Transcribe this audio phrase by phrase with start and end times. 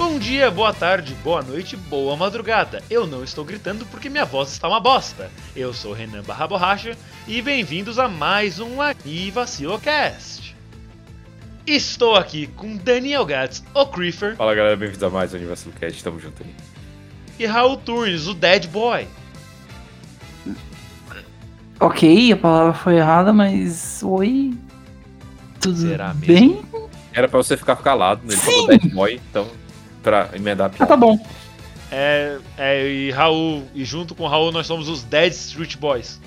[0.00, 2.82] Bom dia, boa tarde, boa noite, boa madrugada.
[2.88, 5.30] Eu não estou gritando porque minha voz está uma bosta.
[5.54, 6.96] Eu sou Renan Barra Borracha
[7.28, 10.56] e bem-vindos a mais um Aqui Vacilocast.
[11.66, 16.02] Estou aqui com Daniel Gats, o Creeper, Fala galera, bem-vindos a mais um Universo Cast,
[16.02, 16.54] tamo junto aí.
[17.38, 19.06] e Raul Turnes, o Dead Boy.
[21.78, 24.00] Ok, a palavra foi errada, mas.
[24.02, 24.54] Oi?
[25.60, 26.26] Tudo Será mesmo?
[26.26, 26.88] bem?
[27.12, 28.32] Era pra você ficar calado, né?
[28.32, 28.50] ele Sim.
[28.50, 29.46] falou Dead Boy, então,
[30.02, 30.86] pra emendar a Ah, piada.
[30.86, 31.18] tá bom.
[31.92, 36.20] É, é, e Raul, e junto com o Raul nós somos os Dead Street Boys.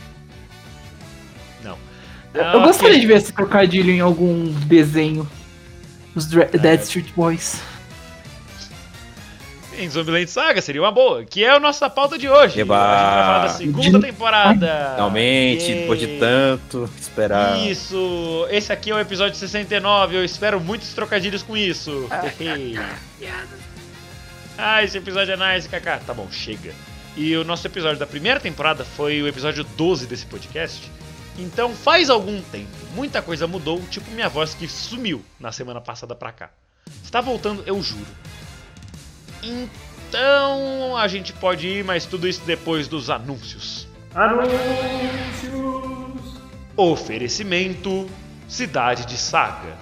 [1.64, 1.78] Não.
[2.34, 3.00] Eu Ah, gostaria ok.
[3.02, 5.28] de ver esse trocadilho em algum desenho.
[6.16, 6.58] Os Dra- É.
[6.58, 7.62] Dead Street Boys.
[9.78, 12.62] Em Zombieland Saga seria uma boa, que é a nossa pauta de hoje.
[12.62, 12.76] Eba!
[12.76, 14.92] A gente vai falar da segunda temporada.
[14.96, 17.58] Finalmente, depois de tanto esperar.
[17.60, 18.48] Isso!
[18.50, 22.08] Esse aqui é o episódio 69, eu espero muitos trocadilhos com isso.
[24.58, 25.98] ah, esse episódio é nice, kaká.
[25.98, 26.74] Tá bom, chega.
[27.16, 30.92] E o nosso episódio da primeira temporada foi o episódio 12 desse podcast.
[31.38, 36.14] Então faz algum tempo, muita coisa mudou, tipo minha voz que sumiu na semana passada
[36.14, 36.52] pra cá.
[37.04, 38.06] Está voltando, eu juro.
[39.44, 43.88] Então a gente pode ir, mas tudo isso depois dos anúncios.
[46.76, 48.10] Oferecimento
[48.48, 49.78] Cidade de Saga.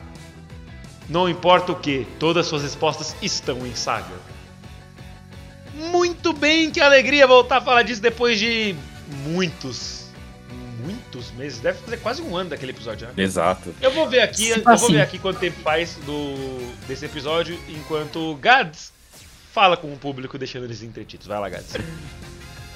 [1.10, 4.16] Não importa o que, todas suas respostas estão em Saga.
[5.74, 8.76] Muito bem, que alegria voltar a falar disso depois de
[9.26, 10.06] muitos,
[10.82, 11.60] muitos meses.
[11.60, 13.14] Deve fazer quase um ano daquele episódio, né?
[13.18, 13.74] Exato.
[13.82, 14.94] Eu vou ver aqui, Sim, eu vou assim.
[14.94, 18.94] ver aqui quanto tempo faz do desse episódio, enquanto o Gads
[19.54, 21.28] fala com o público, deixando eles entretidos.
[21.28, 21.74] Vai lá, Gads.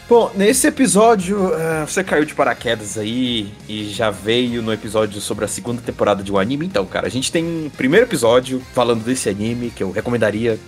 [0.07, 5.45] Bom, nesse episódio, eh, você caiu de paraquedas aí e já veio no episódio sobre
[5.45, 6.65] a segunda temporada de um anime.
[6.65, 10.59] Então, cara, a gente tem um primeiro episódio falando desse anime que eu recomendaria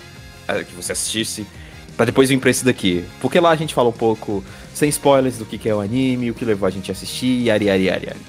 [0.47, 1.45] eh, que você assistisse.
[1.95, 3.03] Pra depois vir pra esse daqui.
[3.19, 4.43] Porque lá a gente fala um pouco,
[4.73, 7.45] sem spoilers, do que, que é o anime, o que levou a gente a assistir,
[7.45, 8.19] yari, yari, yari, yari.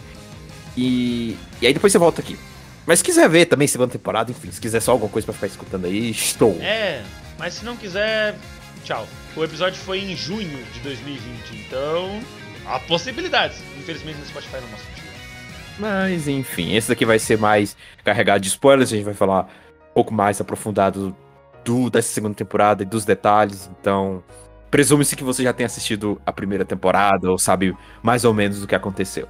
[0.76, 2.38] E, e aí depois você volta aqui.
[2.86, 5.46] Mas se quiser ver também segunda temporada, enfim, se quiser só alguma coisa pra ficar
[5.46, 6.56] escutando aí, estou.
[6.60, 7.02] É,
[7.38, 8.36] mas se não quiser,
[8.84, 9.06] tchau.
[9.36, 12.20] O episódio foi em junho de 2020, então
[12.66, 13.62] há possibilidades.
[13.78, 14.88] Infelizmente no Spotify não mostra.
[15.78, 19.94] Mas enfim, esse daqui vai ser mais carregado de spoilers, a gente vai falar um
[19.94, 21.16] pouco mais aprofundado
[21.64, 24.22] do, dessa segunda temporada e dos detalhes, então
[24.70, 28.66] presume-se que você já tenha assistido a primeira temporada ou sabe mais ou menos do
[28.66, 29.28] que aconteceu.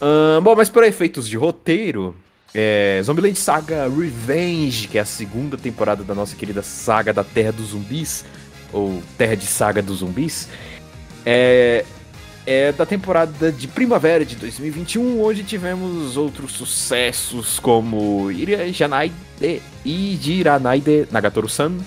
[0.00, 2.16] Ahn, bom, mas por efeitos de roteiro,
[2.54, 7.52] é, Zombieland Saga Revenge, que é a segunda temporada da nossa querida saga da Terra
[7.52, 8.24] dos Zumbis,
[8.72, 10.48] ou Terra de Saga dos Zumbis,
[11.24, 11.84] é,
[12.46, 18.28] é da temporada de primavera de 2021, onde tivemos outros sucessos como
[18.72, 19.14] Janaide
[19.84, 21.78] e Jiranaide Nagatoru-san,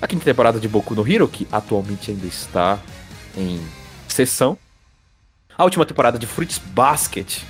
[0.00, 2.78] a quinta temporada de Boku no Hero, que atualmente ainda está
[3.36, 3.60] em
[4.06, 4.56] sessão,
[5.56, 7.42] a última temporada de Fruits Basket.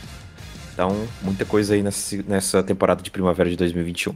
[0.74, 4.14] Então, muita coisa aí nessa, nessa temporada de primavera de 2021.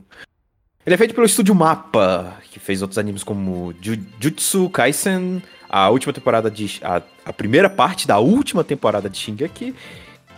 [0.85, 5.89] Ele é feito pelo estúdio Mappa, que fez outros animes como Ju- Jutsu Kaisen, a
[5.89, 6.81] última temporada de.
[6.83, 9.75] A, a primeira parte da última temporada de Shingeki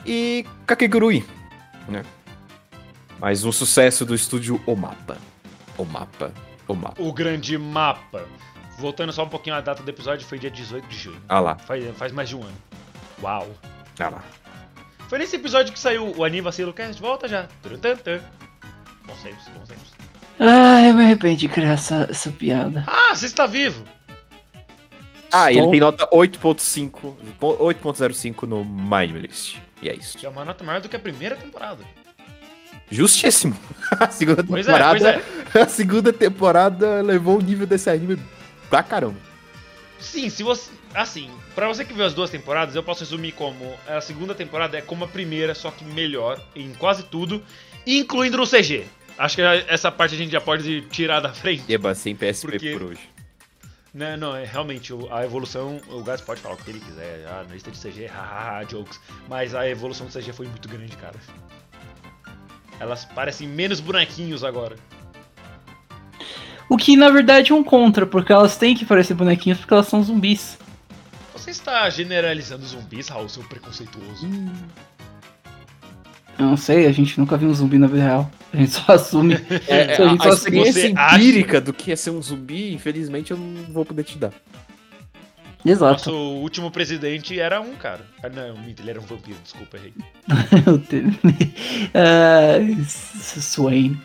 [0.04, 1.24] e Kakegurui.
[1.88, 2.02] Né?
[3.18, 5.16] Mais um sucesso do estúdio Omapa.
[5.78, 6.32] Omapa.
[6.68, 7.00] Omapa.
[7.00, 8.26] O grande mapa.
[8.78, 11.20] Voltando só um pouquinho à data do episódio, foi dia 18 de junho.
[11.28, 12.56] Ah lá, Faz, faz mais de um ano.
[13.22, 13.48] Uau.
[13.98, 14.24] ah lá.
[15.10, 17.02] Foi nesse episódio que saiu o Anime Vacilo Cast.
[17.02, 17.48] Volta já.
[17.62, 19.90] Tempos, bons tempos.
[20.38, 22.84] Ah, eu me arrependo de criar essa, essa piada.
[22.86, 23.84] Ah, você está vivo!
[25.32, 29.56] Ah, e ele Estou- tem nota 8.5, 8.05 no Mindlist.
[29.82, 30.16] E é isso.
[30.16, 31.82] Que é uma nota maior do que a primeira temporada.
[32.88, 33.56] Justíssimo.
[34.00, 34.98] A segunda Pois é, temporada.
[34.98, 35.60] pois é.
[35.62, 38.16] A segunda temporada levou o nível desse anime
[38.68, 39.16] pra caramba.
[39.98, 40.70] Sim, se você.
[40.94, 41.30] Assim,
[41.60, 44.80] pra você que viu as duas temporadas, eu posso resumir como a segunda temporada é
[44.80, 47.42] como a primeira, só que melhor em quase tudo,
[47.86, 48.86] incluindo no CG.
[49.18, 51.70] Acho que essa parte a gente já pode tirar da frente.
[51.70, 53.00] Eba, sem PSP Porque- por hoje.
[53.92, 57.42] Não, não, é realmente a evolução, o Gats pode falar o que ele quiser, na
[57.52, 58.98] lista de CG, hahaha, jokes,
[59.28, 61.16] mas a evolução do CG foi muito grande, cara.
[62.78, 64.76] Elas parecem menos bonequinhos agora.
[66.70, 69.88] O que na verdade é um contra, porque elas têm que parecer bonequinhos porque elas
[69.88, 70.56] são zumbis.
[71.40, 74.28] Você está generalizando zumbis, Raul, seu preconceituoso.
[76.38, 78.30] Eu não sei, a gente nunca viu um zumbi na vida real.
[78.52, 79.34] A gente só assume.
[79.68, 82.22] É, Se a gente a só experiência você acha- empírica do que é ser um
[82.22, 84.32] zumbi, infelizmente eu não vou poder te dar.
[85.64, 85.92] Exato.
[86.10, 88.06] Nosso último presidente era um, cara.
[88.22, 89.92] Ah, não, minto, ele era um vampiro, desculpa, errei.
[90.66, 91.18] Eu tenho-
[92.80, 94.00] S- Swain.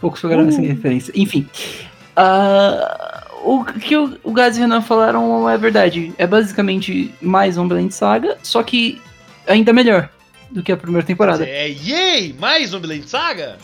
[0.00, 1.12] Poucos pegaram essa referência.
[1.16, 1.48] Enfim.
[2.16, 6.12] ah, o que o, o Gaz e o Renan falaram é verdade.
[6.16, 9.00] É basicamente mais um Blend Saga, só que
[9.46, 10.08] ainda melhor
[10.52, 11.44] do que a primeira temporada.
[11.46, 12.34] É, yay!
[12.38, 13.58] Mais um Blade Saga?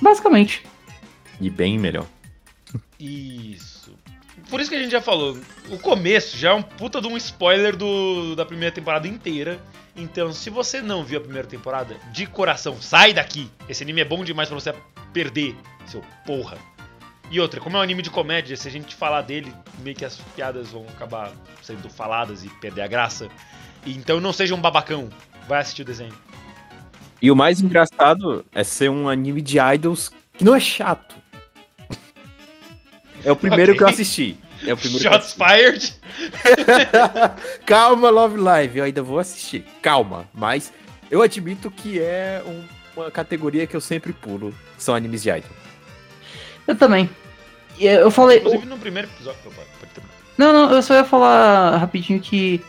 [0.00, 0.64] Basicamente.
[1.40, 2.06] E bem melhor.
[2.98, 3.92] Isso.
[4.48, 5.36] Por isso que a gente já falou,
[5.68, 9.60] o começo já é um puta de um spoiler do, da primeira temporada inteira.
[9.94, 13.50] Então, se você não viu a primeira temporada, de coração, sai daqui.
[13.68, 14.72] Esse anime é bom demais pra você
[15.12, 15.56] perder,
[15.86, 16.56] seu porra.
[17.30, 20.04] E outra, como é um anime de comédia, se a gente falar dele, meio que
[20.04, 21.30] as piadas vão acabar
[21.62, 23.28] sendo faladas e perder a graça.
[23.86, 25.08] Então não seja um babacão,
[25.46, 26.14] vai assistir o desenho.
[27.20, 31.16] E o mais engraçado é ser um anime de idols que não é chato.
[33.24, 33.78] É o primeiro Ok.
[33.78, 34.38] que eu assisti.
[34.66, 35.94] É o primeiro Shots fired!
[37.66, 39.64] Calma, Love Live, eu ainda vou assistir.
[39.82, 40.72] Calma, mas
[41.10, 42.64] eu admito que é um-
[42.96, 44.54] uma categoria que eu sempre pulo.
[44.78, 45.50] São animes de idol.
[46.68, 47.10] Eu também.
[47.80, 48.38] Eu falei.
[48.38, 49.38] Inclusive no primeiro episódio.
[49.44, 50.14] Pode terminar.
[50.36, 52.60] Não, não, eu só ia falar rapidinho que.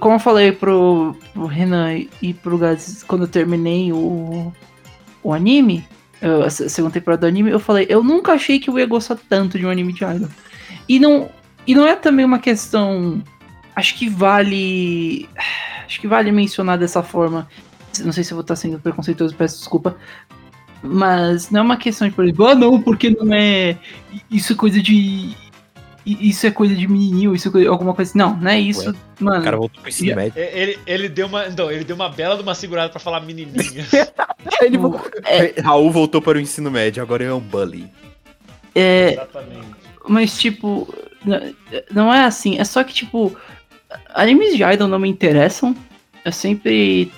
[0.00, 4.52] Como eu falei pro, pro Renan e pro Gaz quando eu terminei o,
[5.22, 5.82] o anime,
[6.20, 8.84] eu- a se- segunda temporada do anime, eu falei, eu nunca achei que eu ia
[8.84, 10.28] gostar tanto de um anime de idol.
[10.86, 11.30] E não,
[11.66, 13.22] e não é também uma questão.
[13.74, 15.26] Acho que vale.
[15.86, 17.48] Acho que vale mencionar dessa forma.
[18.04, 19.96] Não sei se eu vou estar sendo preconceituoso, peço desculpa.
[20.82, 23.76] Mas não é uma questão de, por exemplo, ah não, porque não é.
[24.30, 25.34] Isso é coisa de.
[26.06, 28.18] Isso é coisa de menininho, isso é coisa, alguma coisa assim.
[28.18, 29.40] Não, não é isso, mano.
[29.40, 30.32] O cara voltou pro ensino médio.
[30.40, 33.20] É, Ele, ele, deu uma, não, ele deu uma bela de uma segurada pra falar
[33.20, 33.52] menininha.
[34.62, 37.86] Ele Tipo, voltou- é- Raul voltou para o ensino médio, agora é um bully.
[38.74, 39.66] É, Exatamente.
[40.08, 40.94] mas tipo,
[41.92, 42.58] não é assim.
[42.58, 43.36] É só que, tipo,
[44.14, 45.76] animes de idol não me interessam.
[46.24, 47.12] Eu sempre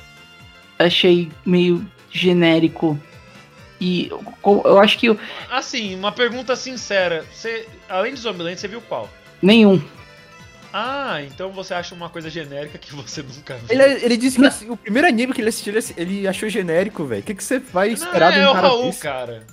[0.78, 2.98] achei meio genérico.
[3.80, 5.18] E eu, eu acho que eu-
[5.50, 7.24] Assim, uma pergunta sincera.
[7.32, 9.08] Você, além de Zombieland, você viu qual?
[9.42, 9.82] nenhum.
[10.72, 13.66] Ah, então você acha uma coisa genérica que você nunca viu.
[13.70, 17.22] Ele, ele disse que assim, o primeiro anime que ele assistiu, ele, achou genérico, velho.
[17.22, 19.00] O que, que você vai Não, esperar de é um o cara Raul, desse?
[19.00, 19.46] cara.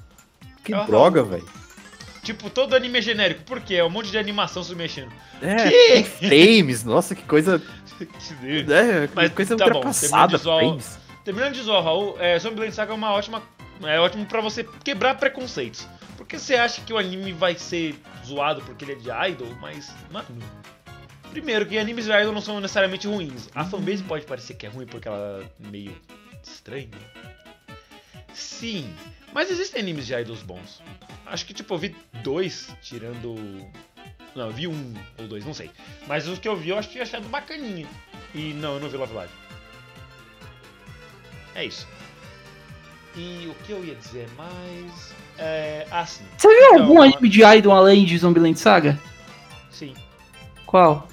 [0.63, 1.47] Que é o droga, velho.
[2.21, 3.41] Tipo, todo anime é genérico.
[3.45, 3.75] Por quê?
[3.75, 5.11] É um monte de animação se mexendo.
[5.41, 5.87] É, Que?
[5.93, 7.59] tem frames, nossa, que coisa.
[8.43, 10.99] É, Mas coisa tá bom, ultrapassada, terminando de zoar o- frames.
[11.25, 13.41] Terminando de zoar, Raul, é, Zombieland Saga é uma ótima.
[13.83, 15.87] É ótimo pra você quebrar preconceitos.
[16.15, 17.95] Porque você acha que o anime vai ser
[18.25, 20.27] zoado porque ele é de idol, mas, mano.
[21.29, 23.49] Primeiro, que animes de idol não são necessariamente ruins.
[23.53, 25.95] A fanbase pode parecer que é ruim porque ela é meio
[26.43, 26.89] estranha.
[28.33, 28.93] Sim,
[29.33, 30.81] mas existem animes de idols bons.
[31.25, 33.35] Acho que, tipo, eu vi dois, tirando.
[34.35, 35.71] Não, eu vi um ou dois, não sei.
[36.07, 37.87] Mas os que eu vi eu acho que achado bacaninha.
[38.33, 39.33] E não, eu não vi Love Live.
[41.55, 41.87] É isso.
[43.17, 45.13] E o que eu ia dizer mais.
[45.39, 45.87] É.
[45.89, 46.23] Ah, sim.
[46.37, 48.97] Você viu Então, algum anime de idol além de Zombieland Saga?
[49.71, 49.95] Sim.
[50.67, 51.07] Qual?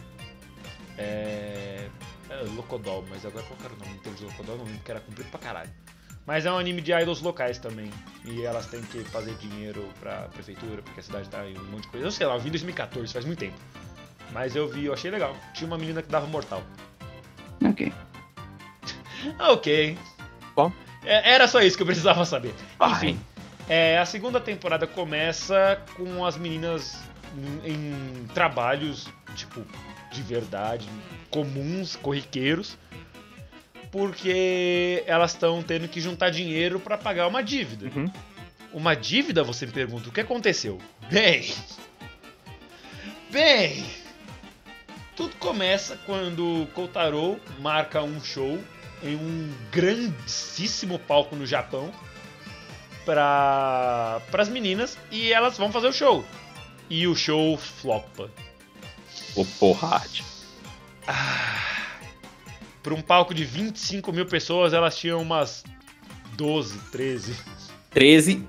[0.98, 1.88] É.
[2.28, 4.56] é Locodol, mas agora qual era o nome inteiro de Locodol?
[4.58, 5.70] Não lembro, porque era comprido pra caralho.
[6.26, 7.90] Mas é um anime de idols locais também.
[8.24, 11.82] E elas têm que fazer dinheiro pra prefeitura, porque a cidade tá em um monte
[11.82, 12.06] de coisa.
[12.06, 13.56] Eu sei lá, eu vi em 2014, faz muito tempo.
[14.32, 15.36] Mas eu vi, eu achei legal.
[15.52, 16.62] Tinha uma menina que dava mortal.
[17.64, 17.92] Ok.
[19.38, 19.96] Ah, ok.
[20.54, 20.70] Bom.
[21.04, 22.54] É, era só isso que eu precisava saber.
[22.80, 23.18] Enfim,
[23.68, 26.98] é, a segunda temporada começa com as meninas
[27.64, 29.64] em, em trabalhos, tipo,
[30.10, 30.88] de verdade,
[31.30, 32.78] comuns, corriqueiros,
[33.90, 37.90] porque elas estão tendo que juntar dinheiro pra pagar uma dívida.
[37.94, 38.10] Uhum.
[38.72, 40.80] Uma dívida, você me pergunta, o que aconteceu?
[41.08, 41.54] Bem.
[43.30, 43.84] Bem.
[45.16, 48.58] Tudo começa quando Kotaro marca um show
[49.04, 51.92] em um grandíssimo palco no Japão
[53.04, 56.24] para as meninas e elas vão fazer o show.
[56.88, 58.30] E o show flopa.
[59.36, 60.02] Ô, porra.
[62.82, 65.64] Para um palco de 25 mil pessoas, elas tinham umas
[66.32, 67.36] 12, 13.
[67.90, 68.46] 13.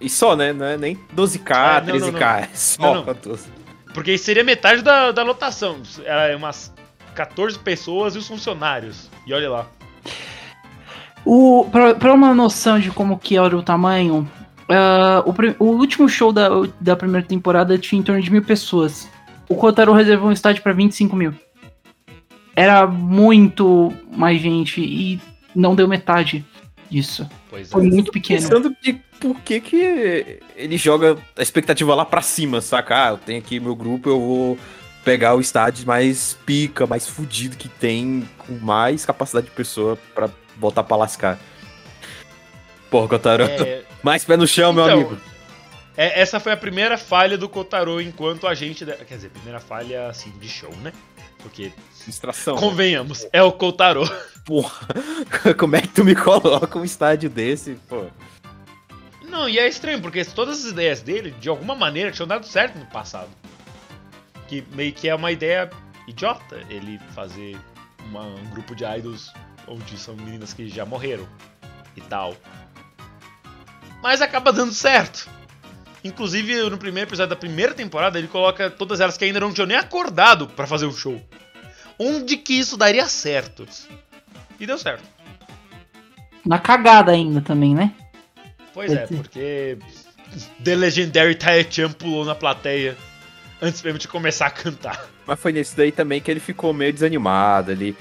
[0.00, 0.52] E só, né?
[0.52, 2.42] Não é nem 12k, Ah, não, não, 13k.
[2.42, 3.14] É só Não, não.
[3.14, 3.48] 12.
[3.94, 5.82] Porque seria metade da, da lotação.
[6.04, 6.72] Era umas
[7.14, 9.10] 14 pessoas e os funcionários.
[9.26, 9.70] E olha lá.
[11.24, 14.28] O, pra, pra uma noção de como que era o tamanho,
[14.68, 16.48] ah, o, o último show da,
[16.80, 19.08] da primeira temporada tinha em torno de mil pessoas.
[19.48, 21.34] O Kotaro reservou um estádio pra 25 mil.
[22.56, 25.20] Era muito mais gente e
[25.54, 26.44] não deu metade
[26.90, 27.28] disso.
[27.48, 27.70] Pois é.
[27.70, 28.40] Foi muito pequeno.
[28.40, 33.06] Pensando de por que que ele joga a expectativa lá pra cima, saca?
[33.06, 34.58] Ah, eu tenho aqui meu grupo, eu vou
[35.04, 40.28] pegar o estádio mais pica, mais fudido que tem, com mais capacidade de pessoa pra
[40.56, 41.38] botar pra lascar.
[42.90, 43.44] Porra, Kotaro.
[43.44, 45.20] É, Mais pé no chão, meu Então, amigo.
[45.96, 48.84] é- essa foi a primeira falha do Kotaro enquanto agente.
[48.84, 50.92] Da, quer dizer, primeira falha assim de show, né?
[51.38, 51.72] Porque,
[52.06, 52.56] Distração.
[52.56, 54.02] convenhamos, é o Kotaro.
[54.44, 54.86] Porra,
[55.58, 57.74] como é que tu me coloca um estádio desse?
[57.88, 58.06] Pô.
[59.28, 62.78] Não, e é estranho, porque todas as ideias dele, de alguma maneira, tinham dado certo
[62.78, 63.30] no passado.
[64.46, 65.70] Que meio que é uma ideia
[66.06, 67.56] idiota ele fazer
[68.04, 69.32] uma- um grupo de idols
[69.66, 71.26] onde são meninas que já morreram
[71.96, 72.34] e tal.
[74.02, 75.28] Mas acaba dando certo.
[76.04, 79.66] Inclusive, no primeiro episódio da primeira temporada, ele coloca todas elas que ainda não tinham
[79.66, 81.20] nem acordado pra fazer o show.
[81.98, 83.66] Onde que isso daria certo?
[84.58, 85.04] E deu certo.
[86.44, 87.94] Na cagada ainda também, né?
[88.74, 89.78] Pois é, porque
[90.64, 92.96] The Legendary Taechan pulou na plateia
[93.60, 95.06] antes mesmo de começar a cantar.
[95.24, 97.96] Mas foi nesse daí também que ele ficou meio desanimado ali.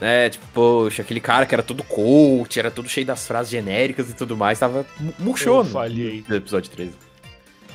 [0.00, 4.10] Né, tipo, poxa, aquele cara que era todo coach, era todo cheio das frases genéricas
[4.10, 6.24] e tudo mais, tava mu- murchou Eu no falhei.
[6.28, 6.92] no episódio 13.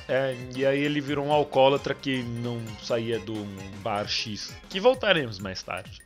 [0.07, 3.35] É, e aí ele virou um alcoólatra que não saía do
[3.81, 5.99] bar X, que voltaremos mais tarde.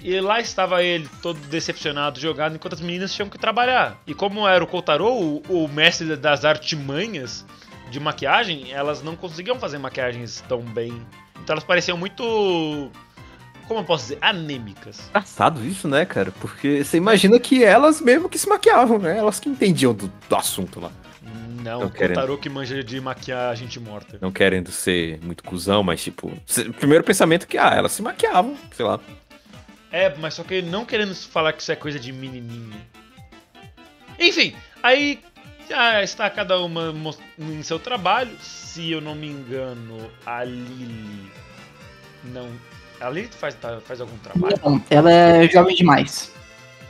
[0.00, 4.00] E lá estava ele, todo decepcionado, jogado, enquanto as meninas tinham que trabalhar.
[4.06, 7.44] E como era o Kotaro, o, o mestre das artimanhas
[7.90, 10.90] de maquiagem, elas não conseguiam fazer maquiagens tão bem.
[11.42, 12.90] Então elas pareciam muito.
[13.72, 14.18] Como eu posso dizer?
[14.20, 15.08] Anêmicas.
[15.08, 16.30] Engraçado isso, né, cara?
[16.40, 19.16] Porque você imagina que elas mesmo que se maquiavam, né?
[19.16, 20.92] Elas que entendiam do, do assunto lá.
[21.62, 22.16] Não, Tô o querendo.
[22.16, 24.18] Kotaro que manja de maquiar gente morta.
[24.20, 26.30] Não querendo ser muito cuzão, mas tipo.
[26.44, 29.00] cê- Primeiro pensamento que, ah, elas se maquiavam, sei lá.
[29.90, 32.78] É, mas só que não querendo falar que isso é coisa de menininha.
[34.18, 35.18] Enfim, aí
[35.66, 36.94] já está cada uma
[37.38, 38.36] em seu trabalho.
[38.38, 41.30] Se eu não me engano, a Lily
[42.24, 42.50] não.
[43.02, 44.56] A Lily faz, tá- faz algum trabalho?
[44.64, 46.30] Não, ela é jovem demais.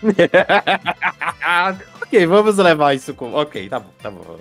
[2.03, 3.33] ok, vamos levar isso com.
[3.35, 4.39] Ok, tá bom, tá bom.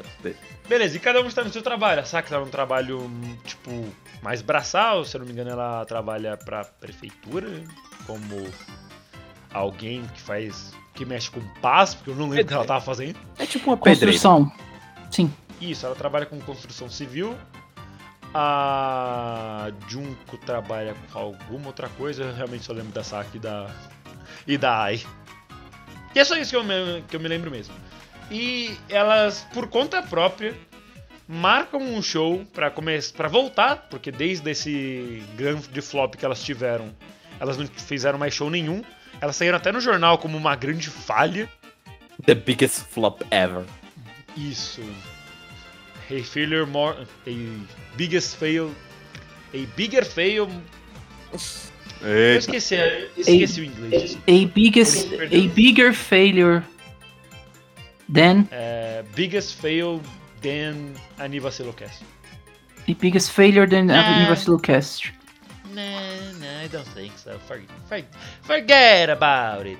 [0.67, 2.01] Beleza, e cada um está no seu trabalho.
[2.01, 3.09] A Saki está num trabalho,
[3.45, 3.85] tipo,
[4.21, 5.03] mais braçal.
[5.05, 7.47] Se eu não me engano, ela trabalha pra prefeitura
[8.07, 8.47] como
[9.53, 10.73] alguém que faz.
[10.93, 13.17] que mexe com paz, porque eu não lembro o que ela tava fazendo.
[13.37, 14.11] É tipo uma pedreira.
[14.11, 14.51] Construção.
[15.09, 15.33] Sim.
[15.59, 17.35] Isso, ela trabalha com construção civil.
[18.33, 22.23] A Junko trabalha com alguma outra coisa.
[22.23, 23.75] Eu realmente só lembro da Saki e da,
[24.47, 25.01] e da Ai.
[26.15, 27.73] E é só isso que eu, me, que eu me lembro mesmo.
[28.29, 30.55] E elas, por conta própria,
[31.27, 36.93] marcam um show pra voltar, porque desde esse grande flop que elas tiveram,
[37.39, 38.83] elas não fizeram mais show nenhum.
[39.19, 41.49] Elas saíram até no jornal como uma grande falha.
[42.25, 43.65] The biggest flop ever.
[44.35, 44.81] Isso.
[46.11, 46.95] A failure more.
[47.25, 47.57] A
[47.97, 48.71] biggest fail.
[49.53, 50.47] A bigger fail.
[52.01, 54.17] Eu esqueci, eu esqueci o inglês.
[54.27, 56.63] A biggest, a bigger failure
[58.11, 60.01] than É, biggest fail
[60.41, 62.01] than a Niva Silocast.
[62.87, 64.09] a biggest failure than Ah.
[64.09, 65.11] a Universal Cast.
[65.73, 65.81] No,
[66.39, 67.39] no, I don't think so.
[67.47, 68.07] Forget, forget,
[68.41, 69.77] forget about it.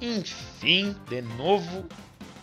[0.00, 1.86] Enfim, de novo,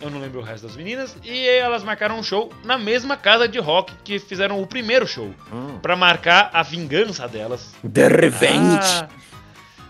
[0.01, 1.15] eu não lembro o resto das meninas.
[1.23, 5.33] E elas marcaram um show na mesma casa de rock que fizeram o primeiro show.
[5.53, 5.77] Hum.
[5.79, 7.73] Pra marcar a vingança delas.
[7.93, 8.79] The Revenge.
[8.81, 9.07] Ah,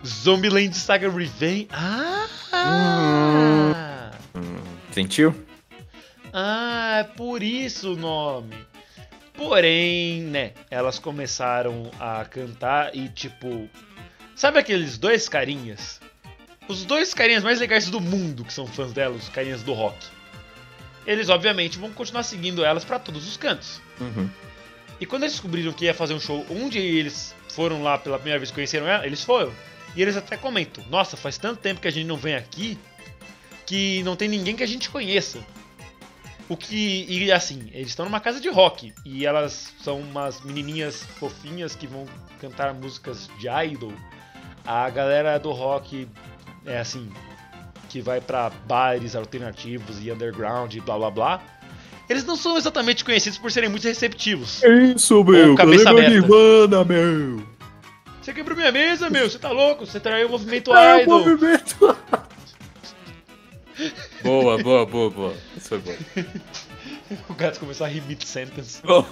[0.06, 1.70] Zombieland Saga Revenge.
[1.72, 2.28] Ah!
[4.36, 5.34] Hum, sentiu?
[6.34, 8.56] Ah, é por isso o nome.
[9.34, 13.70] Porém, né, elas começaram a cantar e tipo.
[14.36, 16.01] Sabe aqueles dois carinhas?
[16.72, 19.98] Os dois carinhas mais legais do mundo que são fãs delas, os carinhas do rock.
[21.06, 23.82] Eles, obviamente, vão continuar seguindo elas pra todos os cantos.
[24.00, 24.30] Uhum.
[24.98, 28.40] E quando eles descobriram que ia fazer um show onde eles foram lá pela primeira
[28.40, 29.52] vez que conheceram ela, eles foram.
[29.98, 32.80] E eles até comentam: Nossa, faz tanto tempo que a gente não vem aqui
[33.66, 35.40] que não tem ninguém que a gente conheça.
[36.48, 37.06] O que.
[37.10, 38.94] E assim, eles estão numa casa de rock.
[39.04, 42.06] E elas são umas menininhas fofinhas que vão
[42.40, 43.92] cantar músicas de idol.
[44.66, 46.08] A galera do rock
[46.66, 47.10] é assim.
[47.90, 51.42] Que vai pra bares alternativos e underground e blá blá blá.
[52.10, 54.62] Eles não são exatamente conhecidos por serem muito receptivos.
[54.64, 56.10] Isso, meu, cabeça aberta.
[56.10, 57.44] Nirvana, meu?
[58.22, 59.86] Você quebrou minha mesa, meu, você tá louco?
[59.86, 61.20] Você traiu o movimento É, idol.
[61.20, 61.76] movimento.
[64.24, 65.34] boa, boa, boa, boa.
[65.58, 65.96] Isso foi bom.
[67.28, 68.82] O gato começou a rir mid-sentence.
[68.88, 69.04] Bom.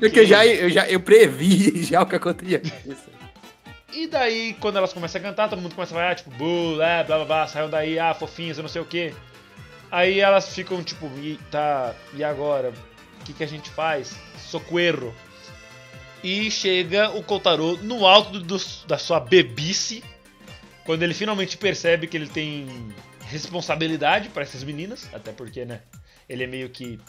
[0.00, 2.62] É que eu já, eu já eu previ já o que acontecia.
[3.92, 6.80] E daí, quando elas começam a cantar, todo mundo começa a falar, ah, tipo, bull,
[6.82, 9.12] é, blá blá blá, saiam daí, ah, fofinhas, eu não sei o que.
[9.90, 12.72] Aí elas ficam tipo, e, tá, e agora?
[13.20, 14.16] O que, que a gente faz?
[14.38, 15.14] Socorro.
[16.22, 20.04] E chega o Kotaro no alto do- da sua bebice,
[20.84, 22.94] quando ele finalmente percebe que ele tem
[23.26, 25.80] responsabilidade para essas meninas, até porque, né,
[26.28, 27.00] ele é meio que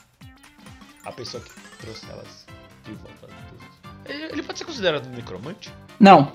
[1.04, 2.46] a pessoa que trouxe elas
[2.86, 3.28] de volta.
[4.06, 5.70] Ele ele pode ser considerado um necromante?
[6.00, 6.32] Não,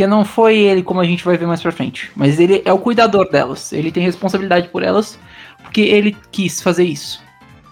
[0.00, 2.10] porque não foi ele, como a gente vai ver mais pra frente.
[2.16, 3.70] Mas ele é o cuidador delas.
[3.70, 5.18] Ele tem responsabilidade por elas,
[5.62, 7.22] porque ele quis fazer isso.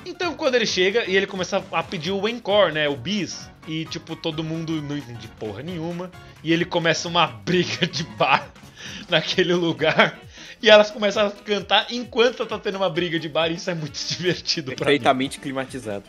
[0.04, 2.86] Então, quando ele chega e ele começa a pedir o encore, né?
[2.86, 3.48] O bis.
[3.66, 6.10] E, tipo, todo mundo não entende porra nenhuma.
[6.44, 8.46] E ele começa uma briga de bar
[9.08, 10.18] naquele lugar.
[10.62, 13.50] E elas começam a cantar enquanto tá tendo uma briga de bar.
[13.50, 14.84] E isso é muito divertido pra mim.
[14.84, 16.04] Perfeitamente climatizado.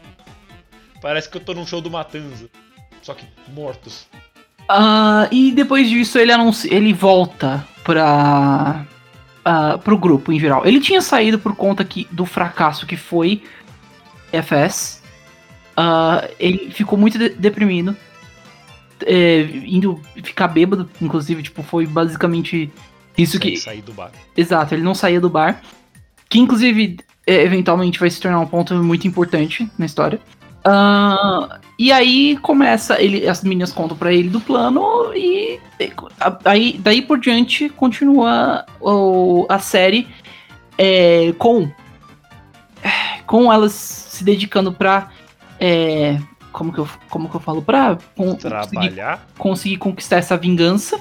[1.02, 2.50] Parece que eu tô num show do Matanza.
[3.02, 4.06] Só que mortos.
[4.70, 8.86] Ah, e depois disso ele anuncia, ele volta pra
[9.44, 10.64] ah, pro grupo em geral.
[10.66, 13.42] Ele tinha saído por conta que, do fracasso que foi
[14.32, 15.02] FS.
[15.76, 17.98] Ah, ele ficou muito de- deprimido,
[19.06, 22.72] é, indo ficar bêbado, inclusive, tipo, foi basicamente
[23.18, 24.12] isso que Sair do bar.
[24.38, 25.62] Exato, ele não saía do bar.
[26.30, 30.20] Que inclusive, é, eventualmente vai se tornar um ponto muito importante na história.
[30.66, 35.92] Ah, e aí começa, ele, as meninas contam pra ele do plano e e
[36.44, 40.08] aí, daí por diante continua o- a série
[40.78, 41.72] é, com
[43.26, 45.10] com elas se dedicando pra
[45.60, 46.20] é,
[46.52, 49.28] como que eu como que eu falo pra con- conseguir Trabalhar.
[49.38, 51.00] conseguir conquistar essa vingança.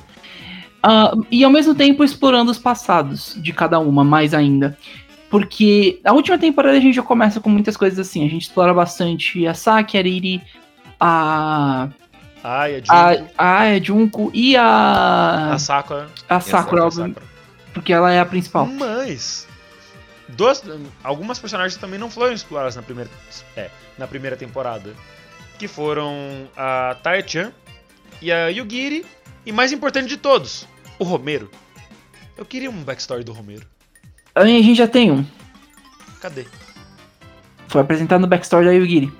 [0.82, 4.78] ah, e ao mesmo tempo explorando os passados de cada uma, mais ainda.
[5.30, 8.24] Porque a última temporada a gente já começa com muitas coisas assim.
[8.26, 10.42] A gente explora bastante a Saki, a Riri,
[10.98, 11.88] a.
[12.42, 13.32] Ai, a, Junko.
[13.36, 15.52] a Aya Junko e a.
[15.54, 16.08] A Sakura.
[16.28, 17.22] A Sakura, A Sakura.
[17.74, 18.66] porque ela é a principal.
[18.66, 19.46] Mas
[20.28, 20.62] duas,
[21.02, 23.10] algumas personagens também não foram exploradas na primeira,
[23.56, 24.94] é, na primeira temporada,
[25.58, 27.52] que foram a Tai-chan
[28.20, 29.04] e a Yugiri
[29.44, 30.66] e mais importante de todos,
[30.98, 31.50] o Romero.
[32.36, 33.66] Eu queria um backstory do Romero.
[34.38, 35.24] A gente já tem um.
[36.20, 36.46] Cadê?
[37.68, 39.12] Foi apresentado no backstory da Yugiri.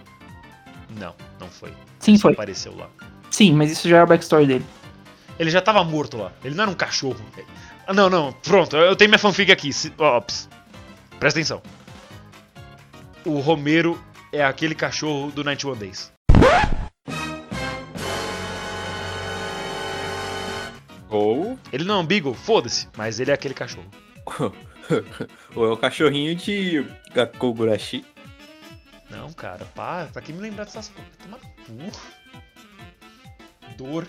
[0.98, 1.72] Não, não foi.
[1.98, 2.32] Sim, Ele só foi.
[2.32, 2.88] apareceu lá.
[3.30, 4.64] Sim, mas isso já é o backstory dele.
[5.38, 6.32] Ele já tava morto lá.
[6.42, 7.20] Ele não era um cachorro.
[7.86, 8.32] Ah, não, não.
[8.32, 9.70] Pronto, eu tenho minha fanfic aqui.
[9.98, 10.48] Ops.
[11.18, 11.62] Presta atenção.
[13.24, 14.00] O Romero
[14.32, 16.12] é aquele cachorro do 91 Days.
[21.10, 23.86] Ou, Ele não é um Beagle, foda-se, mas ele é aquele cachorro.
[25.54, 28.04] ou é o cachorrinho de Gakogurashi.
[29.10, 31.12] Não, cara, para, pra que me lembrar dessas coisas?
[31.22, 31.98] Toma cu.
[33.76, 34.06] Dor.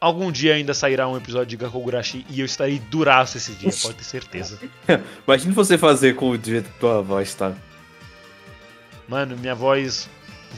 [0.00, 3.94] Algum dia ainda sairá um episódio de Gakogurashi e eu estarei duraço esse dia, pode
[3.94, 4.58] ter certeza.
[5.26, 7.52] Imagina você fazer com o jeito que tua voz tá.
[9.06, 10.08] Mano, minha voz.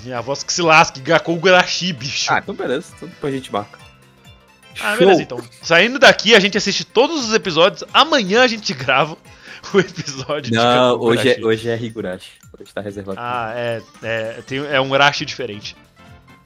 [0.05, 2.33] Minha voz que se lasque, Gakogurashi, bicho.
[2.33, 3.79] Ah, então beleza, tudo depois a gente marca.
[4.81, 5.43] Ah, beleza então.
[5.61, 7.85] Saindo daqui, a gente assiste todos os episódios.
[7.93, 9.19] Amanhã a gente grava
[9.75, 11.41] o episódio de Não, hoje Gakogurashi.
[11.41, 12.31] é, hoje é Higurashi.
[12.59, 13.19] Hoje tá reservado.
[13.21, 13.83] Ah, é.
[14.03, 15.77] É, tem, é um Rashi diferente.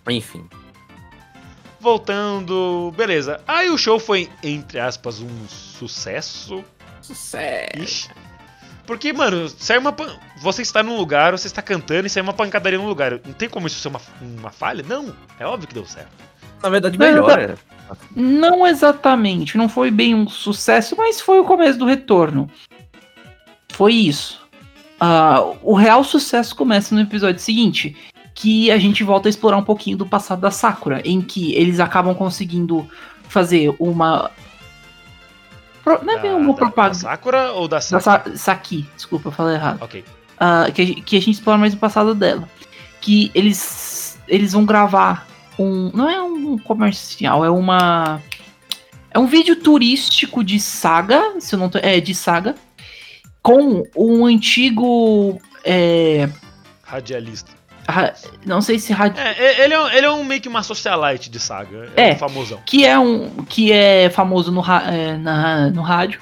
[0.08, 0.48] Enfim.
[1.80, 2.92] Voltando.
[2.96, 3.40] Beleza.
[3.46, 6.64] Aí o show foi, entre aspas, um sucesso.
[7.02, 7.76] Sucesso.
[7.78, 8.10] Ixi.
[8.86, 9.92] Porque, mano, sai uma.
[9.92, 13.12] pan- Você está num lugar, você está cantando e sai uma pancadaria num lugar.
[13.24, 14.84] Não tem como isso ser uma, uma falha?
[14.86, 15.14] Não.
[15.38, 16.10] É óbvio que deu certo.
[16.62, 17.28] Na verdade, Não, melhor.
[17.28, 17.56] tá- é.
[18.16, 22.50] Não exatamente, não foi bem um sucesso, mas foi o começo do retorno.
[23.68, 24.40] Foi isso.
[24.98, 27.94] Ah, o real sucesso começa no episódio seguinte,
[28.34, 31.80] que a gente volta a explorar um pouquinho do passado da Sakura, em que eles
[31.80, 32.88] acabam conseguindo
[33.28, 34.30] fazer uma.
[35.84, 36.94] Pro- Não é bem Da- uma da- propaganda.
[36.94, 38.00] Da Sakura ou da Da Sakura?
[38.00, 39.82] Sa Saki, desculpa, eu falei errado.
[39.82, 40.04] Ok.
[40.38, 42.48] Ah, que, a gente- que a gente explora mais o passado dela.
[43.00, 45.26] Que eles eles vão gravar
[45.58, 45.90] um.
[45.94, 48.20] Não é um comercial, é uma.
[49.10, 51.78] É um vídeo turístico de saga, se eu não tô.
[51.78, 52.54] É, de saga.
[53.46, 55.40] Com um antigo.
[55.64, 56.28] É,
[56.82, 57.52] Radialista.
[57.88, 58.12] ra-
[58.44, 58.92] não sei se.
[58.92, 61.88] ra- É, é, ele é, um- ele é um meio que uma socialite de saga.
[61.96, 62.12] É, É.
[62.14, 62.60] um famosão.
[62.66, 66.20] que é um que é famoso no, é, na- no rádio,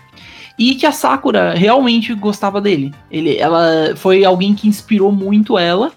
[0.58, 2.94] E que a Sakura realmente gostava dele.
[3.10, 5.90] Ele, ela foi alguém que inspirou muito ela.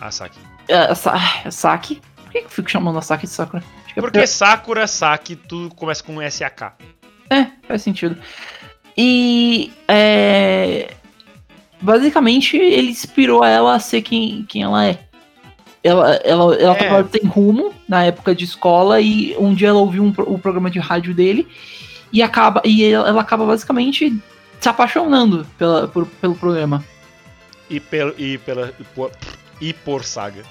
[0.00, 0.38] Ah, Saki.
[0.70, 2.00] A, Sa- a Saki.
[2.22, 3.62] Por que eu fico chamando a Saki de Sakura?
[3.96, 6.72] É Porque Sakura, Saki, tudo começa com SAK.
[7.28, 8.16] É, faz sentido.
[9.02, 10.90] E é,
[11.80, 14.98] basicamente ele inspirou ela a ser quem, quem ela é.
[15.82, 16.88] Ela, ela, ela É.
[16.88, 20.70] tava sem rumo na época de escola e um dia ela ouviu um, o programa
[20.70, 21.48] de rádio dele
[22.12, 24.14] e acaba e ela, ela acaba basicamente
[24.60, 26.84] se apaixonando pela, por- pelo programa.
[27.70, 29.10] E, pelo, e, pela, e, por,
[29.58, 30.42] e por Saga.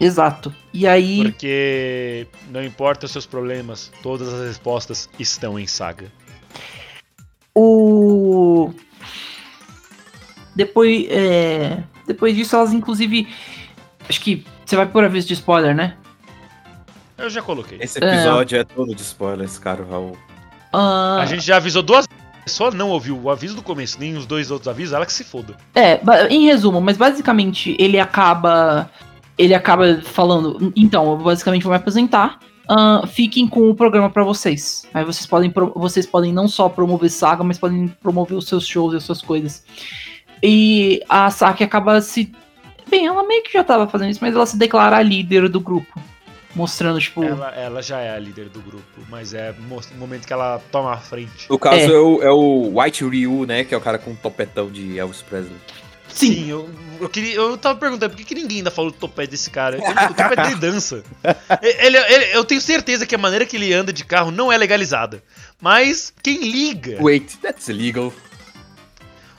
[0.00, 0.52] Exato.
[0.74, 6.10] E aí Porque não importa os seus problemas, todas as respostas estão em Saga.
[7.54, 8.72] O
[10.54, 13.28] depois é, depois disso elas inclusive
[14.08, 15.96] acho que você vai por aviso de spoiler, né?
[17.18, 17.78] Eu já coloquei.
[17.80, 20.16] Esse episódio é, todo de spoilers, cara, Raul.
[20.72, 22.22] Ah, A gente já avisou duas vezes.
[22.46, 25.22] Só não ouviu o aviso do começo, nem os dois outros avisos, ela que se
[25.22, 25.56] foda.
[25.74, 28.90] É, em resumo, mas basicamente ele acaba.
[29.38, 30.72] Ele acaba falando.
[30.74, 32.40] Então, eu basicamente vou me apresentar.
[32.72, 34.86] Ahn, fiquem com o programa pra vocês.
[34.92, 38.94] Aí vocês podem, vocês podem não só promover saga, mas podem promover os seus shows
[38.94, 39.64] e as suas coisas.
[40.42, 42.32] E a Saki acaba se.
[42.88, 45.60] Bem, ela meio que já tava fazendo isso, mas ela se declara a líder do
[45.60, 46.00] grupo.
[46.54, 47.22] Mostrando, tipo.
[47.24, 50.92] Ela, ela já é a líder do grupo, mas é o momento que ela toma
[50.92, 51.48] a frente.
[51.48, 51.84] No caso É.
[51.84, 51.98] é.
[51.98, 53.64] o, é o White Ryu, né?
[53.64, 55.56] Que é o cara com o topetão de Elvis Presley.
[56.12, 56.48] Sim.
[56.48, 56.70] eu,
[57.00, 59.78] eu, queria, eu tava perguntando por que, que ninguém ainda falou do topete desse cara.
[59.78, 61.02] O topete dele dança.
[61.62, 64.56] Ele, ele- eu tenho certeza que a maneira que ele anda de carro não é
[64.58, 65.22] legalizada.
[65.60, 66.98] Mas quem liga?
[67.02, 68.12] Wait, that's illegal.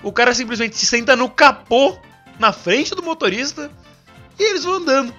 [0.01, 1.95] O cara simplesmente se senta no capô,
[2.39, 3.71] na frente do motorista,
[4.39, 5.13] e eles vão andando.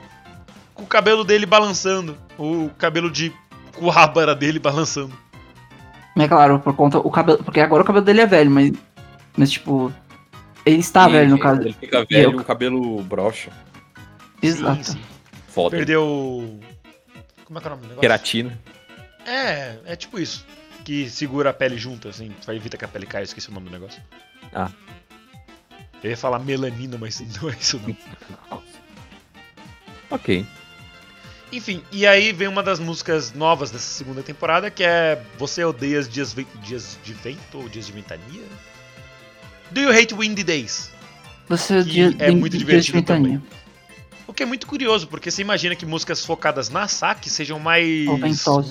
[0.75, 2.17] Com o cabelo dele balançando.
[2.37, 3.33] O cabelo de
[3.77, 5.17] coabara dele balançando.
[6.17, 6.99] É claro, por conta.
[6.99, 7.43] O cabelo.
[7.43, 8.73] Porque agora o cabelo dele é velho, mas.
[9.37, 9.93] Mas, tipo.
[10.67, 11.61] Ele está E velho, no caso.
[11.63, 13.51] Ele fica velho, eu- o cabelo brocha.
[14.43, 14.85] Exato.
[14.85, 15.01] Sim, sim.
[15.49, 15.77] Foda.
[15.77, 16.61] Perdeu.
[17.45, 18.01] Como é que é o nome do negócio?
[18.01, 18.59] Queratina.
[19.27, 20.45] É, é tipo isso.
[20.85, 23.67] Que segura a pele junto, assim, vai evitar que a pele caia, esqueci o nome
[23.69, 24.03] do negócio.
[24.55, 24.71] Ah.
[26.03, 27.81] Eu ia falar melanina, mas não é isso
[28.51, 28.63] não.
[30.11, 30.47] Ok.
[31.51, 35.99] Enfim, e aí vem uma das músicas novas dessa segunda temporada, que é Você odeia
[36.01, 38.43] os dias, dias de vento ou dias de ventania?
[39.75, 40.91] Do you hate windy days?
[41.49, 43.43] Você Que dia- é muito divertido ventania.
[44.27, 48.07] O que é muito curioso, porque você imagina que músicas focadas na Saki sejam mais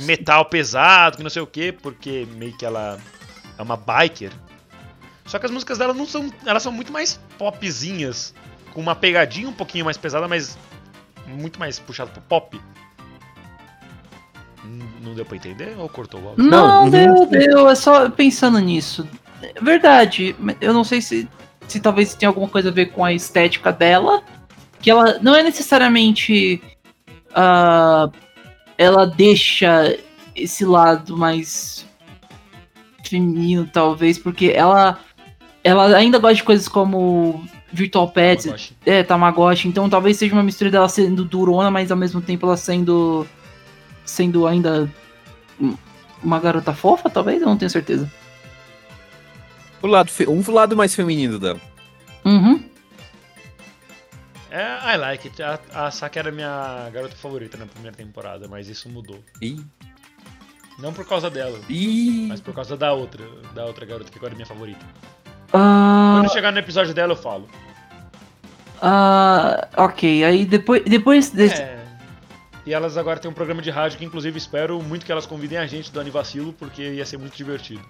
[0.06, 3.00] metal pesado, que não sei o que, porque meio que ela
[3.58, 4.32] é uma biker.
[5.26, 6.32] Só que as músicas dela não são.
[6.46, 8.34] Elas são muito mais popzinhas,
[8.74, 10.58] com uma pegadinha um pouquinho mais pesada, mas
[11.28, 12.60] muito mais puxado pro pop.
[15.02, 16.44] Não deu pra entender ou cortou o áudio?
[16.46, 17.70] Não, Não, deu, deu.
[17.70, 19.08] É só pensando nisso.
[19.62, 20.36] Verdade.
[20.62, 21.27] Eu não sei se,
[21.67, 24.21] se talvez tenha alguma coisa a ver com a estética dela.
[24.82, 26.62] Que ela não é necessariamente.
[27.34, 28.10] ah,
[28.77, 29.97] ela deixa
[30.36, 31.86] esse lado mais
[33.03, 34.99] feminino, talvez, porque ela.
[35.63, 38.75] Ela ainda gosta de coisas como Virtual Pets, Tamagotchi.
[38.86, 42.58] é, Tamagotchi, então talvez seja uma mistura dela sendo durona, mas ao mesmo tempo ela
[42.58, 43.25] sendo.
[44.06, 44.91] sendo ainda.
[45.60, 45.77] um-
[46.21, 47.41] uma garota fofa, talvez?
[47.41, 48.10] Eu não tenho certeza.
[49.84, 51.60] O lado um lado mais feminino dela.
[52.24, 52.63] Uhum.
[54.50, 55.43] É, I like it.
[55.43, 59.19] A, a Saki era minha garota favorita na primeira temporada, mas isso mudou.
[59.41, 59.60] Ih.
[60.80, 62.28] Não por causa dela, Ih.
[62.30, 64.86] mas por causa da outra, da outra garota que agora é minha favorita.
[65.52, 67.48] Ah, Quando chegar no episódio dela, eu falo.
[68.82, 71.62] ah, ok, aí depois, depois desse.
[71.62, 71.84] É.
[72.65, 75.58] E elas agora têm um programa de rádio que, inclusive, espero muito que elas convidem
[75.58, 77.84] a gente do Anivacilo, porque ia ser muito divertido.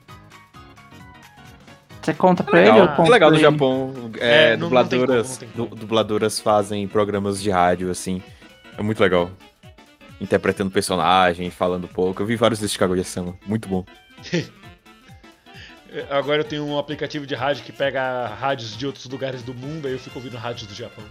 [2.03, 3.43] Você conta pra Legal, ele ou Ah, conta é legal no ele?
[3.43, 3.93] Japão.
[4.19, 5.75] É, É, não- não como, dubladoras, não tem du- como.
[5.75, 8.21] dubladoras fazem programas de rádio, assim.
[8.77, 9.31] É muito legal.
[10.19, 12.21] Interpretando personagem, falando pouco.
[12.21, 13.35] Eu vi vários desses Kaguya Sama.
[13.45, 13.85] Muito bom.
[15.95, 19.53] É, Agora eu tenho um aplicativo de rádio que pega rádios de outros lugares do
[19.53, 21.03] mundo, aí eu fico ouvindo rádios do Japão.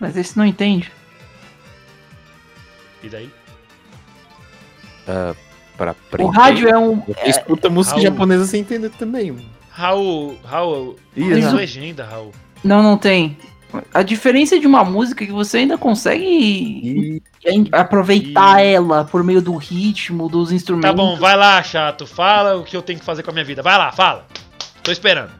[0.00, 0.90] Mas esse não entende.
[3.00, 3.30] E daí?
[5.76, 6.24] Pra aprender.
[6.24, 6.98] O rádio é um.
[7.00, 8.02] Você escuta música Raul.
[8.10, 9.36] japonesa sem entender também.
[9.76, 12.32] Raul, Raul, Ih, tem legenda, Raul.
[12.64, 13.36] Não, não tem.
[13.92, 19.22] A diferença de uma música é que você ainda consegue em- aproveitar E- ela por
[19.22, 20.90] meio do ritmo, dos instrumentos.
[20.90, 22.06] Tá bom, vai lá, chato.
[22.06, 23.62] Fala o que eu tenho que fazer com a minha vida.
[23.62, 24.26] Vai lá, fala.
[24.82, 25.30] Tô esperando.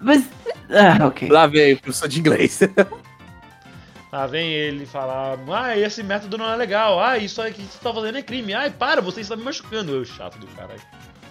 [0.00, 0.26] Mas.
[0.70, 1.28] Ah, ok.
[1.28, 2.60] Lá vem o professor de inglês.
[4.10, 7.78] Lá vem ele falar, ah, esse método não é legal, ah, isso aí que você
[7.80, 10.80] tá fazendo é crime, ai, para, você está me machucando, eu chato do caralho.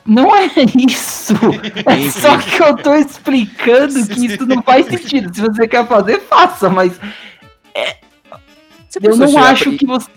[0.05, 1.33] Não é isso.
[1.85, 5.33] É só que eu tô explicando que isso não faz sentido.
[5.33, 6.93] Se você quer fazer, faça, mas
[8.89, 10.09] Se a eu não acho apre- que você.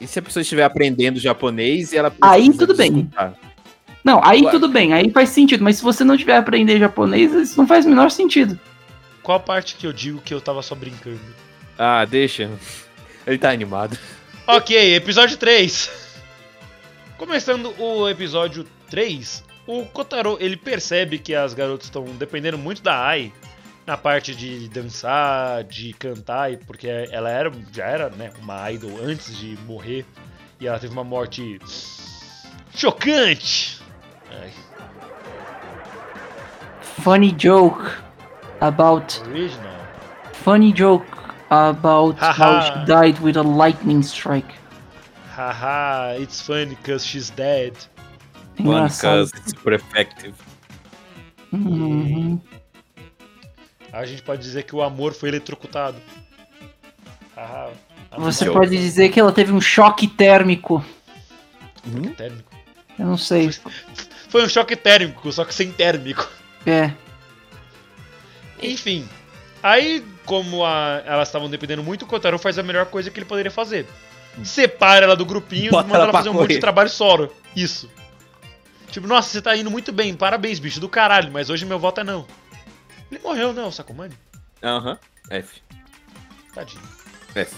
[0.00, 2.98] E se a pessoa estiver aprendendo japonês e ela Aí tudo bem.
[3.00, 3.34] escutar?
[4.04, 4.50] Não, aí Ué.
[4.50, 7.84] tudo bem, aí faz sentido, mas se você não tiver aprender japonês, isso não faz
[7.84, 8.58] o menor sentido.
[9.22, 11.20] Qual a parte que eu digo que eu tava só brincando?
[11.76, 12.48] Ah, deixa.
[13.26, 13.98] Ele tá animado.
[14.46, 15.90] Ok, episódio 3.
[17.18, 22.98] Começando o episódio 3, o Kotaro ele percebe que as garotas estão dependendo muito da
[23.06, 23.32] Ai
[23.86, 28.98] na parte de dançar, de cantar, e porque ela era, já era né, uma idol
[29.02, 30.04] antes de morrer
[30.60, 31.58] e ela teve uma morte
[32.74, 33.80] chocante.
[34.30, 34.50] Ai,
[37.02, 37.90] Funny joke
[38.60, 39.22] about.
[39.26, 39.78] original.
[40.32, 41.06] Funny joke
[41.50, 42.62] about how Haha.
[42.80, 44.54] she died with a lightning strike.
[45.34, 47.72] Haha, it's funny because she's dead.
[48.58, 49.18] One, Engraçado.
[49.18, 50.34] cause it's super effective.
[51.52, 52.40] Uhum.
[53.92, 55.96] A gente pode dizer que o amor foi eletrocutado.
[58.10, 58.58] Amor Você Joke.
[58.58, 60.84] pode dizer que ela teve um choque térmico.
[62.16, 62.50] térmico.
[62.98, 63.50] Eu não sei.
[64.28, 66.28] Foi um choque térmico, só que sem térmico.
[66.66, 66.92] É.
[68.62, 69.08] Enfim.
[69.62, 73.26] Aí, como a- elas estavam dependendo muito, o Kotaro faz a melhor coisa que ele
[73.26, 73.86] poderia fazer.
[74.44, 76.60] Separa ela do grupinho Bota e manda ela ela fazer um monte de correr.
[76.60, 77.32] trabalho solo.
[77.56, 77.88] Isso.
[78.98, 82.00] Tipo, nossa, você tá indo muito bem, parabéns, bicho, do caralho, mas hoje meu voto
[82.00, 82.26] é não.
[83.08, 84.18] Ele morreu, não, Sakumani?
[84.60, 84.98] Aham.
[85.30, 85.62] F.
[86.52, 86.82] Tadinho.
[87.32, 87.54] F.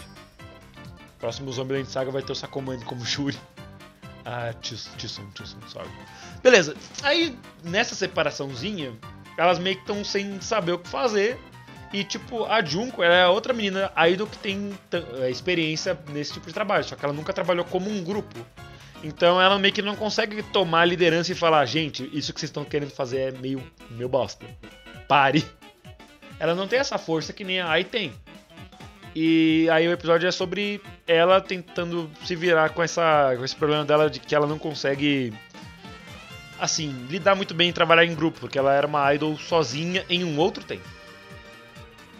[1.18, 3.38] Próximo Zombieland Saga vai ter o Sakomani como Shuri.
[4.22, 5.88] Ah, Tsun, Tsun, sorry.
[6.42, 8.92] Beleza, aí nessa separaçãozinha,
[9.38, 11.40] elas meio que estão sem saber o que fazer.
[11.90, 14.78] E tipo, a Junko ela é outra menina idol que tem
[15.22, 18.38] é, experiência nesse tipo de trabalho, só que ela nunca trabalhou como um grupo.
[19.02, 22.50] Então ela meio que não consegue tomar a liderança e falar, gente, isso que vocês
[22.50, 24.46] estão querendo fazer é meio, meio bosta.
[25.08, 25.44] Pare.
[26.38, 28.12] Ela não tem essa força que nem a Ai tem.
[29.14, 33.84] E aí o episódio é sobre ela tentando se virar com, essa, com esse problema
[33.84, 35.32] dela de que ela não consegue,
[36.58, 40.22] assim, lidar muito bem em trabalhar em grupo, porque ela era uma idol sozinha em
[40.24, 40.88] um outro tempo.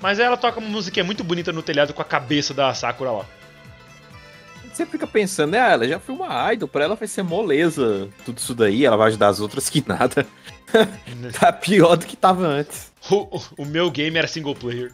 [0.00, 3.26] Mas ela toca uma musiquinha muito bonita no telhado com a cabeça da Sakura lá.
[4.72, 8.38] Você fica pensando, ah, ela já foi uma idol, pra ela vai ser moleza tudo
[8.38, 10.26] isso daí, ela vai ajudar as outras que nada.
[11.38, 12.90] tá pior do que tava antes.
[13.10, 14.92] O, o- meu game era single player.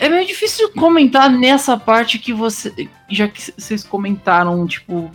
[0.00, 2.88] É meio difícil comentar nessa parte que você.
[3.10, 5.10] Já que vocês comentaram, tipo,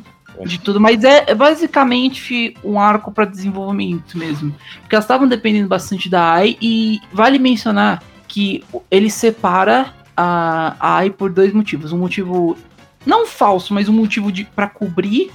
[0.45, 4.54] de tudo, mas é, basicamente um arco pra desenvolvimento mesmo.
[4.82, 10.95] Porque elas estavam dependendo bastante da AI e vale mencionar que ele separa a, a
[10.97, 11.91] AI por dois motivos.
[11.93, 12.58] Um motivo
[13.06, 15.32] não falso, mas um motivo de para cobrir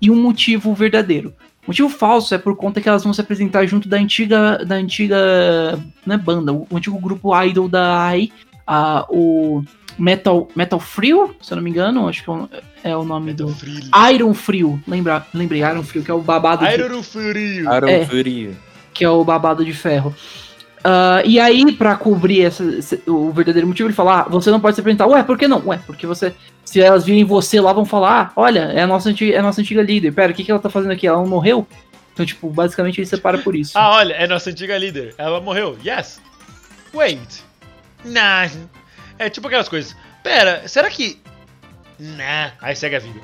[0.00, 1.32] e um motivo verdadeiro.
[1.64, 4.76] O motivo falso é por conta que elas vão se apresentar junto da antiga, da
[4.76, 5.16] antiga
[6.06, 8.30] né, banda, o, o antigo grupo idol da AI,
[8.66, 9.64] a, o
[9.98, 12.48] Metal, Metal Frio, se eu não me engano, acho que é o,
[12.84, 13.54] é nome Metal do...
[13.54, 13.80] Frio.
[14.14, 17.74] Iron Frio, lembra, lembrei, Iron Frio, que é o babado de, Iron Frio.
[17.74, 18.04] Iron É.
[18.04, 18.56] Fury.
[18.94, 20.14] que é o babado de ferro.
[20.84, 24.60] Ah, e aí, pra cobrir essa- esse- o verdadeiro motivo, ele fala: ah, você não
[24.60, 25.06] pode se apresentar.
[25.08, 25.60] Ué, por que não?
[25.66, 26.32] Ué, porque você.
[26.66, 29.42] Se elas virem você lá, vão falar: ah, olha, é a nossa antiga, é a
[29.42, 30.12] nossa antiga líder.
[30.12, 31.06] Pera, o que, que ela tá fazendo aqui?
[31.06, 31.66] Ela não morreu?
[32.12, 33.72] Então, tipo, basicamente ele separa por isso.
[33.78, 35.14] Ah, olha, é nossa antiga líder.
[35.16, 35.78] Ela morreu.
[35.84, 36.20] Yes.
[36.92, 37.42] Wait.
[38.04, 38.50] Nah.
[39.18, 39.96] É tipo aquelas coisas.
[40.22, 41.18] Pera, será que.
[41.98, 42.52] Nah.
[42.60, 43.20] Aí segue a vida.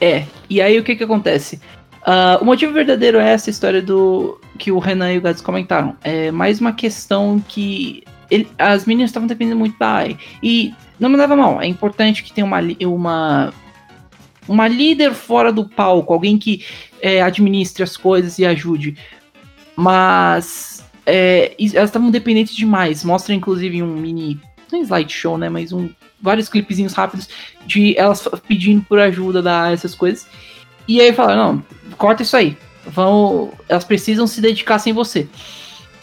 [0.00, 1.60] É, e aí o que que acontece?
[2.02, 5.96] Ah, o motivo verdadeiro é essa história do que o Renan e o Gads comentaram.
[6.02, 10.16] É mais uma questão que ele- as meninas estavam dependendo muito da AI.
[10.42, 13.54] E não me leva mal, é importante que tenha uma, uma,
[14.48, 16.64] uma líder fora do palco, alguém que
[17.00, 18.96] é, administre as coisas e ajude.
[19.76, 23.04] Mas é, elas estavam dependentes demais.
[23.04, 24.40] Mostra inclusive um mini.
[24.72, 25.48] Não é slideshow, né?
[25.48, 25.88] Mas um,
[26.20, 27.28] vários clipezinhos rápidos
[27.64, 30.26] de elas pedindo por ajuda da essas coisas.
[30.88, 31.64] E aí falaram, não,
[31.96, 32.56] corta isso aí.
[32.86, 35.28] Vão, elas precisam se dedicar sem você.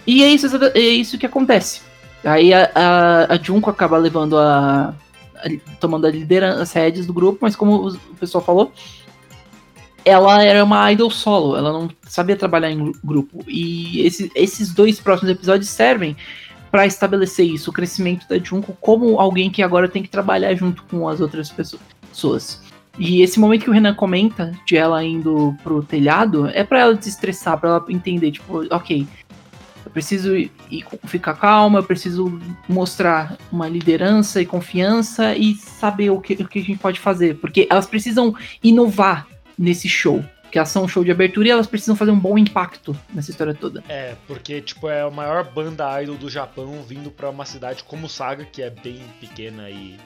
[0.06, 1.82] E é isso, é isso que acontece.
[2.24, 4.94] Aí a, a, a Junko acaba levando a,
[5.36, 8.72] a- tomando a liderança, as rédeas do grupo, mas como o pessoal falou,
[10.06, 13.44] ela era uma idol solo, ela não sabia trabalhar em gru- grupo.
[13.48, 16.16] E esse- esses dois próximos episódios servem
[16.70, 20.84] para estabelecer isso, o crescimento da Junko como alguém que agora tem que trabalhar junto
[20.84, 22.62] com as outras pesso- pessoas.
[23.00, 26.94] E esse momento que o Renan comenta de ela indo pro telhado é para ela
[26.96, 29.08] desestressar, para ela entender, tipo, ok,
[29.94, 36.20] preciso ir, ir- ficar calma, eu preciso mostrar uma liderança e confiança e saber o
[36.20, 39.28] que, o que a gente pode fazer, porque elas precisam inovar
[39.58, 40.24] nesse show.
[40.42, 43.32] porque elas são um show de abertura e elas precisam fazer um bom impacto nessa
[43.32, 43.84] história toda.
[43.90, 48.08] É, porque, tipo, é a maior banda idol do Japão vindo pra uma cidade como
[48.10, 49.98] Saga, que é bem pequena e,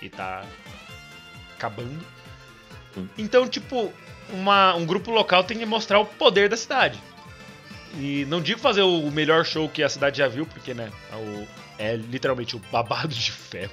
[0.00, 0.42] e tá
[1.56, 2.00] acabando.
[2.96, 3.06] Hum.
[3.18, 3.92] Então, tipo,
[4.32, 6.98] uma, um grupo local tem que mostrar o poder da cidade.
[7.98, 11.46] E não digo fazer o melhor show que a cidade já viu, porque, né, é
[11.78, 13.72] é literalmente o babado de ferro.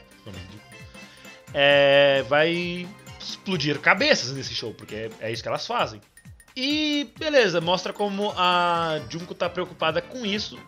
[1.54, 2.88] É, vai
[3.20, 6.02] explodir cabeças nesse show, porque é, é isso que elas fazem.
[6.56, 10.60] E beleza, mostra como a Junko tá preocupada com isso.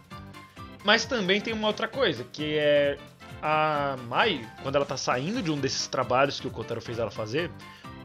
[0.83, 2.97] Mas também tem uma outra coisa, que é
[3.41, 7.11] a Mai, quando ela tá saindo de um desses trabalhos que o Kotaro fez ela
[7.11, 7.49] fazer,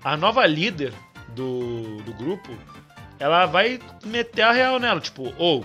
[0.02, 0.92] a nova líder
[1.28, 2.56] do, do grupo,
[3.18, 5.64] ela vai meter a real nela, tipo, ou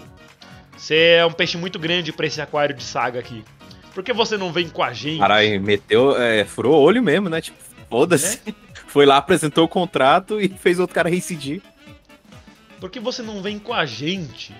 [0.75, 3.43] você é um peixe muito grande pra esse aquário de saga aqui.
[3.93, 5.19] Por que você não vem com a gente?
[5.19, 7.39] Caralho, meteu, é, furou o olho mesmo, né?
[7.39, 7.57] Tipo,
[7.89, 8.41] foda-se.
[8.87, 11.61] Foi lá, apresentou o contrato e fez outro cara reincidir.
[12.79, 14.53] Por que você não vem com a gente?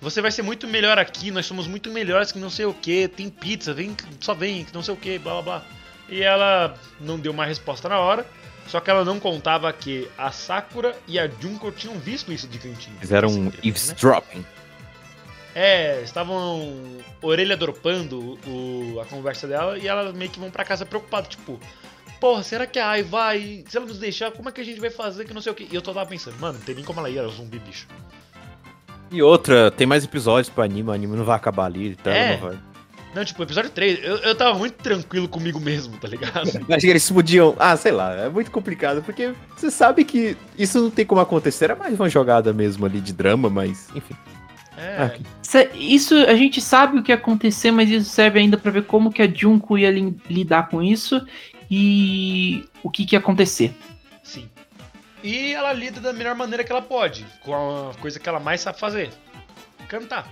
[0.00, 3.06] Você vai ser muito melhor aqui, nós somos muito melhores que não sei o que,
[3.06, 5.62] tem pizza, vem, só vem, que não sei o que, blá blá blá.
[6.08, 8.26] E ela não deu uma resposta na hora,
[8.66, 12.58] só que ela não contava que a Sakura e a Junko tinham visto isso de
[12.58, 12.96] cantinho.
[13.00, 13.52] Fizeram um né?
[13.62, 14.44] eavesdropping.
[15.54, 20.86] É, estavam orelha dropando o, a conversa dela e elas meio que vão pra casa
[20.86, 21.60] preocupadas, tipo,
[22.18, 23.62] porra, será que a Ai vai.
[23.68, 25.54] Se ela nos deixar, como é que a gente vai fazer que não sei o
[25.54, 25.68] que?
[25.70, 27.58] E eu tava pensando, mano, não tem nem como ela ir, ela é um zumbi,
[27.58, 27.86] bicho.
[29.10, 32.32] E outra, tem mais episódios pro anime, o anime não vai acabar ali, então É.
[32.38, 32.58] não vai.
[33.14, 36.48] Não, tipo, episódio 3, eu, eu tava muito tranquilo comigo mesmo, tá ligado?
[36.70, 37.54] Acho que eles podiam.
[37.58, 41.70] Ah, sei lá, é muito complicado, porque você sabe que isso não tem como acontecer,
[41.70, 44.14] é mais uma jogada mesmo ali de drama, mas enfim.
[44.78, 48.70] É, Ah, Isso a gente sabe o que ia acontecer, mas isso serve ainda pra
[48.70, 51.20] ver como que a Junko ia li- lidar com isso
[51.70, 53.74] e o que, que ia acontecer.
[54.22, 54.48] sim.
[55.22, 58.60] E ela lida da melhor maneira que ela pode, com a coisa que ela mais
[58.62, 59.10] sabe fazer:
[59.86, 60.26] cantar.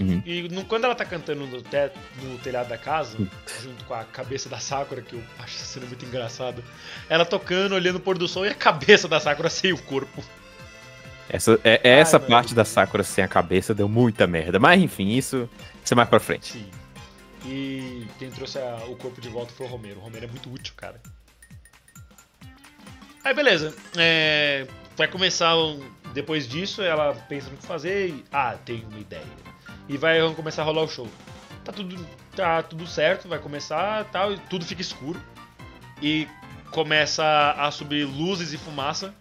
[0.00, 0.22] Uhum.
[0.24, 3.18] E no- quando ela tá cantando no, teto, no telhado da casa,
[3.62, 6.62] junto com a cabeça da Sakura, que eu acho essa cena muito engraçada,
[7.08, 10.24] ela tocando, olhando o pôr do sol e a cabeça da Sakura sem o corpo.
[11.28, 12.56] Essa, é, é essa Ai, parte mano.
[12.56, 14.58] da Sakura sem a cabeça deu muita merda.
[14.58, 15.48] Mas enfim, isso,
[15.84, 16.52] isso é mais pra frente.
[16.52, 16.66] Sim.
[17.44, 19.98] E quem trouxe a- o corpo de volta foi o Romero.
[20.00, 21.00] O Romero é muito útil, cara.
[23.24, 23.74] Aí beleza.
[23.96, 25.56] É, vai começar.
[25.56, 25.80] um-
[26.12, 28.24] depois disso, ela pensa no que fazer e.
[28.32, 29.22] Ah, tenho uma ideia.
[29.90, 31.08] E vai começar a rolar o show.
[31.64, 35.20] Tá tudo, tá tudo certo, vai começar tal, e tudo fica escuro.
[36.00, 36.28] E
[36.70, 37.24] começa
[37.58, 39.12] a subir luzes e fumaça.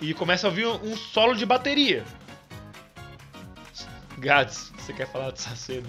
[0.00, 2.02] E começa a ouvir um solo de bateria.
[4.16, 5.86] Gads, você quer falar dessa cena?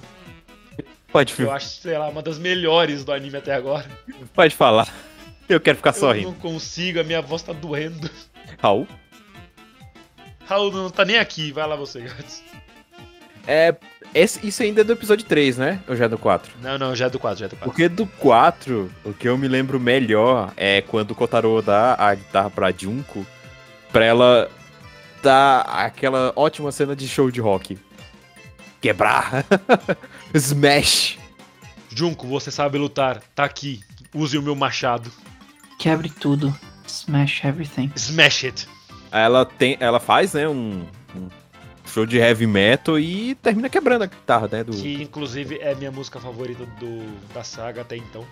[1.10, 3.90] Pode, Eu acho, sei lá, uma das melhores do anime até agora.
[4.34, 4.94] pode falar.
[5.48, 6.28] Eu quero ficar Eu sorrindo.
[6.28, 8.10] não consigo, a minha voz tá doendo.
[8.62, 8.86] Raul?
[10.46, 12.44] Raul não tá nem aqui, vai lá você, Gats.
[13.48, 13.76] É,
[14.14, 15.80] esse- isso ainda é do episódio 3, né?
[15.88, 16.54] Ou já é do 4?
[16.62, 17.66] Não, não, já é do 4, já é do 4.
[17.72, 22.14] Porque do 4, o que eu me lembro melhor é quando o Kotaro dá a
[22.16, 23.26] guitarra pra Junko
[23.92, 24.50] pra ela
[25.24, 27.78] dar aquela ótima cena de show de rock.
[28.80, 29.46] Quebrar.
[30.34, 31.18] Smash.
[31.94, 33.82] Junko, você sabe lutar, tá aqui.
[34.14, 35.12] Use o meu machado.
[35.78, 36.56] Quebre tudo.
[36.88, 37.92] Smash everything.
[37.96, 38.68] Smash it.
[39.12, 41.28] Aí ela, tem, ela faz, né, um, um
[41.92, 44.64] show de heavy metal e termina quebrando a guitarra, né?
[44.64, 44.72] Do...
[44.72, 48.26] Que inclusive é minha música favorita do, da saga até então.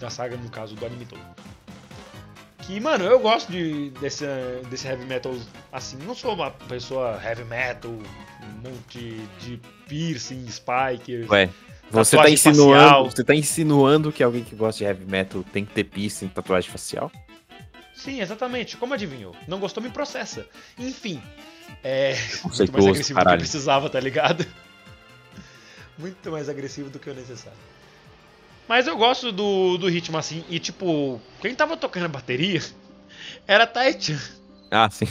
[0.00, 1.20] Da saga, no caso, do anime todo.
[2.58, 4.24] Que, mano, eu gosto de, desse,
[4.68, 5.34] desse heavy metal
[5.72, 5.96] assim.
[6.04, 11.28] Não sou uma pessoa heavy metal, um monte de piercing, spikers.
[11.30, 11.48] Ué,
[11.90, 13.10] você tá insinuando, facial.
[13.10, 16.70] você tá insinuando que alguém que gosta de heavy metal tem que ter piercing, tatuagem
[16.70, 17.10] facial?
[17.94, 18.76] Sim, exatamente.
[18.76, 19.34] Como adivinhou?
[19.46, 20.46] Não gostou, me processa.
[20.78, 21.22] Enfim.
[21.82, 22.16] É.
[22.44, 23.38] Muito mais agressivo do que caralho.
[23.38, 24.46] precisava, tá ligado?
[25.98, 27.58] Muito mais agressivo do que o necessário.
[28.68, 30.44] Mas eu gosto do, do ritmo assim.
[30.48, 32.60] E tipo, quem tava tocando a bateria
[33.46, 34.18] era a Taichan.
[34.70, 35.08] Ah, sim.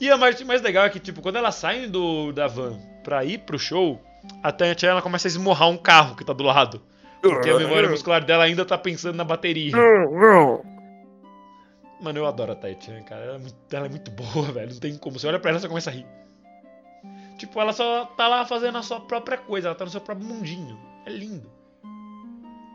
[0.00, 3.24] E a parte mais legal é que, tipo, quando elas saem do, da van pra
[3.24, 4.02] ir pro show,
[4.42, 6.80] a Taichan ela começa a esmurrar um carro que tá do lado.
[7.20, 9.72] Porque a memória muscular dela ainda tá pensando na bateria.
[12.02, 13.22] Mano, eu adoro a Taichan, cara.
[13.24, 14.72] Ela é, muito, ela é muito boa, velho.
[14.72, 15.18] Não tem como.
[15.18, 16.06] Você olha pra ela e só começa a rir.
[17.38, 19.68] Tipo, ela só tá lá fazendo a sua própria coisa.
[19.68, 20.78] Ela tá no seu próprio mundinho.
[21.06, 21.50] É lindo.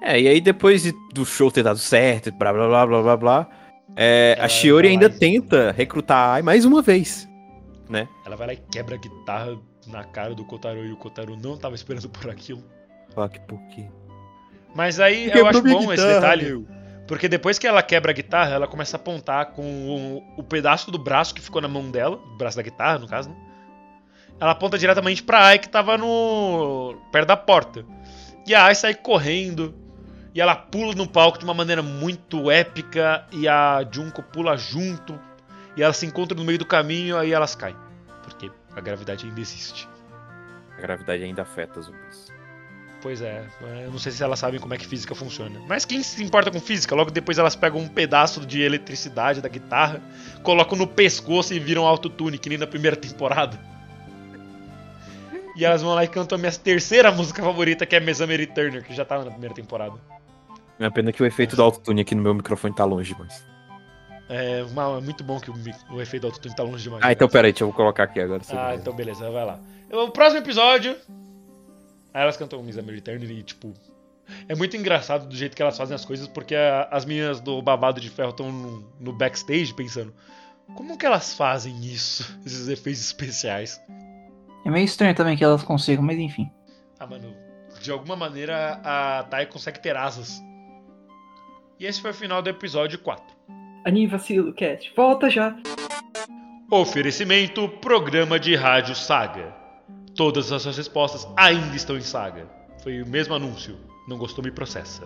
[0.02, 3.18] É, e aí depois de- do show ter dado certo, blá blá blá blá blá
[3.18, 3.50] blá,
[3.96, 7.28] é, a Shiori ainda lá e- tenta recrutar a Ai mais uma vez.
[8.26, 9.58] Ela vai lá e quebra a guitarra
[9.88, 10.86] na cara do Kotaro.
[10.86, 12.62] E o Kotaro não tava esperando por aquilo.
[13.16, 13.88] Fala que por quê?
[14.76, 16.46] Mas aí eu acho bom esse guitarra, detalhe.
[16.46, 16.68] meu.
[17.08, 19.64] Porque depois que ela quebra a guitarra, ela começa a apontar com
[20.36, 23.08] o, o pedaço do braço que ficou na mão dela, o braço da guitarra, no
[23.08, 23.36] caso, né?
[24.40, 26.96] Ela aponta diretamente pra Ai que tava no.
[27.12, 27.84] perto da porta.
[28.46, 29.74] E a Ai sai correndo.
[30.34, 33.26] E ela pula no palco de uma maneira muito épica.
[33.32, 35.20] E a Junko pula junto.
[35.76, 37.76] E elas se encontram no meio do caminho, aí elas caem.
[38.24, 39.90] Porque a gravidade ainda existe.
[40.78, 42.32] A gravidade ainda afeta zumbis.
[43.02, 43.46] Pois é,
[43.86, 45.60] eu não sei se elas sabem como é que física funciona.
[45.68, 46.96] Mas quem se importa com física?
[46.96, 50.02] Logo depois elas pegam um pedaço de eletricidade da guitarra,
[50.44, 53.60] colocam no pescoço e viram autotune, que nem na primeira temporada.
[55.56, 58.84] E elas vão lá e cantam a minha terceira música favorita, que é Mesamery Turner,
[58.84, 59.96] que já tava na primeira temporada.
[60.80, 63.44] É uma pena que o efeito do autotune aqui no meu microfone tá longe, mas.
[64.30, 65.56] É, uma- é muito bom que o,
[65.92, 67.04] o efeito do autotune tá longe demais.
[67.04, 68.42] Ah, então peraí, deixa eu colocar aqui agora.
[68.52, 69.60] Ah, então beleza, vai lá.
[69.92, 70.96] O próximo episódio.
[72.18, 73.72] Aí elas cantam Miss American e, tipo.
[74.50, 77.62] É muito engraçado do jeito que elas fazem as coisas, porque a- as meninas do
[77.62, 80.12] Babado de Ferro estão no, no backstage pensando:
[80.76, 82.36] como que elas fazem isso?
[82.44, 83.80] Esses efeitos especiais.
[84.66, 86.50] É meio estranho também que elas consigam, mas enfim.
[87.00, 87.32] Ah, mano,
[87.80, 90.42] de alguma maneira a Tai consegue ter asas.
[91.80, 93.24] E esse foi o final do episódio 4.
[93.86, 95.56] Anime Vacilo Cat, volta já.
[96.72, 99.67] Oferecimento: Programa de Rádio Saga.
[100.18, 102.48] Todas as suas respostas ainda estão em Saga.
[102.84, 103.78] Foi o mesmo anúncio.
[104.08, 105.04] Não gostou, me processa.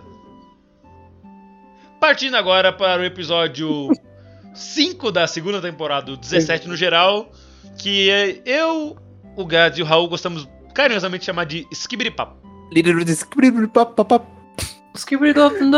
[2.00, 3.90] Partindo agora para o episódio
[4.54, 7.30] 5 da segunda temporada, o 17 no geral,
[7.78, 8.96] que é eu,
[9.36, 12.34] o Gads e o Raul gostamos carinhosamente de chamar de Skibiripap.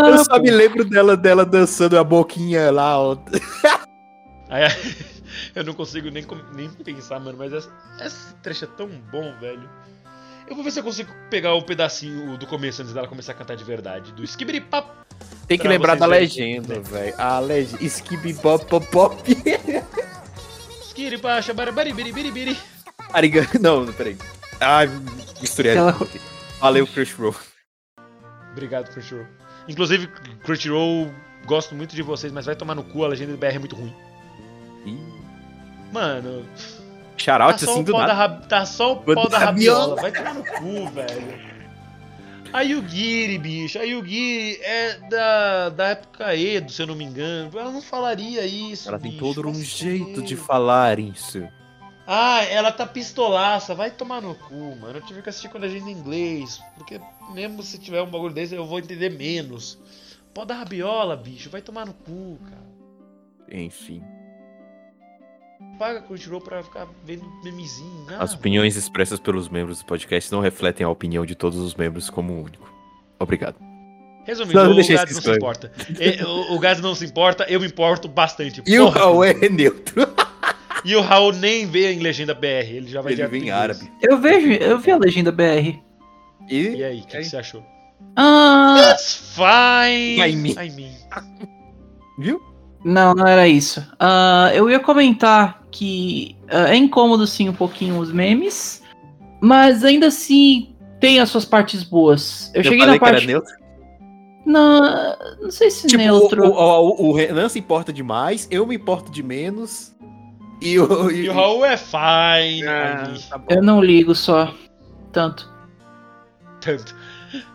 [0.08, 2.96] Eu só me lembro dela, dela dançando a boquinha lá.
[4.48, 4.64] Aí,
[5.54, 7.70] eu não consigo nem, nem pensar, mano, mas essa,
[8.00, 9.68] esse trecho é tão bom, velho.
[10.46, 13.34] Eu vou ver se eu consigo pegar o pedacinho do começo antes dela começar a
[13.34, 14.12] cantar de verdade.
[14.12, 14.86] Do Skibiripap.
[15.48, 17.14] Tem que lembrar da legenda, velho.
[17.18, 17.82] A legenda.
[17.84, 19.16] Skibby Bop Pop Pop.
[20.82, 22.56] Skiripa, shabarabari-biri-biri-biri.
[23.12, 24.16] Ariga- Não, peraí.
[24.60, 24.88] Ai,
[25.40, 25.72] misturei.
[25.76, 25.96] Ela-
[26.60, 27.34] Valeu, Crunchyroll.
[28.52, 29.26] Obrigado, Crunchyroll.
[29.68, 30.06] Inclusive,
[30.44, 31.10] Crunchyroll,
[31.46, 33.74] gosto muito de vocês, mas vai tomar no cu, a legenda do BR é muito
[33.76, 33.94] ruim.
[35.94, 36.44] Mano,
[37.16, 38.46] Shoutout tá assim do da nada.
[38.48, 39.94] tá só o pau da rabiola.
[39.94, 40.02] rabiola.
[40.02, 41.54] Vai tomar no cu, velho.
[42.52, 43.78] A Yugiri, bicho.
[43.78, 47.56] A Yugiri é da, da época Edo, se eu não me engano.
[47.56, 48.88] Ela não falaria isso.
[48.88, 49.22] Ela tem bicho.
[49.22, 51.46] todo um se jeito de falar isso.
[52.06, 53.72] Ah, ela tá pistolaça.
[53.72, 54.98] Vai tomar no cu, mano.
[54.98, 56.60] Eu tive que assistir com a legenda em inglês.
[56.76, 57.00] Porque
[57.32, 59.78] mesmo se tiver um bagulho desse, eu vou entender menos.
[60.34, 61.50] Pó da rabiola, bicho.
[61.50, 62.64] Vai tomar no cu, cara.
[63.48, 64.02] Enfim.
[65.78, 68.06] Paga Crunchyroll pra ficar vendo memezinho.
[68.10, 71.74] Ah, As opiniões expressas pelos membros do podcast não refletem a opinião de todos os
[71.74, 72.72] membros como único.
[73.18, 73.56] Obrigado.
[74.24, 75.70] Resumindo, Não, o esse não se importa.
[76.00, 78.62] E- o, o Gads não se importa, eu me importo bastante.
[78.66, 79.00] E o Porra.
[79.00, 80.06] Raul é neutro.
[80.84, 83.54] E o Raul nem vê em legenda BR, ele já vai Ele pro em inglês.
[83.56, 83.92] árabe.
[84.02, 85.78] Eu vejo, eu vi a legenda BR.
[86.48, 87.64] E, E aí, o que, que você achou?
[88.16, 90.20] Ah, That's fine!
[90.30, 90.52] I mean.
[90.62, 90.92] I mean.
[92.18, 92.40] viu?
[92.84, 93.82] não, não era isso.
[93.98, 98.80] Ah, eu ia comentar que ah, é incômodo sim um pouquinho os memes,
[99.40, 102.52] mas ainda assim tem as suas partes boas.
[102.54, 103.26] Eu, cheguei falei na que era parte.
[103.26, 103.52] neutro.
[104.46, 106.44] Não, não sei se Tipo, neutro.
[106.44, 109.92] o, o, o, Renan se importa demais, eu me importo de menos.
[110.62, 112.66] E o, E o Raul é fine.
[112.68, 113.42] Ah, tá.
[113.50, 114.54] Eu não ligo só.
[115.12, 115.52] Tanto.
[116.60, 116.94] Tanto.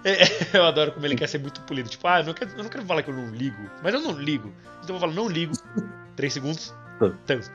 [0.04, 0.18] É,
[0.58, 1.88] Eu adoro como ele quer ser muito polido.
[1.88, 3.70] Tipo, ah, eu não, quero, eu não quero falar que eu não ligo.
[3.82, 4.52] Mas eu não ligo.
[4.84, 5.54] Então eu vou falar, não ligo.
[6.18, 6.74] Três segundos.
[7.26, 7.50] Tanto.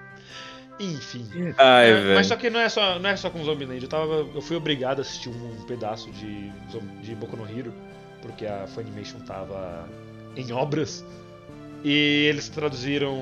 [0.81, 1.27] Enfim.
[1.57, 3.83] Ai, É, mas só que não é só, não é só com Zombieland.
[3.83, 6.51] Eu, tava, eu fui obrigado a assistir um pedaço de,
[7.03, 7.73] de Boku no Hero,
[8.23, 9.89] porque a Funimation tava
[10.37, 11.05] em obras.
[11.85, 13.13] E eles traduziram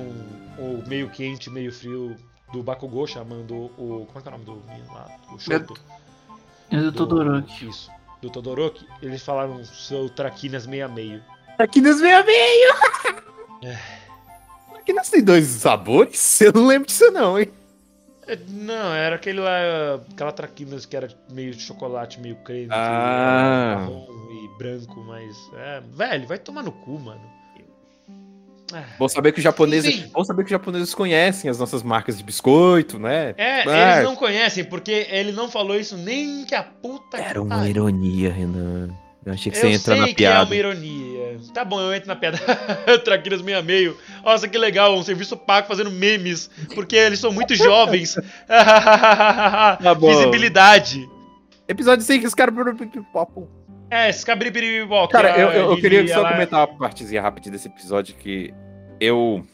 [0.58, 2.16] o meio quente, meio frio
[2.52, 4.06] do Bakugou, chamando o.
[4.06, 5.08] Como é que é o nome do menino lá?
[5.32, 5.74] O Shoto.
[6.70, 7.68] É do Todoroki.
[7.68, 7.90] Isso.
[8.20, 8.86] Do Todoroki.
[9.02, 11.22] Eles falaram seu Traquinas meia meio.
[11.58, 12.74] Aqui nos meia meio.
[13.64, 14.01] É.
[14.82, 16.40] Aqui nós tem dois sabores?
[16.42, 17.48] Eu não lembro disso não, hein?
[18.26, 19.56] É, Não, era aquele lá,
[20.12, 23.88] aquela traquinas que era meio de chocolate, meio creme, que Ah.
[23.88, 27.20] e branco, mas é, velho, vai tomar no cu, mano.
[28.74, 32.16] Ah, Bom saber que os japoneses, bom saber que os japoneses conhecem as nossas marcas
[32.16, 33.34] de biscoito, né?
[33.36, 33.92] É, Ah.
[33.96, 37.56] eles não conhecem porque ele não falou isso nem que a puta que Era uma
[37.56, 37.70] pariu.
[37.70, 38.88] ironia, Renan.
[39.24, 40.44] Eu achei que Eu você ia entrar sei na que é piada.
[40.46, 41.36] uma ironia.
[41.54, 42.38] Tá bom, eu entro na piada.
[43.04, 43.96] Traquinas meia meio.
[44.24, 48.16] Nossa, que legal, um serviço pago fazendo memes, porque eles são muito jovens.
[48.48, 50.08] Tá bom.
[50.08, 51.08] Visibilidade.
[51.68, 52.54] Episódio 5, os caras.
[53.90, 55.06] É, Scabribiribibó.
[55.06, 58.52] que Cara, eu, eu, eu queria só ela- comentar uma partezinha rapidinha desse episódio que
[59.00, 59.44] eu.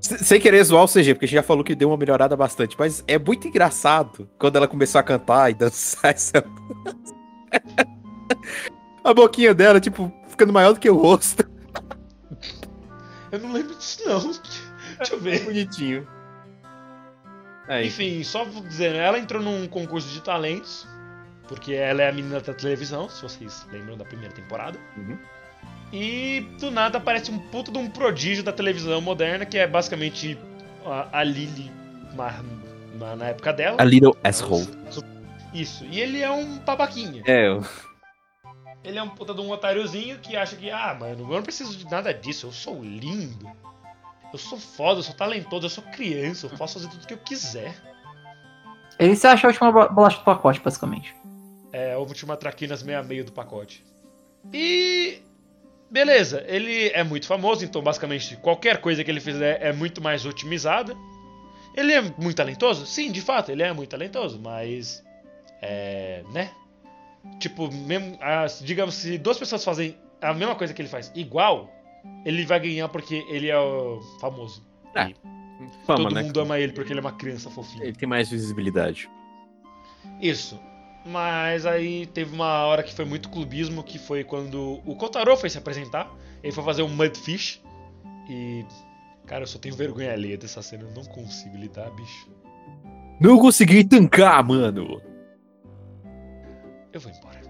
[0.00, 2.36] se- Sem querer zoar o CG, porque a gente já falou que deu uma melhorada
[2.36, 6.44] bastante, mas é muito engraçado quando ela começou a cantar e dançar essa.
[9.08, 11.48] a boquinha dela, tipo, ficando maior do que o rosto.
[13.32, 14.20] Eu não lembro disso, não.
[14.98, 15.44] Deixa eu ver.
[15.44, 16.06] Bonitinho.
[17.68, 20.88] É, Enfim, só vou dizer, ela entrou num concurso de talentos,
[21.46, 24.78] porque ela é a menina da televisão, se vocês lembram da primeira temporada.
[24.96, 25.18] Uhum.
[25.92, 30.38] E do nada aparece um puto de um prodígio da televisão moderna, que é basicamente
[30.86, 31.70] a, a Lily
[32.16, 32.42] ma-
[33.16, 33.76] na época dela.
[33.78, 34.66] A little asshole.
[35.52, 37.22] Isso, e ele é um babaquinha.
[37.26, 37.64] É, eu-
[38.84, 41.76] Ele é um puta de um otáriozinho que acha que, ah, mano, eu não preciso
[41.76, 43.50] de nada disso, eu sou lindo.
[44.32, 47.18] Eu sou foda, eu sou talentoso, eu sou criança, eu posso fazer tudo que eu
[47.18, 47.74] quiser.
[48.98, 51.14] Ele se acha a última bo- bolacha do pacote, basicamente.
[51.72, 53.84] É, a última traquinas meia meio do pacote.
[54.52, 55.22] E.
[55.90, 60.26] Beleza, ele é muito famoso, então basicamente qualquer coisa que ele fizer é muito mais
[60.26, 60.94] otimizada.
[61.74, 62.84] Ele é muito talentoso?
[62.84, 65.02] Sim, de fato, ele é muito talentoso, mas.
[65.62, 66.22] É.
[66.32, 66.50] né?
[67.38, 71.70] Tipo, mesmo, as- digamos, se duas pessoas fazem a mesma coisa que ele faz igual,
[72.24, 74.66] ele vai ganhar porque ele é o famoso.
[74.94, 75.14] É, E
[75.86, 76.22] fama, todo né?
[76.22, 77.84] mundo ama ele porque ele é uma criança fofinha.
[77.84, 79.08] Ele tem mais visibilidade.
[80.20, 80.58] Isso.
[81.06, 85.48] Mas aí teve uma hora que foi muito clubismo, que foi quando o Kotaro foi
[85.48, 86.10] se apresentar.
[86.42, 87.62] Ele foi fazer um Mudfish.
[88.28, 88.64] E.
[89.26, 92.28] Cara, eu só tenho vergonha alheia dessa cena, eu não consigo lidar, bicho.
[93.20, 95.00] Não consegui tancar, mano.
[96.98, 97.40] Eu vou embora.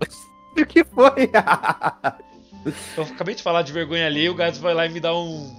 [0.58, 1.30] O que foi?
[2.96, 5.54] Eu acabei de falar de vergonha alheia, o Gads vai lá e me dá um,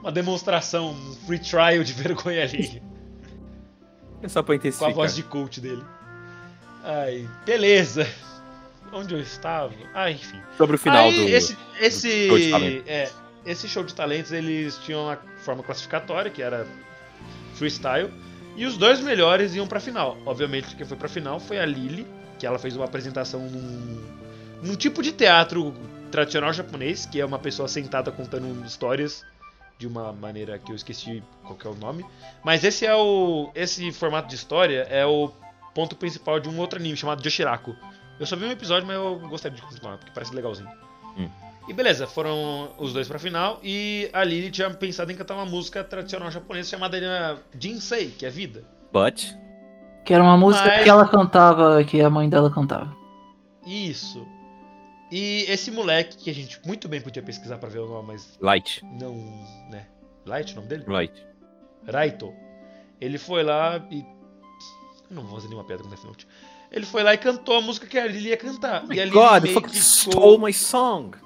[0.00, 2.80] uma demonstração, um free trial de vergonha alheia.
[4.22, 4.94] é só pra com a intensificar.
[4.94, 5.82] voz de coach dele.
[6.84, 8.08] Ai, beleza.
[8.92, 9.74] Onde eu estava?
[9.92, 10.40] Ah, enfim.
[10.56, 11.28] Sobre o final Aí, do.
[11.28, 12.88] esse, esse, show de talentos.
[12.88, 13.12] é,
[13.44, 16.68] esse show de talentos, eles tinham uma forma classificatória, que era
[17.54, 18.12] freestyle,
[18.54, 20.16] e os dois melhores iam pra final.
[20.24, 22.06] Obviamente, quem foi pra final foi a Lily,
[22.38, 24.02] que ela fez uma apresentação num,
[24.62, 25.74] num tipo de teatro
[26.10, 29.24] tradicional japonês, que é uma pessoa sentada contando histórias
[29.78, 32.04] de uma maneira que eu esqueci qual é o nome.
[32.44, 35.30] Mas esse é o esse formato de história é o
[35.74, 37.76] ponto principal de um outro anime chamado Yoshiraku.
[38.18, 40.70] Eu só vi um episódio, mas eu gostaria de continuar, porque parece legalzinho.
[41.18, 41.28] Hum.
[41.68, 45.44] E beleza, foram os dois pra final e a Lily tinha pensado em cantar uma
[45.44, 48.64] música tradicional japonesa chamada Jinsei, que é vida.
[48.92, 49.36] But.
[50.06, 52.96] Que era uma música Mas- que ela cantava, que a mãe dela cantava.
[53.66, 54.24] Isso.
[55.10, 58.38] E esse moleque, que a gente muito bem podia pesquisar pra ver o nome, mas
[58.40, 58.84] Light.
[58.84, 59.14] não,
[59.70, 59.86] né?
[60.24, 60.84] Light, o nome dele?
[60.86, 61.26] Light.
[61.92, 62.32] Raito.
[63.00, 63.98] Ele foi lá e.
[65.10, 66.26] Eu não vou fazer nenhuma piada com Death Note.
[66.72, 68.84] Ele foi lá e cantou a música que a Lily ia cantar.
[68.90, 71.16] e a Lily God, meio fucking que stole my song.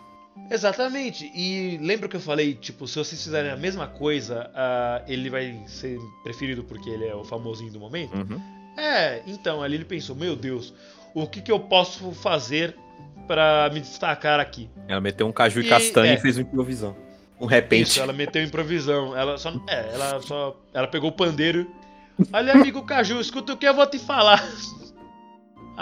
[0.50, 1.30] Exatamente.
[1.34, 5.62] E lembra que eu falei, tipo, se vocês fizerem a mesma coisa, ah, ele vai
[5.66, 8.14] ser preferido porque ele é o famosinho do momento?
[8.14, 8.59] Uhum.
[8.76, 10.72] É, então, a Lily pensou, meu Deus,
[11.14, 12.76] o que, que eu posso fazer
[13.26, 14.70] pra me destacar aqui?
[14.88, 16.14] Ela meteu um caju e, E- castanha é.
[16.14, 16.96] e fez uma improvisão.
[17.40, 17.88] Um repente.
[17.88, 19.16] Isso, ela meteu improvisão.
[19.16, 19.50] Ela só.
[19.66, 20.56] É, ela só.
[20.74, 21.70] Ela pegou o pandeiro.
[22.32, 24.42] Olha, amigo Caju, escuta o que eu vou te falar.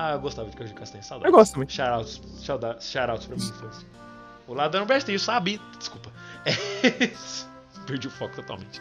[0.00, 1.32] Ah, eu gostava de Caju Castanha, Eu saudade.
[1.32, 1.68] gosto também.
[1.68, 3.84] Shoutouts, shoutouts, shoutouts pra minha infância.
[4.46, 5.60] O lado bestinho, sabe?
[5.76, 6.12] Desculpa.
[6.46, 7.10] É...
[7.84, 8.80] Perdi o foco totalmente.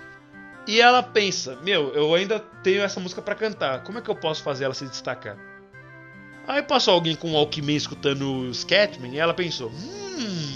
[0.68, 3.84] E ela pensa, meu, eu ainda tenho essa música pra cantar.
[3.84, 5.38] Como é que eu posso fazer ela se destacar?
[6.46, 10.54] Aí passou alguém com um Walkman escutando Scatman e ela pensou, hum...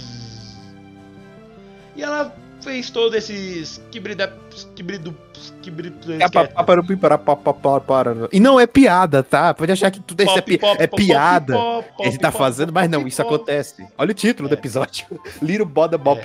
[1.94, 4.34] E ela fez todo esse esquibrida...
[4.54, 5.16] esquibrido...
[5.34, 6.12] esquibrido...
[6.14, 9.52] É para- para- para- E não é piada, tá?
[9.54, 11.54] Pode achar que tudo isso é, pi- é piada.
[12.00, 13.86] Ele tá fazendo, mas não, isso acontece.
[13.98, 14.58] Olha o título do É.
[14.58, 15.06] episódio:
[15.42, 16.22] Little Boda Bop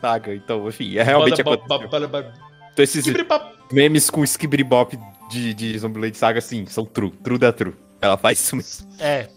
[0.00, 0.34] Saga.
[0.34, 1.88] Então, enfim, é realmente aconteceu.
[2.74, 3.04] Então, esses
[3.72, 4.98] memes com Skibidi Bop
[5.30, 7.10] de, de Zombieland Saga, sim, são true.
[7.22, 7.74] True da true.
[8.00, 8.88] Ela faz isso mesmo.
[8.98, 9.28] É.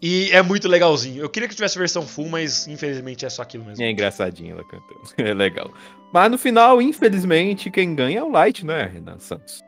[0.00, 1.22] E é muito legalzinho.
[1.22, 3.82] Eu queria que tivesse versão full, mas infelizmente é só aquilo mesmo.
[3.82, 5.00] É engraçadinho ela cantando.
[5.16, 5.72] É legal.
[6.12, 9.60] Mas no final, infelizmente, quem ganha é o Light, né, Renan Santos?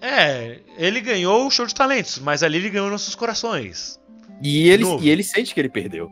[0.00, 3.98] É, ele ganhou o show de talentos, mas ali ele ganhou nossos corações.
[4.42, 6.10] E ele, e ele sente que ele perdeu.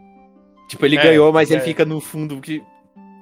[0.68, 1.64] Tipo, ele É, ganhou, mas ele é.
[1.64, 2.62] fica no fundo que.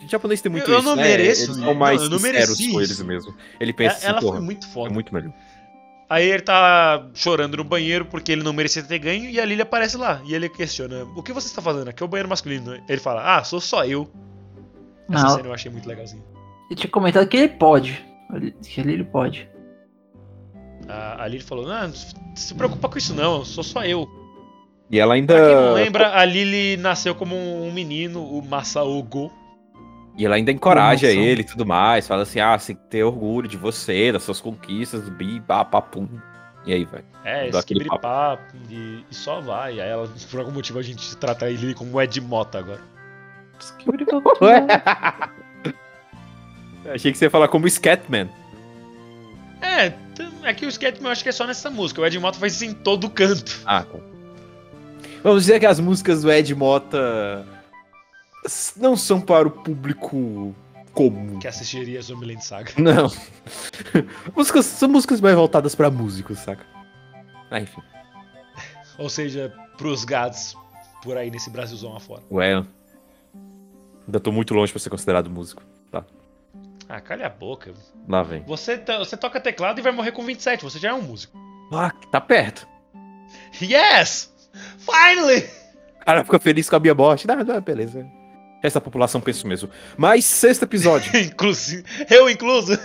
[0.04, 1.02] O japonês tem muito Eu isso, não né?
[1.02, 1.64] mereço, Eles né?
[1.64, 3.34] são mais Não, eu não mereci com eles mesmo.
[3.60, 4.90] Ele pensa É- assim, ela porra, foi muito foda.
[4.90, 5.32] é muito melhor.
[6.10, 9.60] Aí ele tá chorando no banheiro porque ele não merecia ter ganho e a Lily
[9.60, 10.22] aparece lá.
[10.24, 12.02] E ele questiona: O que você está fazendo aqui?
[12.02, 12.78] É o banheiro masculino.
[12.88, 14.08] Ele fala: Ah, sou só eu.
[15.10, 15.36] Essa Não.
[15.36, 16.22] cena eu achei muito legalzinha.
[16.70, 18.02] Eu tinha comentado que ele pode.
[18.62, 19.48] Que ele pode.
[20.88, 21.94] A, a Lily falou: Não, não
[22.36, 24.08] se preocupa com isso não, sou só eu.
[24.90, 25.34] E ela ainda.
[25.34, 29.30] Pra quem não lembra, a Lily nasceu como um menino, o Masaogo.
[30.18, 31.18] E ela ainda encoraja Nossa.
[31.18, 32.08] ele e tudo mais.
[32.08, 35.40] Fala assim: ah, você tem que ter orgulho de você, das suas conquistas, do bi,
[35.40, 36.08] pá, pá, pum.
[36.66, 37.04] E aí, vai.
[37.24, 39.80] É, esse papo e, e só vai.
[39.80, 42.80] Aí ela, por algum motivo, a gente trata Lily como Ed Mota agora.
[46.92, 48.28] Achei que você ia falar como Scatman.
[49.60, 49.92] É,
[50.42, 52.00] é que o Scatman eu acho que é só nessa música.
[52.00, 53.60] O Ed Mota faz isso em todo canto.
[53.64, 53.98] Ah, tá.
[55.22, 57.46] Vamos dizer que as músicas do Ed Mota
[58.76, 60.54] não são para o público
[60.92, 61.38] comum.
[61.38, 62.72] Que assistiria Zombieland Saga.
[62.78, 63.10] Não.
[64.34, 66.64] músicas, são músicas mais voltadas pra músicos, saca?
[67.50, 67.80] Ah, enfim.
[68.98, 70.56] Ou seja, pros gatos
[71.02, 72.22] por aí nesse Brasilzão afora.
[72.30, 72.64] Ué.
[74.06, 75.62] Ainda tô muito longe pra ser considerado músico.
[76.88, 77.72] Ah, calha a boca.
[78.08, 78.42] Lá vem.
[78.46, 80.64] Você, tá- você toca teclado e vai morrer com 27.
[80.64, 81.38] Você já é um músico.
[81.70, 82.66] Ah, tá perto.
[83.60, 84.32] Yes!
[84.78, 85.44] Finally!
[86.00, 87.26] O cara fica feliz com a minha morte.
[87.26, 88.06] Não, não, beleza.
[88.62, 89.70] Essa população pensa isso mesmo.
[89.96, 91.14] Mas sexto episódio.
[91.18, 92.78] Inclusive, eu incluso.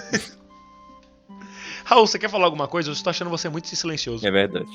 [1.84, 2.90] Raul, você quer falar alguma coisa?
[2.90, 4.26] Eu estou achando você muito silencioso.
[4.26, 4.70] é verdade.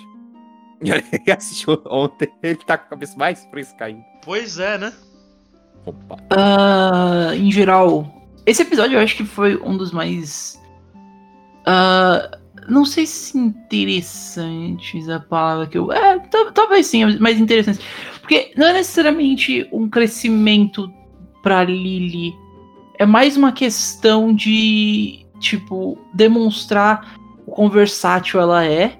[0.80, 4.04] Ele assistiu ontem, ele tá com a cabeça mais fresca ainda.
[4.24, 4.92] Pois é, né?
[5.84, 6.16] Opa.
[6.30, 10.60] Ah, em geral, esse episódio eu acho que foi um dos mais.
[11.66, 12.38] ah,
[12.68, 15.90] não sei se interessantes a palavra que eu.
[15.92, 17.82] É, tal- talvez sim, mais interessantes.
[18.20, 20.92] Porque não é necessariamente um crescimento
[21.42, 22.34] pra Lily.
[22.98, 27.16] É mais uma questão de, tipo, demonstrar
[27.46, 28.98] o quão versátil ela é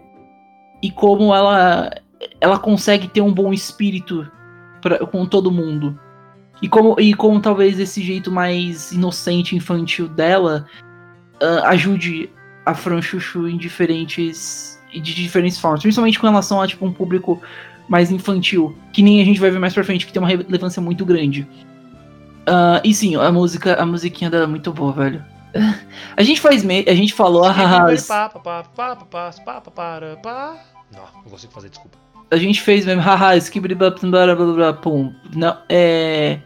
[0.83, 1.91] e como ela,
[2.41, 4.31] ela consegue ter um bom espírito
[4.81, 5.99] pra, com todo mundo.
[6.63, 10.67] E como, e como talvez esse jeito mais inocente, infantil dela
[11.41, 12.31] ah, ajude
[12.69, 14.79] a Franchuchu em diferentes.
[14.93, 15.81] de diferentes formas.
[15.81, 17.41] Principalmente com relação a tipo, um público
[17.89, 20.81] mais infantil, que nem a gente vai ver mais pra frente, que tem uma relevância
[20.83, 21.49] muito grande.
[22.47, 25.25] Uh, e sim, a música, a musiquinha dela é muito boa, velho.
[26.17, 26.85] A gente faz me...
[26.87, 27.45] a gente falou.
[30.93, 31.97] Não, não consigo fazer, desculpa.
[32.31, 33.35] A gente fez mesmo, haha,
[34.75, 35.15] pum.
[35.35, 36.39] Não, é.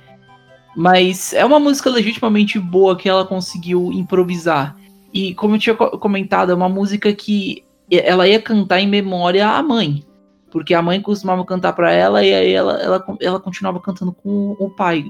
[0.77, 4.77] Mas é uma música legitimamente boa que ela conseguiu improvisar.
[5.13, 9.47] E como eu tinha co- comentado, é uma música que ela ia cantar em memória
[9.49, 10.03] à mãe.
[10.51, 14.57] Porque a mãe costumava cantar pra ela e aí ela, ela, ela continuava cantando com
[14.59, 15.05] o pai.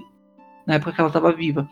[0.66, 1.68] Na época que ela tava viva.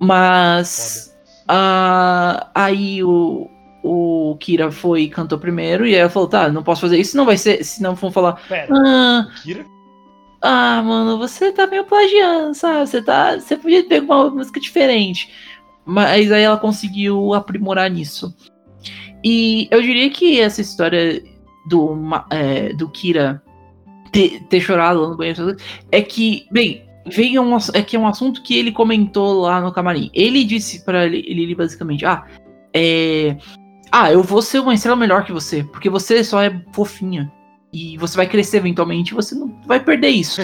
[0.00, 1.16] Mas.
[1.46, 3.48] ah, aí o,
[3.82, 5.86] o Kira foi e cantou primeiro.
[5.86, 7.62] E aí ela falou: tá, não posso fazer isso, não vai ser.
[7.64, 8.40] Senão vão falar.
[8.48, 9.64] Pera, Ah, Kira?
[10.42, 12.86] ah, mano, você tá meio plagiando, sabe?
[12.88, 13.38] Você tá.
[13.38, 15.30] Você podia ter uma música diferente.
[15.84, 18.34] Mas aí ela conseguiu aprimorar nisso.
[19.24, 21.22] E eu diria que essa história
[21.68, 21.96] do,
[22.30, 23.42] é, do Kira
[24.12, 25.56] ter, ter chorado lá no banheiro
[25.92, 29.72] é que, bem, veio um, é que é um assunto que ele comentou lá no
[29.72, 30.10] camarim.
[30.14, 32.26] Ele disse pra Li- Lily basicamente: Ah,
[32.74, 33.36] é.
[33.92, 37.30] Ah, eu vou ser uma estrela melhor que você, porque você só é fofinha.
[37.72, 40.40] E você vai crescer eventualmente, você não vai perder isso.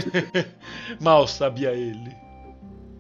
[1.00, 2.14] Mal sabia ele.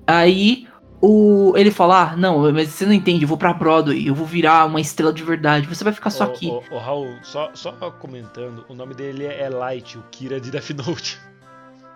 [0.06, 0.66] Aí
[1.00, 4.26] o ele fala: ah, não, mas você não entende, eu vou pra Broadway, eu vou
[4.26, 6.48] virar uma estrela de verdade, você vai ficar só Ô, aqui.
[6.48, 10.70] ô, ô, Raul, só, só comentando, o nome dele é Light, o Kira de Death
[10.70, 11.18] Note.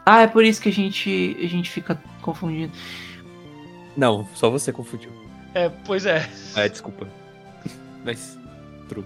[0.04, 2.72] Ah, é por isso que a gente, a gente fica confundindo.
[3.96, 5.10] Não, só você confundiu.
[5.54, 6.28] É, pois é.
[6.56, 7.06] É, desculpa.
[8.04, 8.38] Mas.
[8.88, 9.04] True.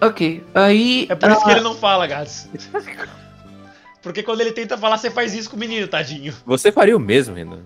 [0.00, 1.06] Ok, aí.
[1.08, 2.48] É por isso ah, que ele não fala, gatos.
[4.02, 6.34] Porque quando ele tenta falar, você faz isso com o menino, tadinho.
[6.46, 7.62] Você faria o mesmo, Renan.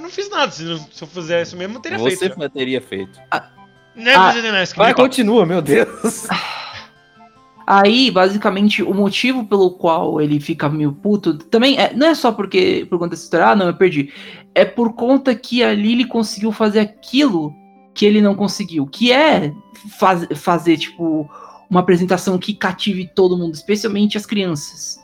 [0.00, 0.50] Eu não fiz nada.
[0.50, 2.40] Se, não- se eu fizesse mesmo, eu teria Você feito.
[2.40, 2.48] já.
[2.48, 3.18] teria feito.
[3.94, 6.26] Né, Ah, né, né, Vai, continua, meu Deus.
[7.66, 12.32] Aí, basicamente, o motivo pelo qual ele fica meio puto também é, não é só
[12.32, 14.12] porque por conta dessa história, ah, não, eu perdi.
[14.54, 17.54] É por conta que a Lily conseguiu fazer aquilo
[17.94, 19.52] que ele não conseguiu, que é
[19.98, 21.28] faz- fazer, tipo,
[21.68, 24.98] uma apresentação que cative todo mundo, especialmente as crianças.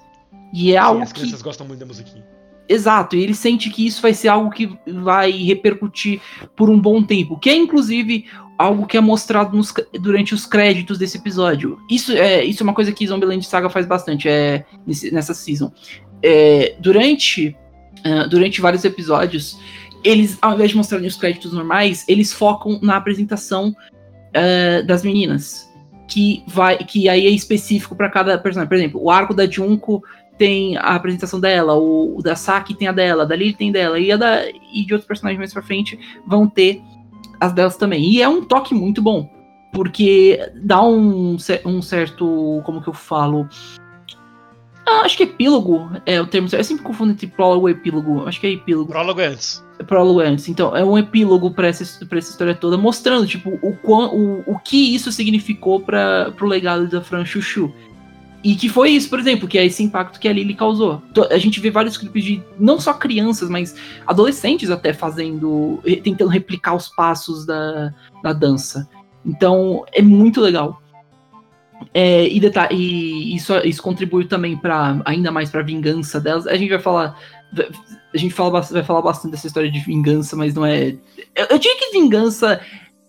[0.52, 1.20] E é Sim, algo as que.
[1.20, 2.24] crianças gostam muito da musiquinha.
[2.68, 6.20] Exato, e ele sente que isso vai ser algo que vai repercutir
[6.56, 8.26] por um bom tempo, que é inclusive
[8.58, 11.78] algo que é mostrado nos durante os créditos desse episódio.
[11.90, 14.64] Isso é, isso é uma coisa que Zombieland Saga faz bastante é,
[15.12, 15.70] nessa season.
[16.22, 17.56] É, durante,
[18.04, 19.58] ah, durante vários episódios,
[20.02, 23.74] eles, ao invés de mostrarem os créditos normais, eles focam na apresentação
[24.34, 25.66] ah, das meninas.
[26.08, 28.68] Que, vai, que aí é específico para cada personagem.
[28.68, 30.04] Por exemplo, o arco da Junko
[30.38, 33.72] tem a apresentação dela, o, o da Saki tem a dela, a da Lily tem
[33.72, 36.82] dela, e, a da, e de outros personagens mais pra frente vão ter
[37.40, 38.04] as delas também.
[38.04, 39.30] E é um toque muito bom,
[39.72, 43.48] porque dá um, um certo, como que eu falo,
[44.86, 46.48] Ah, acho que epílogo é o termo.
[46.52, 48.26] Eu sempre confundo entre prólogo e epílogo.
[48.26, 48.88] Acho que é epílogo.
[48.88, 49.64] Prólogo é antes.
[49.84, 50.48] prólogo antes.
[50.48, 54.58] Então, é um epílogo pra essa, pra essa história toda, mostrando, tipo, o, o, o
[54.60, 57.72] que isso significou para pro legado da Fran Chuchu.
[58.44, 61.02] E que foi isso, por exemplo, que é esse impacto que a Lily causou.
[61.12, 63.74] To- A gente vê vários clipes de não só crianças, mas
[64.06, 68.88] adolescentes até fazendo, tentando replicar os passos da, da dança.
[69.24, 70.80] Então, é muito legal.
[71.92, 76.46] É, e, e isso, isso contribui também para ainda mais pra vingança delas.
[76.46, 77.18] A gente vai falar
[78.14, 80.96] a gente fala, vai falar bastante dessa história de vingança, mas não é.
[81.34, 82.60] Eu, eu diria que vingança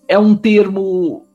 [0.07, 1.26] é um termo.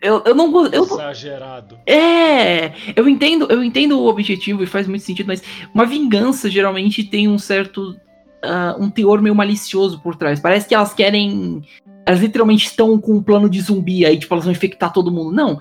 [0.00, 0.74] Eu, eu, não gosto.
[0.74, 1.78] Exagerado.
[1.86, 5.42] é, eu entendo, eu entendo o objetivo e faz muito sentido, mas
[5.74, 7.94] uma vingança geralmente tem um certo.
[8.42, 10.40] ah, um teor meio malicioso por trás.
[10.40, 11.62] Parece que elas querem.
[12.06, 15.32] Elas literalmente estão com um plano de zumbi aí, tipo, elas vão infectar todo mundo.
[15.32, 15.60] Não.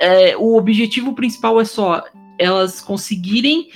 [0.00, 2.04] É, o objetivo principal é só
[2.38, 3.68] elas conseguirem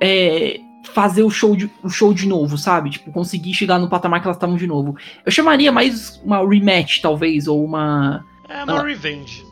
[0.00, 2.90] é, fazer o show, de, o show de novo, sabe?
[2.90, 4.96] Tipo, conseguir chegar no patamar que elas estavam de novo.
[5.24, 8.24] Eu chamaria mais uma rematch, talvez, ou uma.
[8.50, 8.82] É uma Ah.
[8.84, 9.46] revenge.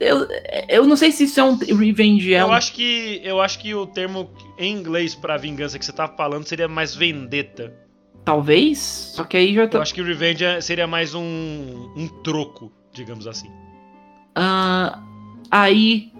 [0.00, 0.26] Eu,
[0.68, 2.32] eu não sei se isso é um revenge.
[2.32, 5.84] É eu um- acho que eu acho que o termo em inglês pra vingança que
[5.84, 7.74] você tá falando seria mais vendetta.
[8.24, 8.78] Talvez.
[8.78, 9.80] Só que aí já Eu tá.
[9.82, 11.20] acho que revenge é- seria mais um
[11.96, 13.50] um troco, digamos assim.
[14.36, 15.02] Ah,
[15.50, 16.12] aí.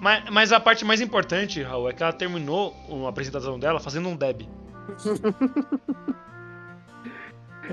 [0.00, 2.74] Mas, mas a parte mais importante, Raul, é que ela terminou
[3.06, 4.42] a apresentação dela fazendo um deb.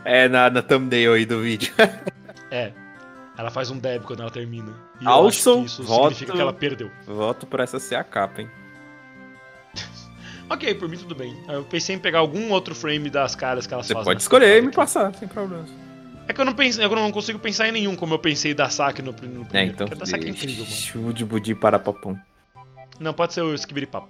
[0.06, 1.74] É na, na thumbnail aí do vídeo.
[2.52, 2.72] É.
[3.40, 4.74] Ela faz um deb quando ela termina.
[5.00, 6.92] E eu Also, acho que isso voto- significa que ela perdeu.
[7.06, 8.50] Voto pra essa ser a capa, hein?
[10.50, 11.36] Ok, por mim tudo bem.
[11.48, 14.04] Eu pensei em pegar algum outro frame das caras que elas Você fazem.
[14.06, 15.70] pode nessa escolher e me passar, sem problemas.
[16.28, 18.68] É que eu não, pense, eu não consigo pensar em nenhum como eu pensei da
[18.70, 19.48] Saki no, no primeiro.
[19.54, 19.88] É, então.
[19.88, 20.76] Porque a da Saki é incrível, mano.
[20.76, 22.18] Chute budi para papum.
[23.00, 24.10] Não, pode ser o Skibiripapo.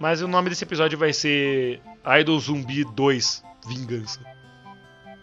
[0.00, 1.80] Mas o nome desse episódio vai ser
[2.20, 4.20] Idol Zumbi 2 Vingança.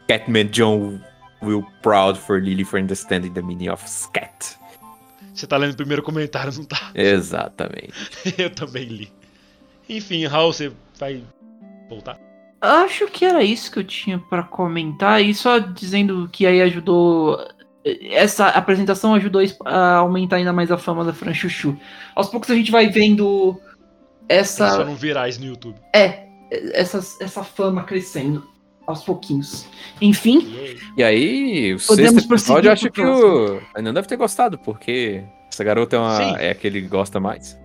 [0.07, 0.99] Catman John
[1.45, 4.57] will proud for Lily for understanding the meaning of scat.
[5.33, 6.91] Você tá lendo o primeiro comentário, não tá?
[6.95, 7.93] Exatamente.
[8.37, 9.13] eu também li.
[9.89, 11.23] Enfim, Raul, você vai
[11.89, 12.17] voltar?
[12.61, 15.21] Acho que era isso que eu tinha pra comentar.
[15.21, 17.37] E só dizendo que aí ajudou.
[18.11, 21.77] Essa apresentação ajudou a aumentar ainda mais a fama da Fran Chuchu.
[22.15, 23.59] Aos poucos a gente vai vendo
[24.27, 24.71] essa.
[24.71, 25.79] Só não virais no YouTube.
[25.93, 26.25] É,
[26.73, 28.54] essa, essa fama crescendo
[28.87, 29.67] aos pouquinhos.
[30.01, 30.77] Enfim.
[30.97, 33.61] E aí, o Podemos sexto prosseguir episódio, eu acho que o.
[33.75, 36.15] Ainda deve ter gostado, porque essa garota é, uma...
[36.17, 36.35] Sim.
[36.37, 37.57] é a que ele gosta mais.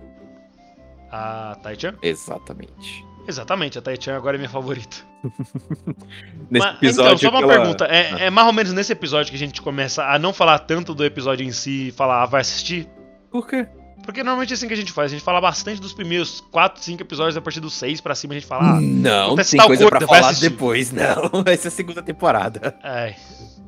[1.11, 1.95] A Taichan?
[2.01, 3.05] Exatamente.
[3.27, 4.97] Exatamente, a Taichan agora é minha favorita.
[6.49, 7.15] Nesse Mas, episódio.
[7.15, 7.85] então, só uma ela- pergunta.
[7.85, 8.19] É, Ah.
[8.25, 11.05] é mais ou menos nesse episódio que a gente começa a não falar tanto do
[11.05, 12.87] episódio em si e falar, ah, vai assistir?
[13.29, 13.67] Por quê?
[14.03, 15.11] Porque normalmente é assim que a gente faz.
[15.11, 18.33] A gente fala bastante dos primeiros 4, 5 episódios, a partir dos 6 pra cima
[18.33, 20.49] a gente fala, ah, não, tem coisa coisa, pra falar assistir.
[20.49, 21.43] depois, não.
[21.45, 22.75] Essa é a segunda temporada.
[22.83, 23.15] ai,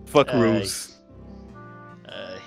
[0.08, 0.38] Fuck Ai.
[0.38, 1.02] rules.
[2.08, 2.42] ai.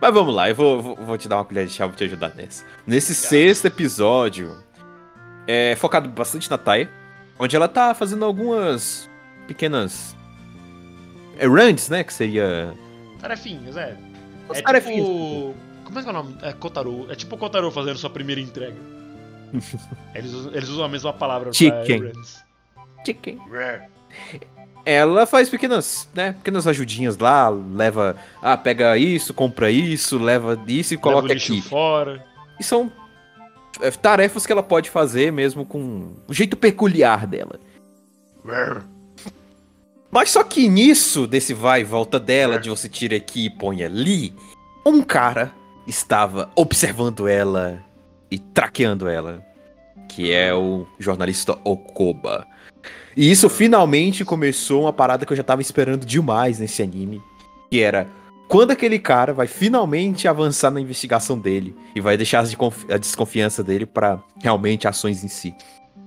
[0.00, 2.04] Mas vamos lá, eu vou, vou, vou te dar uma colher de chá pra te
[2.04, 2.64] ajudar nessa.
[2.86, 4.56] Nesse sexto episódio,
[5.46, 6.88] é focado bastante na Tai,
[7.38, 9.08] onde ela tá fazendo algumas
[9.46, 10.16] pequenas
[11.38, 12.02] errands, né?
[12.04, 12.72] Que seria.
[13.20, 13.96] Tarefinhas, é.
[14.48, 15.06] As É tarefinhas.
[15.06, 15.54] tipo...
[15.90, 16.36] Como é que é o nome?
[16.42, 17.10] É Kotaro.
[17.10, 18.76] É tipo o Kotaro fazendo sua primeira entrega.
[20.14, 22.12] eles, usam, eles usam a mesma palavra Chicken.
[23.04, 23.40] Chicken.
[24.84, 26.32] Ela faz pequenas, né?
[26.34, 28.16] Pequenas ajudinhas lá, leva.
[28.40, 31.62] Ah, pega isso, compra isso, leva isso e Leva o coloca lixo aqui.
[31.62, 32.24] fora.
[32.60, 32.90] E são
[33.80, 37.58] é, tarefas que ela pode fazer mesmo com o jeito peculiar dela.
[40.08, 43.82] Mas só que nisso, desse vai e volta dela, de você tira aqui e põe
[43.82, 44.32] ali,
[44.86, 45.52] um cara
[45.86, 47.82] estava observando ela
[48.30, 49.44] e traqueando ela,
[50.08, 52.46] que é o jornalista Okoba.
[53.16, 57.20] E isso finalmente começou uma parada que eu já tava esperando demais nesse anime,
[57.70, 58.06] que era
[58.48, 63.86] quando aquele cara vai finalmente avançar na investigação dele e vai deixar a desconfiança dele
[63.86, 65.54] pra realmente ações em si.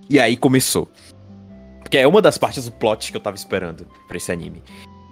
[0.09, 0.89] E aí começou.
[1.89, 4.61] Que é uma das partes do plot que eu tava esperando pra esse anime.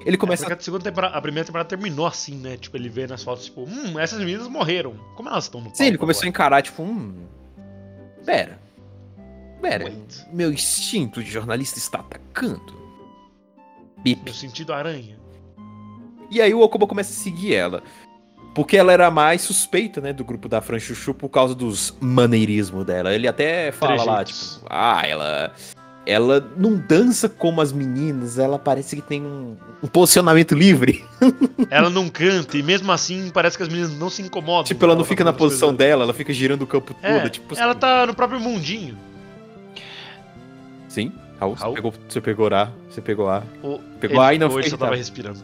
[0.06, 0.44] Ele Começa...
[0.44, 2.58] começa a, segunda temporada, a primeira temporada terminou assim, né?
[2.58, 4.96] Tipo, ele vê nas fotos, tipo, hum, essas meninas morreram.
[5.16, 6.30] Como elas estão no Sim, ele começou a agora?
[6.30, 7.14] encarar, tipo, hum.
[8.26, 8.60] Pera.
[9.62, 9.86] Pera.
[9.86, 10.26] Wait.
[10.34, 12.82] Meu instinto de jornalista está atacando.
[14.00, 14.28] Bip.
[14.28, 15.20] No sentido aranha.
[16.32, 17.84] E aí o Okuba começa a seguir ela.
[18.56, 21.96] Porque ela era a mais suspeita, né, do grupo da Fran Chuchu por causa dos
[22.02, 23.14] maneirismos dela.
[23.14, 24.56] Ele até fala lá, Trejeitos.
[24.56, 25.54] tipo, ah, ela
[26.06, 31.06] ela não dança como as meninas, ela parece que tem um, um posicionamento livre.
[31.70, 34.64] Ela não canta e mesmo assim parece que as meninas não se incomodam.
[34.64, 35.78] tipo, ela não tá fica na posição coisas.
[35.78, 37.06] dela, ela fica girando o campo todo.
[37.06, 37.80] É, tipo, ela assim.
[37.80, 38.98] tá no próprio mundinho.
[40.90, 41.76] Sim, Raul, Raul?
[41.76, 43.44] Você, pegou, você pegou A, você pegou A.
[43.64, 45.40] O, Pegou ele A e não foi só tava respirando.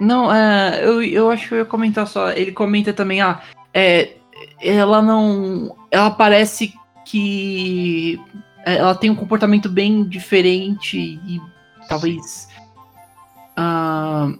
[0.00, 2.30] Não, é, eu, eu acho que eu ia comentar só.
[2.30, 3.40] Ele comenta também, ah,
[3.72, 4.14] é,
[4.60, 5.76] ela não.
[5.90, 6.72] Ela parece
[7.06, 8.18] que.
[8.66, 11.40] É, Ela tem um comportamento bem diferente e
[11.88, 12.48] talvez.
[13.56, 14.32] ah,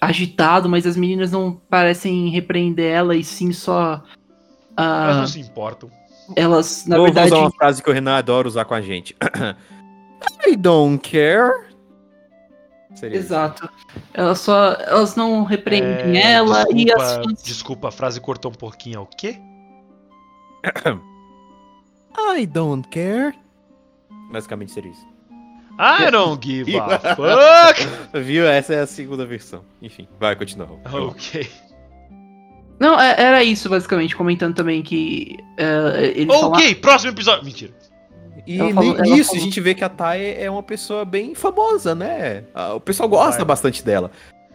[0.00, 4.02] agitado, mas as meninas não parecem repreender ela e sim só.
[4.76, 5.90] ah, Elas não se importam.
[6.36, 7.28] elas, na Vou verdade.
[7.32, 9.16] usar uma frase que o Renan adora usar com a gente.
[10.46, 11.52] I don't care.
[12.94, 13.26] Seria isso.
[13.26, 13.68] Exato.
[14.12, 14.72] Elas só.
[14.74, 18.98] Elas não repreendem É, ela e desculpa, as fãs- Desculpa, a frase cortou um pouquinho.
[18.98, 19.38] É o quê?
[22.16, 23.34] I don't care.
[24.32, 25.06] Basicamente seria isso.
[25.78, 28.20] I don't give a fuck!
[28.22, 28.46] Viu?
[28.46, 29.64] Essa é a segunda versão.
[29.82, 30.68] Enfim, vai, continua.
[30.84, 31.08] Raul.
[31.08, 31.48] ok.
[32.78, 35.36] Não, é- era isso, basicamente, comentando também que.
[35.56, 37.44] é, ele fala- Ok, próximo episódio.
[37.44, 37.72] Mentira.
[38.46, 41.04] E Ela falou- ela isso, falou- a gente vê que a Thay é uma pessoa
[41.04, 42.44] bem famosa, né?
[42.74, 43.46] O pessoal gosta Vai.
[43.46, 44.10] bastante dela.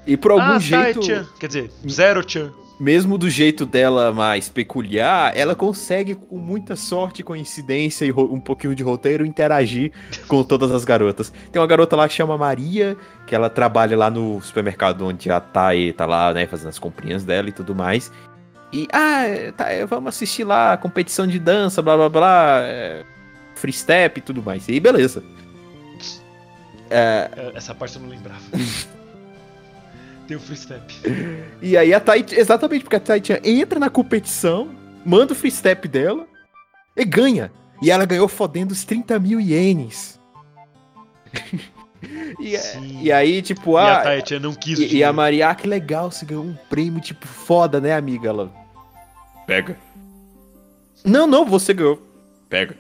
[0.06, 1.28] E por algum ah, jeito, Tai-chan.
[1.40, 2.52] Quer dizer, Zero Chan.
[2.80, 8.74] Mesmo do jeito dela mais peculiar, ela consegue, com muita sorte, coincidência e um pouquinho
[8.74, 9.92] de roteiro, interagir
[10.28, 11.32] com todas as garotas.
[11.52, 12.96] Tem uma garota lá que chama Maria,
[13.28, 17.26] que ela trabalha lá no supermercado onde a Thay tá lá, né, fazendo as comprinhas
[17.26, 18.12] dela e tudo mais.
[18.72, 19.26] E, ah,
[19.58, 23.04] tá, vamos assistir lá a competição de dança, blá blá blá, é,
[23.56, 24.70] free step e tudo mais.
[24.70, 25.24] E beleza.
[26.90, 28.40] É, Essa parte eu não lembrava.
[30.30, 30.94] Tem o free step.
[31.60, 34.70] E aí a Tai, exatamente, porque a Tai Chan entra na competição,
[35.04, 36.28] manda o free step dela
[36.96, 37.52] e ganha.
[37.82, 40.20] E ela ganhou fodendo os 30 mil ienes.
[42.40, 43.02] e, Sim.
[43.02, 45.12] e aí, tipo, e a Tai-chan não quis e, e a.
[45.12, 48.30] Maria, ah, que legal, você ganhou um prêmio, tipo, foda, né, amiga?
[48.30, 48.52] Ela.
[49.48, 49.76] Pega.
[51.04, 52.00] Não, não, você ganhou.
[52.48, 52.78] Pega.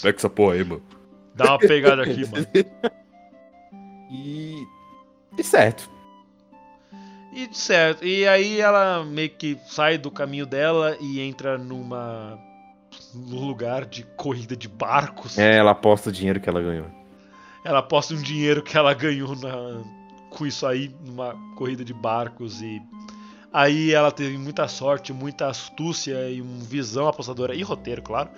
[0.00, 0.82] Pega essa porra aí, mano.
[1.34, 2.46] Dá uma pegada aqui, mano.
[4.08, 4.64] E.
[5.36, 5.95] E certo.
[7.38, 8.02] E certo.
[8.02, 12.38] E aí ela meio que sai do caminho dela e entra numa.
[13.14, 15.36] num lugar de corrida de barcos.
[15.38, 16.86] É, ela aposta o dinheiro que ela ganhou.
[17.62, 19.82] Ela aposta um dinheiro que ela ganhou na-
[20.30, 22.80] com isso aí, numa corrida de barcos e.
[23.52, 28.30] Aí ela teve muita sorte, muita astúcia e uma visão apostadora e roteiro, claro.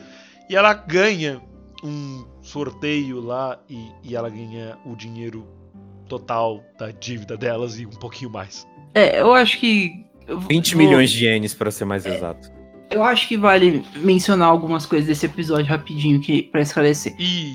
[0.51, 1.41] E ela ganha
[1.85, 5.47] um sorteio lá e, e ela ganha o dinheiro
[6.09, 8.67] total da dívida delas e um pouquinho mais.
[8.95, 10.05] É, eu acho que.
[10.27, 12.51] eu 20 vou- milhões de ienes, pra ser mais exato.
[12.91, 17.15] Eu acho que vale mencionar algumas coisas desse episódio rapidinho que, pra esclarecer.
[17.19, 17.55] E.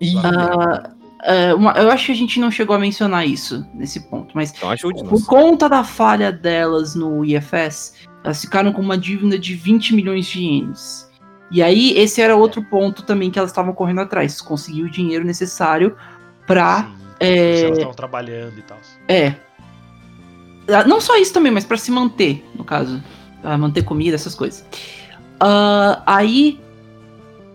[0.00, 0.90] Ih, Ah,
[1.22, 4.52] é, uma- eu acho que a gente não chegou a mencionar isso nesse ponto, mas
[4.54, 7.94] Então ajude por conta da falha delas no IFS,
[8.24, 11.08] elas ficaram com uma dívida de 20 milhões de ienes.
[11.50, 15.24] E aí, esse era outro ponto também que elas estavam correndo atrás, conseguir o dinheiro
[15.24, 15.96] necessário
[16.46, 16.82] pra.
[16.82, 18.78] Sim, é, se elas estavam trabalhando e tal.
[19.06, 19.34] É.
[20.68, 23.02] Ah, Não só isso também, mas pra se manter, no caso.
[23.42, 24.64] Pra manter comida, essas coisas.
[25.38, 26.58] Ah, aí,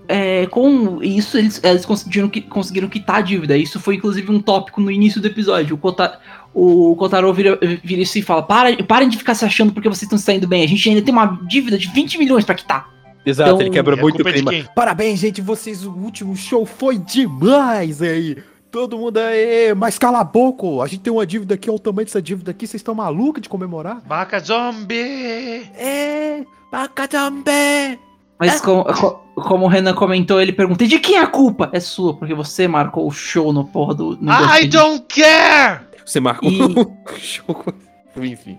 [0.07, 3.57] é, com isso, eles, eles conseguiram, conseguiram quitar a dívida.
[3.57, 5.75] Isso foi, inclusive, um tópico no início do episódio.
[5.75, 6.19] O, Kota,
[6.53, 10.03] o Kotaro vira, vira isso e fala: Para, parem de ficar se achando porque vocês
[10.03, 10.63] estão saindo bem.
[10.63, 12.89] A gente ainda tem uma dívida de 20 milhões pra quitar.
[13.25, 14.51] Exato, Então, ele quebra a muito o é clima.
[14.75, 18.37] Parabéns, gente, vocês, o último show foi demais aí.
[18.71, 21.79] Todo mundo aí, mas cala a boca, a gente tem uma dívida aqui, olha o
[21.79, 23.99] tamanho dessa dívida aqui, vocês estão malucos de comemorar?
[24.05, 25.65] Baca zombie!
[25.75, 27.99] É, bacadambe.
[28.39, 31.69] Mas co- co- como o Renan comentou, ele pergunta: "E de quem é a culpa?
[31.73, 34.17] É sua, porque você marcou o show no porra do.
[34.21, 35.81] No I don't care!
[36.05, 37.65] Você marcou E- o show.
[38.17, 38.57] Enfim.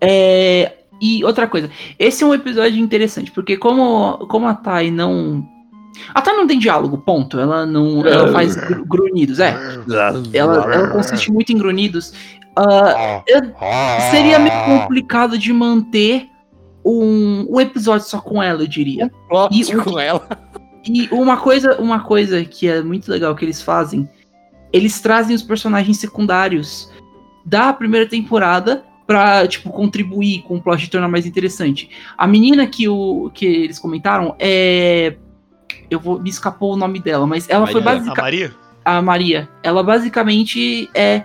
[0.00, 5.48] É, e outra coisa, esse é um episódio interessante, porque como, como a Thay não.
[6.14, 7.38] A Thay não tem diálogo, ponto.
[7.38, 8.06] Ela não.
[8.06, 9.54] Ela faz gru- grunhidos, é.
[10.32, 12.12] Ela, ela consiste muito em grunhidos.
[13.26, 13.52] Eu-
[14.10, 16.26] seria meio complicado de manter
[16.84, 19.10] um, um episódio só com ela, eu diria.
[19.28, 20.26] Plot E o- com ela.
[20.88, 24.08] E uma coisa, uma coisa que é muito legal que eles fazem,
[24.72, 26.90] eles trazem os personagens secundários
[27.44, 31.90] da primeira temporada pra, tipo, contribuir com o plot de tornar mais interessante.
[32.16, 35.16] A menina que, o, que eles comentaram é.
[35.90, 36.20] Eu vou.
[36.20, 37.90] Me escapou o nome dela, mas ela foi Maria.
[37.90, 38.22] A basicamente.
[38.22, 38.54] Maria?
[38.84, 39.48] A Maria.
[39.62, 41.24] Ela basicamente é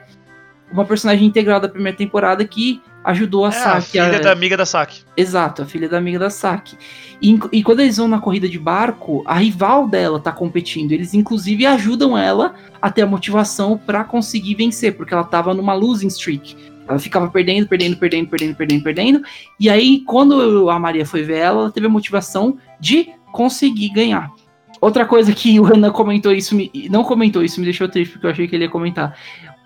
[0.71, 3.91] uma personagem integral da primeira temporada que ajudou a É, a Saki.
[3.91, 5.03] filha da amiga da Saki.
[5.17, 6.77] Exato, a filha da amiga da Saki.
[7.21, 10.91] E, e quando eles vão na corrida de barco, a rival dela tá competindo.
[10.91, 15.73] Eles, inclusive, ajudam ela a ter a motivação pra conseguir vencer, porque ela tava numa
[15.73, 16.55] losing streak.
[16.87, 19.21] Ela ficava perdendo, perdendo, perdendo, perdendo, perdendo, perdendo.
[19.59, 24.31] E aí, quando a Maria foi ver ela, ela teve a motivação de conseguir ganhar.
[24.79, 28.25] Outra coisa que o Renan comentou isso, me, não comentou isso, me deixou triste, porque
[28.25, 29.15] eu achei que ele ia comentar.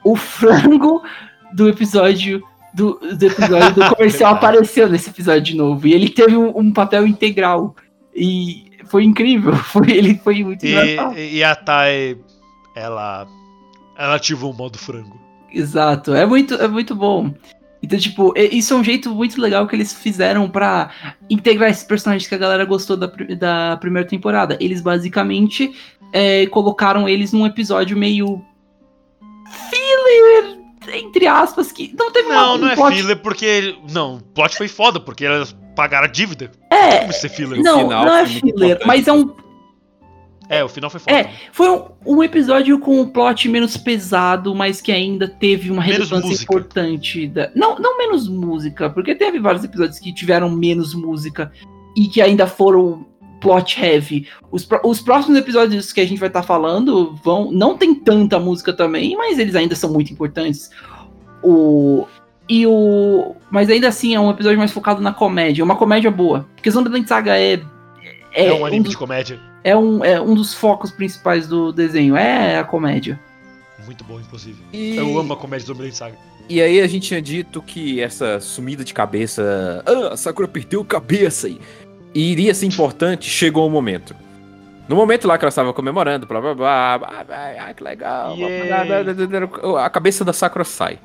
[0.03, 1.01] O frango
[1.53, 2.43] do episódio
[2.73, 5.87] do, do episódio do comercial apareceu nesse episódio de novo.
[5.87, 7.73] E ele teve um, um papel integral.
[8.13, 9.55] E foi incrível.
[9.65, 11.17] Foi, ele foi muito engraçado.
[11.17, 12.17] E, e a Tai,
[12.75, 13.27] ela.
[13.97, 15.19] Ela ativou o modo frango.
[15.51, 16.13] Exato.
[16.13, 17.33] É muito, é muito bom.
[17.85, 20.89] Então, tipo, isso é um jeito muito legal que eles fizeram pra
[21.29, 23.07] integrar esses personagens que a galera gostou da,
[23.37, 24.57] da primeira temporada.
[24.59, 25.71] Eles basicamente
[26.11, 28.43] é, colocaram eles num episódio meio.
[29.69, 30.57] filler,
[30.93, 33.75] entre aspas, que não teve uma- Não, um não é plot- filler porque.
[33.91, 36.51] Não, o plot foi foda, porque elas pagaram a dívida.
[36.71, 37.61] É, Como isso é filler?
[37.61, 39.27] não, final não é filler, mas é um
[40.49, 41.15] É, o final foi foda.
[41.15, 45.81] É, foi um, um episódio com um plot menos pesado, mas que ainda teve uma
[45.81, 47.27] relevância importante.
[47.27, 47.49] Da...
[47.55, 51.51] Não, não menos música, porque teve vários episódios que tiveram menos música
[51.95, 53.05] e que ainda foram
[53.41, 54.27] plot heavy.
[54.51, 57.51] Os, os próximos episódios que a gente vai estar falando vão.
[57.51, 60.69] Não tem tanta música também, mas eles ainda são muito importantes.
[61.43, 62.05] O.
[62.47, 63.35] E o.
[63.49, 65.63] Mas ainda assim é um episódio mais focado na comédia.
[65.63, 66.47] Uma comédia boa.
[66.55, 67.61] Porque Zombieland Saga é.
[68.31, 69.39] É, um um anime dos de comédia.
[69.65, 73.19] É um, é um dos focos principais do desenho, é a comédia.
[73.83, 74.63] Muito bom, inclusive.
[74.71, 76.15] E, Eu amo a comédia do Zombieland Saga.
[76.47, 79.83] e aí a gente tinha dito que essa sumida de cabeça.
[79.83, 81.59] Ah, a Sakura perdeu a cabeça e
[82.13, 84.15] iria ser importante, chegou o momento.
[84.87, 87.35] No momento lá que ela estava comemorando, blá blá blá, blá, blá,
[87.67, 88.35] ah, que legal.
[88.35, 89.83] Yeah.
[89.83, 90.99] A cabeça da Sakura sai.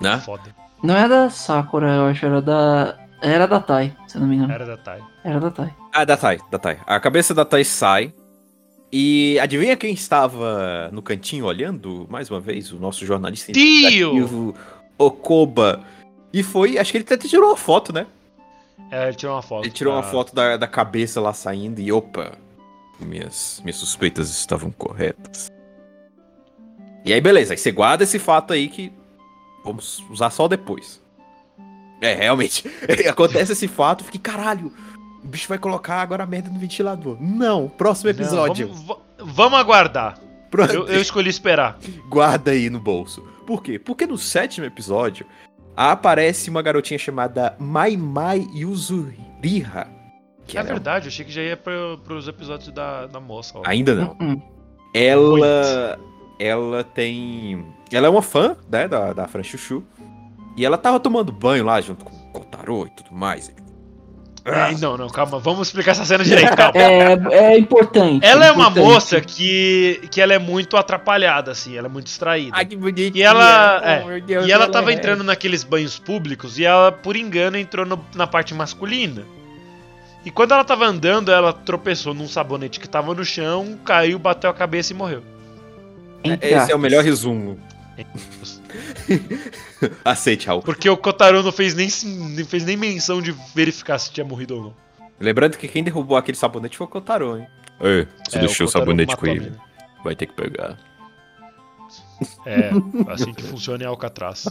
[0.00, 0.18] Né?
[0.18, 0.52] Foda.
[0.82, 2.98] Não é da Sakura, eu acho, era da.
[3.22, 4.52] Era da Tai, se eu não me engano.
[4.52, 5.00] Era da Tai.
[5.22, 5.74] Era da Tai.
[5.92, 6.80] Ah, da Tai, da Tai.
[6.86, 8.12] A cabeça da Tai sai.
[8.92, 12.06] E adivinha quem estava no cantinho olhando?
[12.10, 14.54] Mais uma vez, o nosso jornalista Tio!
[14.98, 15.80] Okoba.
[16.32, 18.06] E foi, acho que ele até tirou uma foto, né?
[18.90, 19.64] É, ele tirou uma foto.
[19.64, 22.32] Ele tirou uma pra- foto da, da cabeça lá saindo e opa,
[23.00, 25.50] minhas, minhas suspeitas estavam corretas.
[27.04, 28.92] E aí, beleza, aí você guarda esse fato aí que
[29.64, 31.00] vamos usar só depois.
[32.02, 32.64] É, realmente.
[33.08, 34.70] Acontece esse fato, fiquei, caralho,
[35.24, 37.16] o bicho vai colocar agora a merda no ventilador.
[37.20, 38.66] Não, próximo Não, episódio.
[38.68, 40.18] vamos, va- vamos aguardar.
[40.50, 41.78] Pronto, Eu, eu escolhi esperar.
[42.10, 43.22] guarda aí no bolso.
[43.46, 43.78] Por quê?
[43.78, 45.24] Porque no sétimo episódio
[45.76, 49.86] aparece uma garotinha chamada Mai Mai Yuzuriha.
[50.46, 53.56] Que é ela verdade, eu achei que já ia pro, pros episódios da, da moça.
[53.58, 53.62] Ó.
[53.64, 54.16] Ainda não.
[54.20, 54.40] Hum,
[54.92, 55.98] Ela.
[56.38, 57.64] Ela tem.
[57.92, 59.84] Ela é uma fã, né, da, da Fran Chuchu.
[60.56, 63.50] E ela tava tomando banho lá junto com o Kotaro e tudo mais.
[64.44, 66.72] É, não, não, calma, vamos explicar essa cena direito, calma.
[66.80, 68.26] É, é importante.
[68.26, 68.84] Ela é uma importante.
[68.84, 72.50] moça que, que ela é muito atrapalhada, assim, ela é muito distraída.
[72.56, 73.12] Ai, que bonitinha.
[73.14, 76.90] E ela- é, Oh, Deus, E ela tava é- entrando naqueles banhos públicos e ela,
[76.90, 79.22] por engano, entrou no- na parte masculina.
[80.24, 84.50] E quando ela tava andando, ela tropeçou num sabonete que tava no chão, caiu, bateu
[84.50, 85.22] a cabeça e morreu.
[86.24, 87.60] Entre Esse é o melhor resumo.
[90.04, 90.62] Aceite, Raul.
[90.62, 91.88] Porque o Kotaro não fez nem,
[92.30, 94.74] nem fez nem menção de verificar se tinha morrido ou não.
[95.20, 97.46] Lembrando que quem derrubou aquele sabonete foi o Kotaro, hein?
[97.80, 99.52] Ei, você É, deixou o Kotaro sabonete com ele.
[100.02, 100.78] Vai ter que pegar.
[102.46, 102.70] É,
[103.08, 104.46] assim que funciona em Alcatraz.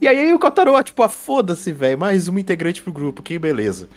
[0.00, 1.98] E aí o Kotaro, tipo, ah, foda-se, velho.
[1.98, 3.88] Mais uma integrante pro grupo, que beleza.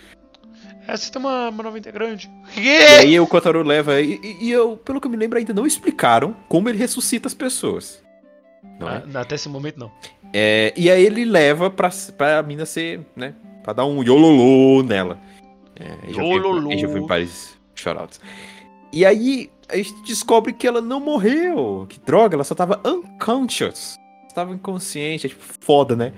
[0.87, 2.29] É, você tem uma, uma nova integrante.
[2.57, 3.99] E aí o Kotaro leva.
[4.01, 7.27] E, e- e eu, pelo que eu me lembro, ainda não explicaram como ele ressuscita
[7.27, 8.01] as pessoas.
[8.79, 9.03] Não é?
[9.13, 9.91] Ah, até esse momento não.
[10.33, 13.33] É, e aí ele leva pra, pra mina ser, né?
[13.63, 15.19] Pra dar um yololô nela.
[15.79, 16.75] É, Yololô.
[16.77, 18.19] já foi em Paris Shoutouts.
[18.91, 21.85] E aí a gente descobre que ela não morreu.
[21.87, 23.97] Que droga, ela só tava unconscious.
[24.27, 26.13] Estava inconsciente, é tipo foda, né?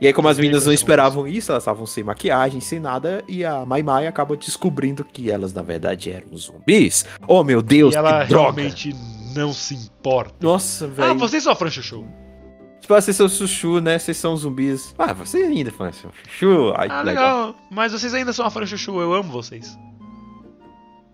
[0.00, 3.44] E aí, como as meninas não esperavam isso, elas estavam sem maquiagem, sem nada, e
[3.44, 7.06] a Mai Mai acaba descobrindo que elas, na verdade, eram zumbis.
[7.26, 8.60] Oh, meu Deus, e ela que droga!
[8.60, 8.94] realmente
[9.34, 10.34] não se importa.
[10.40, 11.10] Nossa, velho.
[11.10, 12.06] Ah, vocês Francha Show.
[12.84, 13.98] Tipo, ah, vocês são chuchu, né?
[13.98, 14.94] Vocês são zumbis.
[14.98, 16.70] Ah, você ainda assim, chuchu.
[16.76, 17.46] Ai, Ah, legal.
[17.46, 17.56] legal.
[17.70, 19.78] Mas vocês ainda são a Francha Show, eu amo vocês.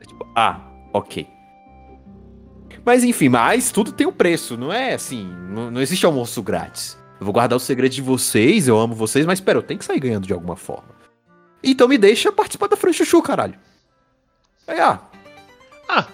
[0.05, 0.59] Tipo, ah,
[0.93, 1.29] ok.
[2.85, 6.99] Mas enfim, mas tudo tem um preço, não é assim, não, não existe almoço grátis.
[7.21, 9.85] Eu vou guardar o segredo de vocês, eu amo vocês, mas pera, eu tenho que
[9.85, 10.89] sair ganhando de alguma forma.
[11.62, 13.55] Então me deixa participar da Fran Chuchu, caralho.
[14.66, 14.99] Aí, ah,
[15.89, 16.07] Ah,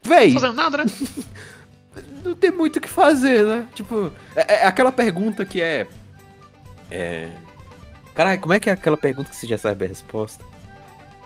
[0.00, 0.84] véi, não fazendo nada, né?
[2.24, 3.66] não tem muito o que fazer, né?
[3.74, 5.86] Tipo, é, é aquela pergunta que é.
[6.90, 7.28] É.
[8.14, 10.44] Caralho, como é que é aquela pergunta que você já sabe a resposta?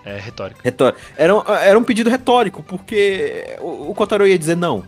[0.05, 0.61] É retórica.
[0.63, 1.01] Retórico.
[1.17, 4.85] Era, um- era um pedido retórico, porque o, o Kotaro ia dizer não,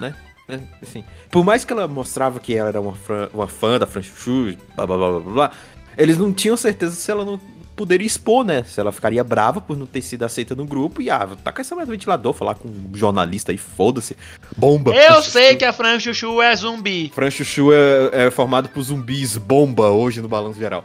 [0.00, 0.14] né?
[0.48, 3.86] É, Assim, por mais que ela mostrava que ela era uma, fã- uma fã da
[3.86, 5.52] Fran Chuchu, blá blá blá blá blá,
[5.98, 7.38] eles não tinham certeza se ela não
[7.76, 8.62] poderia expor, né?
[8.64, 11.74] Se ela ficaria brava por não ter sido aceita no grupo e, ah, taca essa
[11.74, 14.16] mais no ventilador, falar com um jornalista aí, foda-se.
[14.56, 14.94] Bomba.
[14.94, 17.10] Eu sei que a Fran Chuchu é zumbi.
[17.14, 20.84] Fran Chuchu é, é formado por zumbis bomba hoje no balanço geral.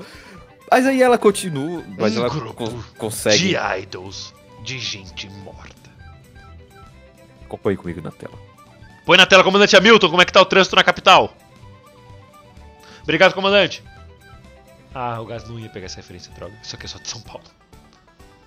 [0.69, 3.37] Mas aí ela continua, mas Um ela co- consegue.
[3.37, 4.33] De idols.
[4.63, 5.75] De gente morta.
[7.45, 8.33] Acompanhe comigo na tela.
[9.05, 11.33] Põe na tela, comandante Hamilton, como é que tá o trânsito na capital?
[13.03, 13.81] Obrigado, comandante.
[14.93, 16.53] Ah, o Gás não ia pegar essa referência, droga.
[16.63, 17.43] Isso aqui é só de São Paulo.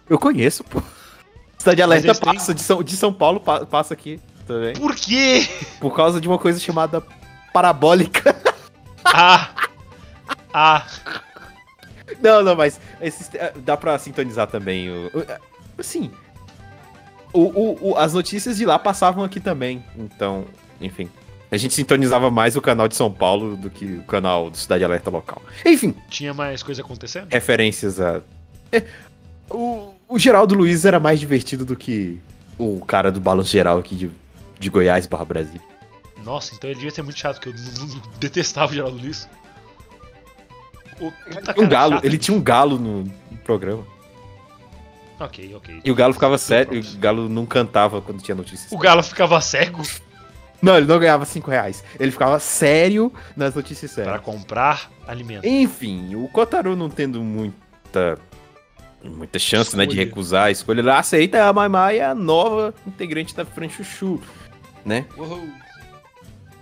[0.08, 0.82] Eu conheço, pô.
[1.58, 4.72] Cidade Alerta eles têm- passa de São, de São Paulo, pa- passa aqui também.
[4.74, 5.48] Por quê?
[5.78, 7.02] Por causa de uma coisa chamada
[7.52, 8.34] parabólica.
[9.12, 9.50] Ah!
[10.52, 10.86] Ah!
[12.22, 14.88] Não, não, mas esses- eh, dá pra sintonizar também.
[14.90, 15.38] O, o- eh,
[15.78, 16.12] assim,
[17.32, 19.84] o, o- o- as notícias de lá passavam aqui também.
[19.96, 20.44] Então,
[20.80, 21.10] enfim.
[21.50, 24.84] A gente sintonizava mais o canal de São Paulo do que o canal do Cidade
[24.84, 25.42] Alerta local.
[25.66, 27.26] Enfim, Tinha mais coisa acontecendo?
[27.30, 28.20] referências a.
[28.70, 28.84] É,
[29.50, 32.20] o, o Geraldo Luiz era mais divertido do que
[32.56, 34.10] o cara do balanço geral aqui de,
[34.60, 35.60] de Goiás barra Brasil.
[36.24, 37.54] Nossa, então ele devia ser muito chato, que eu
[38.20, 39.28] detestava o Geraldo Luiz.
[41.00, 42.04] O puta Um galo, chato.
[42.04, 43.84] ele tinha um galo no, no programa.
[45.18, 45.80] Ok, ok.
[45.84, 46.36] E o galo ficava
[46.70, 48.70] e o galo não cantava quando tinha notícias.
[48.70, 49.82] O galo ficava cego
[50.62, 51.82] Não, ele não ganhava 5 reais.
[51.98, 54.20] Ele ficava sério nas notícias para sérias.
[54.22, 55.46] comprar alimento.
[55.46, 58.18] Enfim, o Kotaro não tendo muita.
[59.02, 60.06] Muita chance, né, de Escolha.
[60.08, 64.20] recusar a escolha, ele aceita a Mai Mai, a nova integrante da Fran Chuchu,
[64.84, 65.06] né?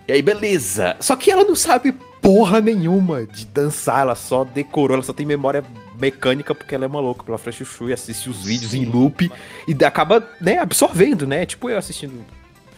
[0.06, 0.94] E aí, beleza.
[1.00, 1.92] Só que ela não sabe
[2.22, 5.64] porra nenhuma de dançar, ela só decorou, ela só tem memória
[6.00, 9.30] mecânica porque ela é maluca pela Fran Chuchu e assiste os vídeos em loop
[9.66, 11.44] e da- acaba, né, absorvendo, né?
[11.44, 12.24] Tipo eu assistindo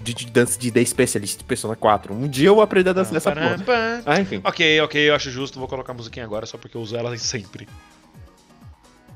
[0.03, 2.15] de, de dança de The Specialist de Persona 4.
[2.15, 3.59] Um dia eu vou aprender a dançar dessa porra.
[3.59, 4.03] Pam.
[4.07, 4.41] Ah, enfim.
[4.45, 7.17] Ok, ok, eu acho justo, vou colocar a musiquinha agora só porque eu uso ela
[7.19, 7.69] sempre.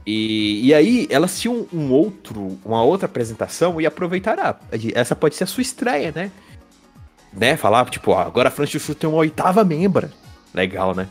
[0.06, 4.58] E, e aí, ela assistiu um, outro, uma outra apresentação e aproveitará.
[4.94, 6.30] Essa pode ser a sua estreia, né?
[7.32, 7.56] Né?
[7.56, 10.12] Falar, tipo, ó, agora a Fran Chuchu tem uma oitava membra.
[10.52, 11.08] Legal, né?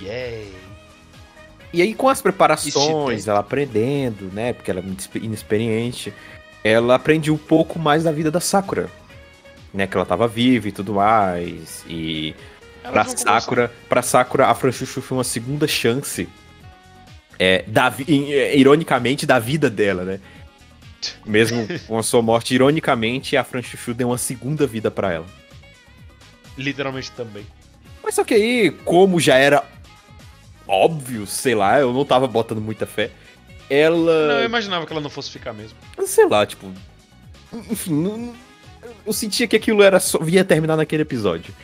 [0.00, 0.52] Yay!
[1.72, 3.28] E aí, com as preparações, Excitante.
[3.28, 4.52] ela aprendendo, né?
[4.52, 6.14] Porque ela é muito expe- inexperiente,
[6.62, 8.88] ela aprende um pouco mais da vida da Sakura.
[9.72, 9.86] Né?
[9.86, 11.84] Que ela tava viva e tudo mais.
[11.88, 12.34] E
[12.82, 13.04] pra.
[13.04, 16.28] Sakura, pra Sakura, a Franchuchu foi uma segunda chance.
[17.38, 20.20] É, da, é, ironicamente, da vida dela, né?
[21.24, 25.26] Mesmo com a sua morte, ironicamente, a Franchuchu deu uma segunda vida pra ela.
[26.56, 27.46] Literalmente também.
[28.02, 29.62] Mas só que aí, como já era
[30.66, 33.10] óbvio, sei lá, eu não tava botando muita fé,
[33.68, 34.28] ela.
[34.28, 35.76] Não, eu imaginava que ela não fosse ficar mesmo.
[36.06, 36.70] Sei lá, tipo.
[37.52, 38.34] Enfim, não-
[39.06, 41.54] eu sentia que aquilo era só, ia terminar naquele episódio.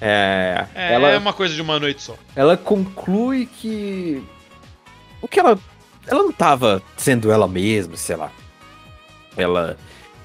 [0.00, 2.16] É, É, ela, é uma coisa de uma noite só.
[2.34, 4.22] ela conclui que.
[5.20, 5.58] O que ela.
[6.06, 8.30] Ela não tava sendo ela mesma, sei lá.
[9.36, 9.76] Ela.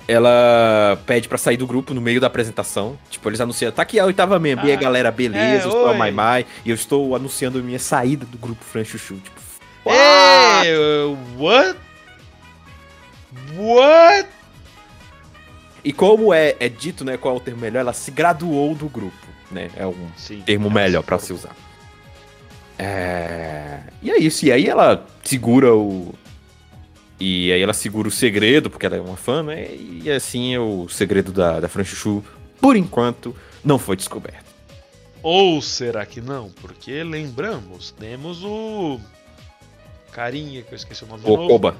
[0.07, 2.97] Ela pede pra sair do grupo no meio da apresentação.
[3.09, 4.65] Tipo, eles anunciam, tá aqui a oitava membro.
[4.65, 5.93] e aí, Ah, galera, beleza, é, eu estou a.
[5.93, 6.45] Mai Mai.
[6.65, 9.15] E eu estou anunciando a minha saída do grupo Fran Chuchu.
[9.15, 9.37] Tipo,
[9.85, 11.77] Ei, uh, what?
[13.55, 14.29] What?
[15.83, 18.89] E como é, é dito, né, qual é o termo melhor, ela se graduou do
[18.89, 19.69] grupo, né?
[19.75, 20.41] É um Sim.
[20.45, 21.55] termo melhor pra se usar.
[22.77, 23.79] É...
[24.01, 26.13] E é isso, e aí ela segura o...
[27.19, 29.67] E aí ela segura o segredo, porque ela é uma fã, né?
[29.73, 32.23] E assim o segredo da, da Fran Chuchu,
[32.61, 34.45] por enquanto, não foi descoberto.
[35.23, 36.49] Ou será que não?
[36.61, 38.99] Porque lembramos, temos o.
[40.11, 41.75] Carinha, que eu esqueci o nome O novo.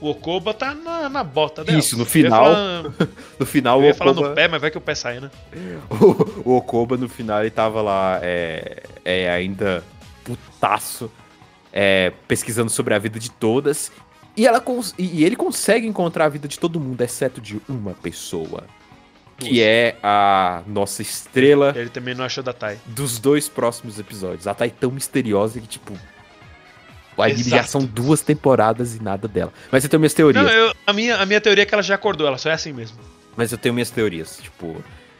[0.00, 1.78] O Okoba tá na, na bota dela.
[1.78, 2.82] Isso, no final, falar-
[3.38, 5.20] No final, Eu o ia falar no Okoba, pé, mas vai que o pé sai,
[5.20, 5.30] né?
[5.90, 9.82] o, o Okoba, no final, ele tava lá, é, é ainda
[10.24, 11.10] putaço,
[11.72, 13.90] é, pesquisando sobre a vida de todas.
[14.36, 14.62] E, ela
[14.96, 18.64] e ele consegue encontrar a vida de todo mundo, exceto de uma pessoa.
[19.36, 22.76] Que é a nossa estrela Ele também não achou da Tai.
[22.86, 24.44] dos dois próximos episódios.
[24.44, 25.92] Tá aí tão misteriosa que, tipo.
[27.18, 29.52] O anime já são duas temporadas e nada dela.
[29.72, 30.42] Mas eu tenho minhas teorias.
[30.44, 32.52] Não, eu- a, minha, a minha teoria é que ela já acordou, ela só é
[32.52, 32.96] assim mesmo.
[33.36, 34.38] Mas eu tenho minhas teorias.
[34.42, 34.76] Tipo,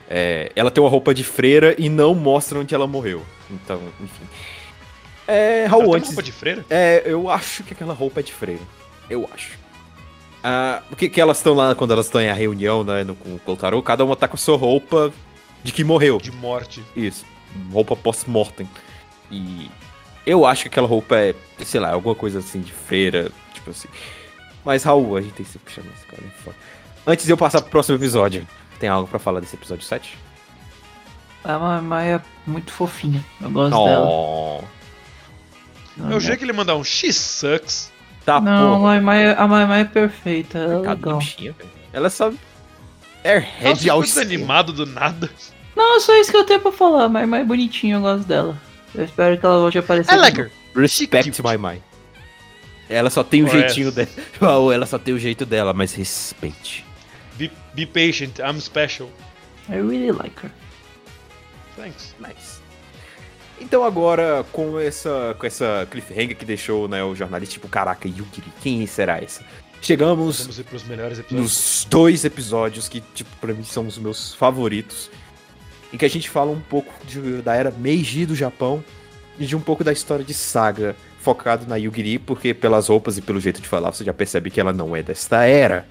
[0.09, 3.23] é, ela tem uma roupa de freira e não mostra onde ela morreu.
[3.51, 4.25] Então, enfim.
[5.27, 6.09] É, Ela Raul, tem uma antes.
[6.09, 6.65] roupa de freira?
[6.71, 8.63] É, eu acho que aquela roupa é de freira.
[9.11, 9.59] Eu acho.
[10.43, 13.35] Ah, porque que elas estão lá quando elas estão em a reunião, né, no, com
[13.35, 15.13] o Kotaro, cada uma tá com a sua roupa
[15.65, 16.19] de que morreu.
[16.19, 16.83] De morte.
[16.97, 17.27] Isso.
[17.73, 18.69] Roupa post-mortem.
[19.31, 19.69] E
[20.31, 21.35] eu acho que aquela roupa é,
[21.65, 23.89] sei lá, alguma coisa assim de feira, tipo assim.
[24.65, 26.23] Mas Raul, a gente tem que se puxar nesse cara.
[26.27, 26.57] é foda.
[27.07, 28.47] Antes de eu passar pro próximo episódio,
[28.79, 30.19] tem algo pra falar desse episódio 7?
[31.45, 33.25] A Mai Mai é muito fofinha.
[33.41, 34.07] Eu gosto dela.
[34.07, 34.61] Oh,
[36.11, 37.91] Eu jurei que ele mandar um X sucks.
[38.25, 38.83] tá Não, a porra.
[38.83, 40.59] Mai Mai, a Mai Mai é perfeita.
[40.59, 41.19] Ela é legal.
[41.19, 41.57] bichinha.
[41.93, 42.27] Ela só.
[42.27, 42.39] Nossa,
[43.25, 45.31] Airhead ao desanimado do nada.
[45.75, 47.05] Não, é só isso que eu tenho pra falar.
[47.05, 48.57] A Mai Mai é bonitinha, eu gosto dela.
[48.99, 50.13] Eu espero que ela volte a aparecer.
[50.17, 50.41] Novo.
[50.41, 50.51] her.
[50.75, 51.83] Respect my mind.
[52.89, 53.93] Ela só tem o Oh, jeitinho é.
[53.93, 54.09] dela.
[54.75, 56.85] Ela só tem o jeito dela, mas respeite.
[57.37, 59.09] Be, be patient, I'm special.
[59.69, 60.51] I really like her.
[61.77, 62.15] Thanks.
[62.19, 62.59] Nice.
[63.61, 68.47] Então agora, com essa, com essa cliffhanger que deixou né, o jornalista, tipo, caraca, Yukiri,
[68.63, 69.43] quem será essa?
[69.83, 71.41] Chegamos Vamos ir pros melhores episódios.
[71.53, 75.11] nos dois episódios que, tipo, pra mim são os meus favoritos.
[75.93, 78.85] Em que a gente fala um pouco de- da era Meiji do Japão
[79.39, 83.23] e de um pouco da história de Saga, focado na Yugiri, porque pelas roupas e
[83.23, 85.87] pelo jeito de falar você já percebe que ela não é desta era.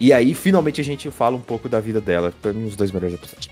[0.00, 2.32] E aí, finalmente, a gente fala um pouco da vida dela.
[2.42, 3.50] Pra mim, os dois melhores episódios.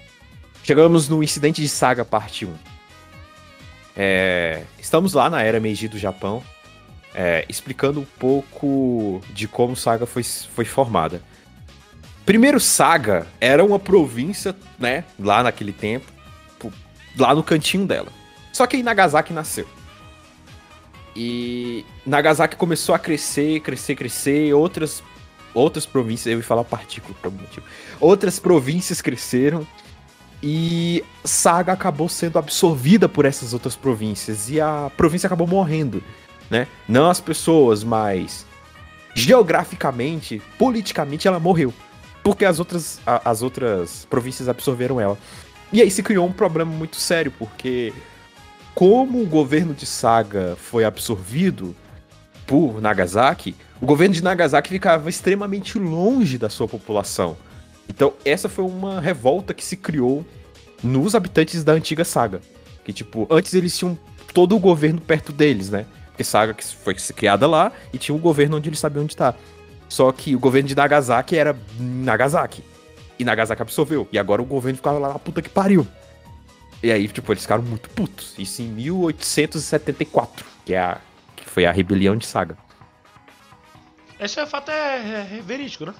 [0.64, 2.52] Chegamos no Incidente de Saga, parte 1.
[3.96, 6.42] É, estamos lá na era Meiji do Japão,
[7.14, 11.20] é, explicando um pouco de como Saga foi, foi formada.
[12.24, 16.06] Primeiro, Saga era uma província, né, lá naquele tempo,
[17.18, 18.08] lá no cantinho dela.
[18.52, 19.66] Só que aí Nagasaki nasceu.
[21.14, 25.02] E Nagasaki começou a crescer, crescer, crescer, outras
[25.52, 27.66] outras províncias, eu ia falar partícula por algum motivo.
[27.98, 29.66] Outras províncias cresceram
[30.42, 36.02] e Saga acabou sendo absorvida por essas outras províncias e a província acabou morrendo,
[36.48, 36.66] né?
[36.88, 38.46] Não as pessoas, mas
[39.14, 41.74] geograficamente, politicamente ela morreu,
[42.22, 45.18] porque as outras a- as outras províncias absorveram ela.
[45.72, 47.92] E aí se criou um problema muito sério, porque
[48.74, 51.74] como o governo de Saga foi absorvido
[52.46, 57.36] por Nagasaki, o governo de Nagasaki ficava extremamente longe da sua população.
[57.88, 60.24] Então, essa foi uma revolta que se criou
[60.82, 62.40] nos habitantes da antiga Saga.
[62.84, 63.98] Que, tipo, antes eles tinham
[64.32, 65.86] todo o governo perto deles, né?
[66.06, 69.34] Porque Saga foi criada lá e tinha um governo onde eles sabiam onde tá.
[69.90, 72.62] Só que o governo de Nagasaki era Nagasaki.
[73.18, 74.08] E Nagasaki absorveu.
[74.12, 75.86] E agora o governo ficava lá na puta que pariu.
[76.80, 78.34] E aí, tipo, eles ficaram muito putos.
[78.38, 81.00] Isso em 1874, que, é a,
[81.34, 82.56] que foi a rebelião de Saga.
[84.18, 85.94] Esse é fato é, é verídico, né?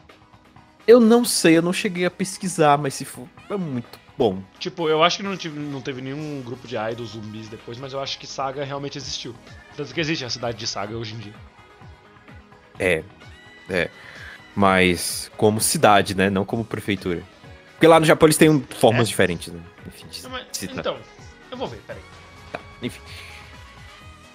[0.87, 4.41] Eu não sei, eu não cheguei a pesquisar, mas se for, é muito bom.
[4.59, 7.93] Tipo, eu acho que não, tive, não teve nenhum grupo de idols zumbis depois, mas
[7.93, 9.35] eu acho que Saga realmente existiu.
[9.77, 11.35] Tanto que existe a cidade de Saga hoje em dia.
[12.79, 13.05] É,
[13.71, 13.89] é.
[14.55, 16.29] Mas como cidade, né?
[16.29, 17.23] Não como prefeitura.
[17.73, 19.11] Porque lá no Japão eles têm formas É.
[19.11, 19.61] diferentes, né?
[19.87, 20.97] Enfim, Não, mas- então,
[21.51, 22.03] eu vou ver, peraí.
[22.83, 23.01] Enfim.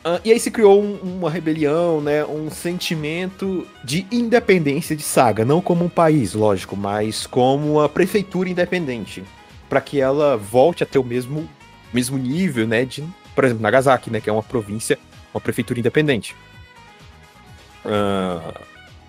[0.03, 2.23] Ah, e aí se criou um- uma rebelião, né?
[2.25, 8.49] Um sentimento de independência de Saga, não como um país, lógico, mas como uma prefeitura
[8.49, 9.23] independente,
[9.67, 11.49] Pra que ela volte a ter o mesmo
[11.91, 12.85] mesmo nível, né?
[12.85, 13.03] De,
[13.33, 14.21] por exemplo, Nagasaki, né?
[14.21, 14.97] Que é uma província,
[15.33, 16.35] uma prefeitura independente.
[17.83, 18.61] Ah,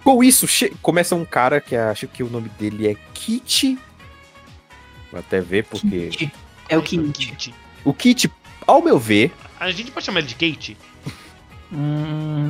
[0.06, 0.46] com isso
[0.80, 3.76] começa um cara que acho que o nome dele é Kit.
[5.10, 6.32] Vou até ver porque Kit.
[6.68, 7.52] É o Kit.
[7.84, 8.30] o Kit,
[8.64, 10.76] ao meu ver, A gente pode chamar ele de Kate?
[11.72, 12.46] Hum,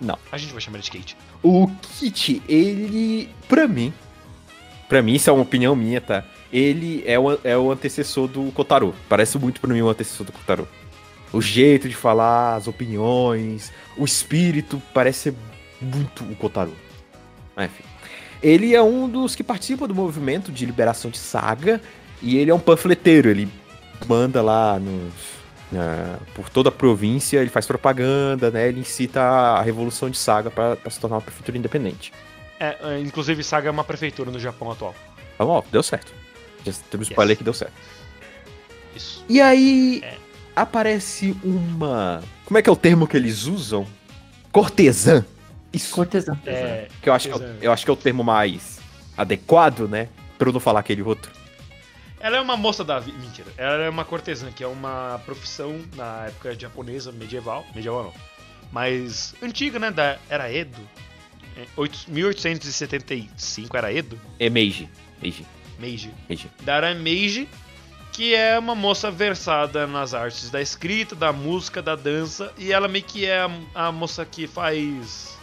[0.00, 0.18] não.
[0.32, 1.14] A gente vai chamar ele de Kate.
[1.42, 3.92] O Kit, ele, pra mim,
[4.88, 6.24] pra mim, isso é uma opinião minha, tá?
[6.50, 8.94] Ele é o, é o antecessor do Kotaro.
[9.10, 10.66] Parece muito pra mim o antecessor do Kotaro.
[11.34, 15.34] O jeito de falar, as opiniões, o espírito, parece ser
[15.84, 16.74] muito o Kotaro.
[17.54, 17.84] Mas, enfim.
[18.42, 21.80] Ele é um dos que participa do movimento de liberação de Saga
[22.20, 23.28] e ele é um panfleteiro.
[23.30, 23.48] Ele
[24.06, 25.12] manda lá nos,
[25.72, 28.68] na- por toda a província, ele faz propaganda, né?
[28.68, 32.12] Ele incita a revolução de Saga pra pra se tornar uma prefeitura independente.
[32.60, 34.94] É, é, inclusive, Saga é uma prefeitura no Japão atual.
[35.34, 36.12] Então, ó, deu certo.
[36.66, 37.72] Já temos spoiler que deu certo.
[38.94, 39.24] Isso.
[39.28, 40.14] E aí É.
[40.54, 42.22] aparece uma.
[42.44, 43.86] Como é que é o termo que eles usam?
[44.52, 45.24] Cortesã.
[45.74, 45.94] Isso.
[45.94, 46.38] Cortesã.
[46.46, 48.78] É, Que eu acho que, é eu acho que é o termo mais
[49.16, 50.08] adequado, né?
[50.38, 51.30] Pra eu não falar aquele outro.
[52.20, 53.18] Ela é uma moça da vida.
[53.18, 53.48] Mentira.
[53.56, 57.64] Ela é uma cortesã, que é uma profissão na época japonesa medieval.
[57.74, 58.12] Medieval não.
[58.72, 59.90] Mas antiga, né?
[59.90, 60.80] Da, era Edo.
[61.56, 64.18] É, oito- 1875 era Edo?
[64.38, 64.88] É Meiji.
[65.22, 65.46] Meiji.
[65.78, 66.10] Meiji.
[66.28, 66.50] Meiji.
[66.62, 67.48] Da era Meiji,
[68.12, 72.52] que é uma moça versada nas artes da escrita, da música, da dança.
[72.58, 75.33] E ela meio que é a, a moça que faz.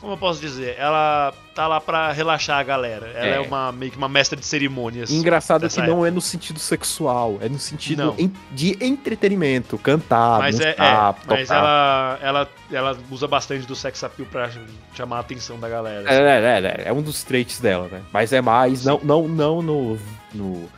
[0.00, 0.76] Como eu posso dizer?
[0.78, 3.06] Ela tá lá pra relaxar a galera.
[3.14, 3.40] Ela é, É.
[3.40, 5.10] uma meio que uma mestra de cerimônias.
[5.10, 8.14] Engraçado que não é no sentido sexual, é no sentido
[8.52, 11.58] de entretenimento, cantar, Mas é, dançar, é, mas tocar.
[11.58, 14.50] ela, ela, ela usa bastante do sex appeal pra
[14.94, 16.04] chamar a atenção da galera.
[16.12, 18.02] É, é, é, é um dos traits dela, né?
[18.12, 19.98] Mas é mais, não, não, não no.
[20.34, 20.68] no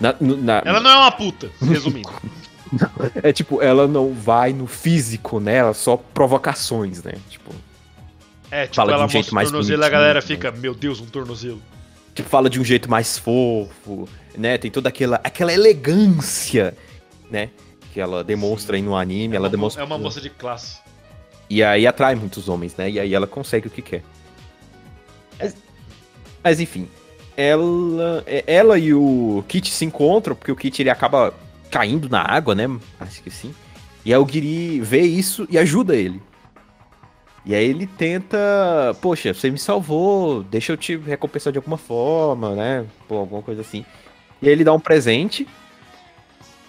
[0.00, 2.08] na, no- na- Ela não é uma puta, resumindo.
[3.22, 5.56] É tipo, ela não vai no físico, né?
[5.56, 7.12] Ela só provocações, né?
[7.28, 7.52] Tipo,
[8.52, 10.26] É, tipo, Fala de ela um jeito mais tornozelo e a bonitinho, galera né?
[10.26, 11.60] fica, meu Deus, um tornozelo.
[12.14, 14.06] tipo, fala de um jeito mais fofo,
[14.36, 14.58] né?
[14.58, 16.76] Tem toda aquela, aquela elegância,
[17.30, 17.48] né?
[17.94, 19.82] Que ela demonstra aí no anime, É ela uma, mo- demonstra.
[19.82, 20.80] é uma moça de classe.
[21.48, 22.90] E aí atrai muitos homens, né?
[22.90, 24.02] E aí ela consegue o que quer.
[25.40, 25.56] Mas,
[26.44, 26.88] mas, enfim,
[27.36, 31.32] ela, é- ela e o Kit se encontram, porque o Kit ele acaba
[31.70, 32.68] caindo na água, né?
[33.00, 33.54] Acho que sim.
[34.04, 36.20] E aí o Giri vê isso e ajuda ele.
[37.44, 38.38] E aí ele tenta,
[39.00, 42.86] poxa, você me salvou, deixa eu te recompensar de alguma forma, né?
[43.08, 43.84] Pô, alguma coisa assim.
[44.40, 45.46] E aí ele dá um presente,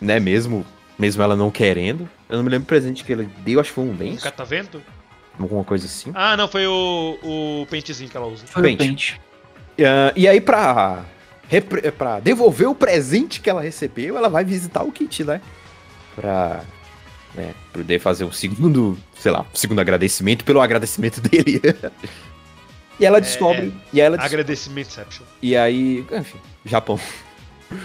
[0.01, 0.19] né?
[0.19, 0.65] Mesmo,
[0.97, 2.09] mesmo ela não querendo.
[2.27, 4.23] Eu não me lembro o presente que ele deu, acho que foi um Um lenço,
[4.23, 4.81] catavento?
[5.39, 6.11] alguma coisa assim.
[6.15, 8.45] Ah, não, foi o, o pentezinho que ela usa.
[8.47, 8.83] Foi Pente.
[8.83, 9.21] o pente.
[9.79, 11.03] Ah, e aí, pra,
[11.97, 15.39] pra devolver o presente que ela recebeu, ela vai visitar o Kit, né?
[16.15, 16.61] Pra
[17.35, 21.61] né, poder fazer um segundo, sei lá, um segundo agradecimento pelo agradecimento dele.
[22.99, 23.73] e ela descobre.
[23.91, 25.23] E aí ela des- Agradecimentception.
[25.41, 26.99] E aí, enfim, Japão.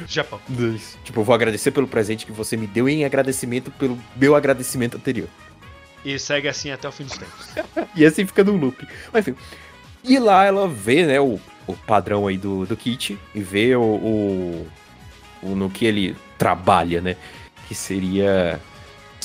[0.07, 0.39] Japão.
[1.05, 4.97] Tipo, eu vou agradecer pelo presente que você me deu em agradecimento pelo meu agradecimento
[4.97, 5.29] anterior.
[6.05, 7.49] E segue assim até o fim dos tempos.
[7.97, 8.87] E assim fica no loop.
[9.13, 9.39] Mas enfim.
[10.05, 13.81] E lá ela vê, né, o, o padrão aí do, do Kit e vê o,
[13.83, 14.69] o,
[15.43, 17.17] o- no que ele trabalha, né?
[17.67, 18.61] Que seria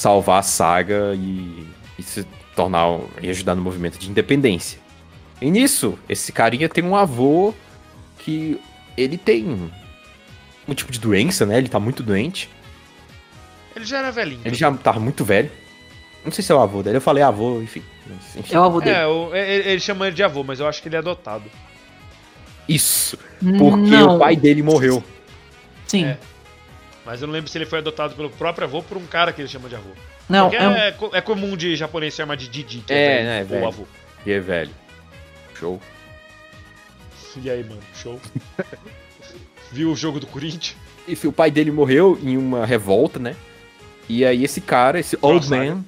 [0.03, 1.65] salvar a saga e,
[1.97, 4.77] e se tornar um- e ajudar no movimento de independência.
[5.41, 7.53] E nisso, esse carinha tem um avô
[8.19, 8.59] que
[8.97, 9.71] ele tem
[10.67, 11.57] um tipo de doença, né?
[11.57, 12.49] Ele tá muito doente.
[13.73, 14.41] Ele já era velhinho.
[14.43, 15.49] Ele já tá muito velho.
[16.25, 16.97] Não sei se é o avô dele.
[16.97, 17.81] Eu falei avô, enfim.
[18.51, 18.95] É o avô dele.
[18.97, 21.45] É, o- ele, ele chama ele de avô, mas eu acho que ele é adotado.
[22.67, 23.17] Isso.
[23.39, 25.01] Porque Não, o pai dele morreu.
[25.88, 26.05] Sim.
[26.05, 26.17] É.
[27.05, 29.34] Mas eu não lembro se ele foi adotado pelo próprio avô ou por um cara
[29.34, 29.89] que ele chama de avô.
[30.30, 33.41] Não, é um- é, é comum de japonês chamar de Didi, que É, velho, né,
[33.41, 33.67] ou velho.
[33.67, 33.84] avô.
[34.25, 34.71] E é velho.
[35.59, 35.81] Show.
[37.41, 38.19] E aí, mano, show.
[39.71, 40.75] Viu o jogo do Corinthians?
[41.07, 43.35] Enfim, o pai dele morreu em uma revolta, né?
[44.07, 45.65] E aí esse cara, esse old Saga.
[45.75, 45.84] man,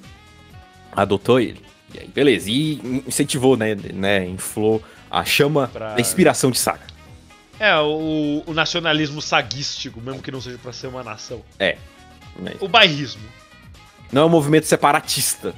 [0.92, 1.62] adotou ele.
[1.94, 2.50] E aí, beleza.
[2.50, 3.74] E incentivou, né?
[3.94, 6.82] né inflou a chama Pra- da inspiração de saga.
[7.58, 11.42] É, o, o nacionalismo saguístico, mesmo que não seja pra ser uma nação.
[12.38, 12.54] Né?
[12.60, 13.22] O bairrismo.
[14.12, 15.54] Não é um movimento separatista.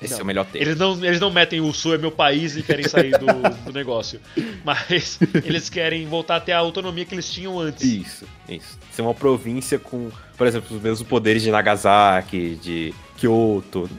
[0.00, 0.20] Esse Não.
[0.20, 0.66] é o melhor termo.
[0.66, 3.26] Eles não, eles não metem o Sul é meu país e querem sair do,
[3.66, 4.20] do negócio.
[4.64, 7.82] Mas eles querem voltar a ter a autonomia que eles tinham antes.
[7.82, 8.78] Isso, isso.
[8.92, 13.90] Ser uma província com, por exemplo, os mesmos poderes de Nagasaki, de Kyoto.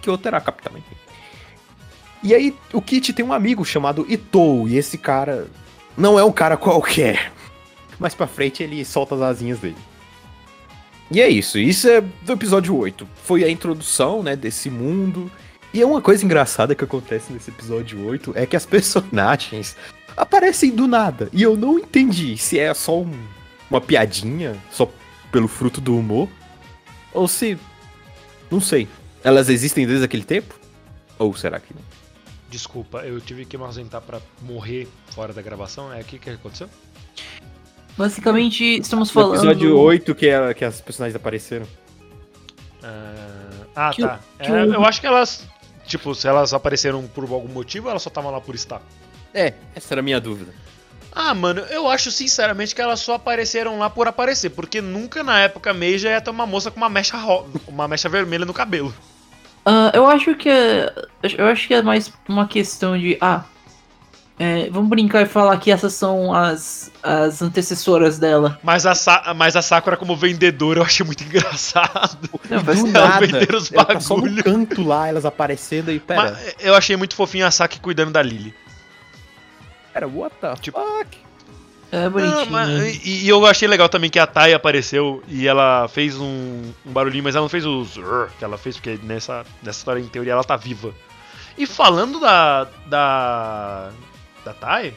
[0.00, 0.96] Kyoto era a capital, enfim.
[2.22, 5.48] E aí, o Kit tem um amigo chamado Itou, e esse cara
[5.98, 7.32] não é um cara qualquer.
[7.98, 9.76] Mais pra frente ele solta as asinhas dele.
[11.10, 13.08] E é isso, isso é do episódio 8.
[13.24, 15.30] Foi a introdução, né, desse mundo.
[15.72, 19.76] E é uma coisa engraçada que acontece nesse episódio 8 é que as personagens
[20.16, 21.28] aparecem do nada.
[21.32, 23.26] E eu não entendi se é só um-
[23.70, 24.90] uma piadinha, só
[25.32, 26.28] pelo fruto do humor,
[27.12, 27.58] ou se.
[28.50, 28.86] Não sei.
[29.24, 30.54] Elas existem desde aquele tempo?
[31.18, 31.82] Ou será que não?
[32.48, 35.92] Desculpa, eu tive que me ausentar pra morrer fora da gravação.
[35.92, 36.68] É o que que aconteceu?
[37.96, 39.36] Basicamente, estamos No falando.
[39.36, 41.66] episódio 8 que, é, que as personagens apareceram.
[42.82, 44.20] Ah, ah, Que- tá.
[44.40, 45.46] que É, o- Eu acho que elas.
[45.86, 48.80] Tipo, se elas apareceram por algum motivo, elas só estavam lá por estar.
[49.34, 50.52] É, essa era a minha dúvida.
[51.12, 55.40] Ah, mano, eu acho sinceramente que elas só apareceram lá por aparecer, porque nunca na
[55.40, 57.48] época Meija ia ter uma moça com uma mecha ro...
[57.66, 58.94] uma mecha vermelha no cabelo.
[59.70, 60.90] Ah, eu acho que é.
[61.36, 63.18] Eu acho que é mais uma questão de.
[63.20, 63.44] Ah.
[64.38, 68.58] é, vamos brincar e falar que essas são as, as antecessoras dela.
[68.62, 69.34] Mas a, Sa...
[69.36, 72.30] Mas a Sakura como vendedora eu achei muito engraçado.
[72.48, 73.26] Não, faz Do nada.
[73.26, 76.22] vender os Ela tá só no canto lá, elas aparecendo e pera.
[76.22, 78.54] Mas eu achei muito fofinho a Saki cuidando da Lily.
[79.92, 81.18] Pera, what the Tipo- fuck?
[81.90, 82.50] É Não, bonitinho.
[82.50, 86.72] mas- e, e eu achei legal também que a Tai apareceu e ela fez um,
[86.84, 90.00] um barulhinho, mas ela não fez o zrr que ela fez, porque nessa, nessa história,
[90.00, 90.92] em teoria, ela tá viva.
[91.56, 92.68] E falando da.
[92.86, 93.90] da.
[94.44, 94.94] da Tai,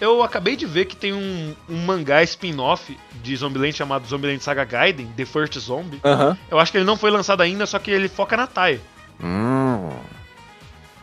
[0.00, 4.64] eu acabei de ver que tem um, um mangá spin-off de Zombieland chamado Zombieland Saga
[4.64, 6.00] Gaiden, The First Zombie.
[6.04, 6.36] Aham.
[6.50, 8.80] Eu acho que ele não foi lançado ainda, só que ele foca na Tai.
[9.22, 9.90] Hum.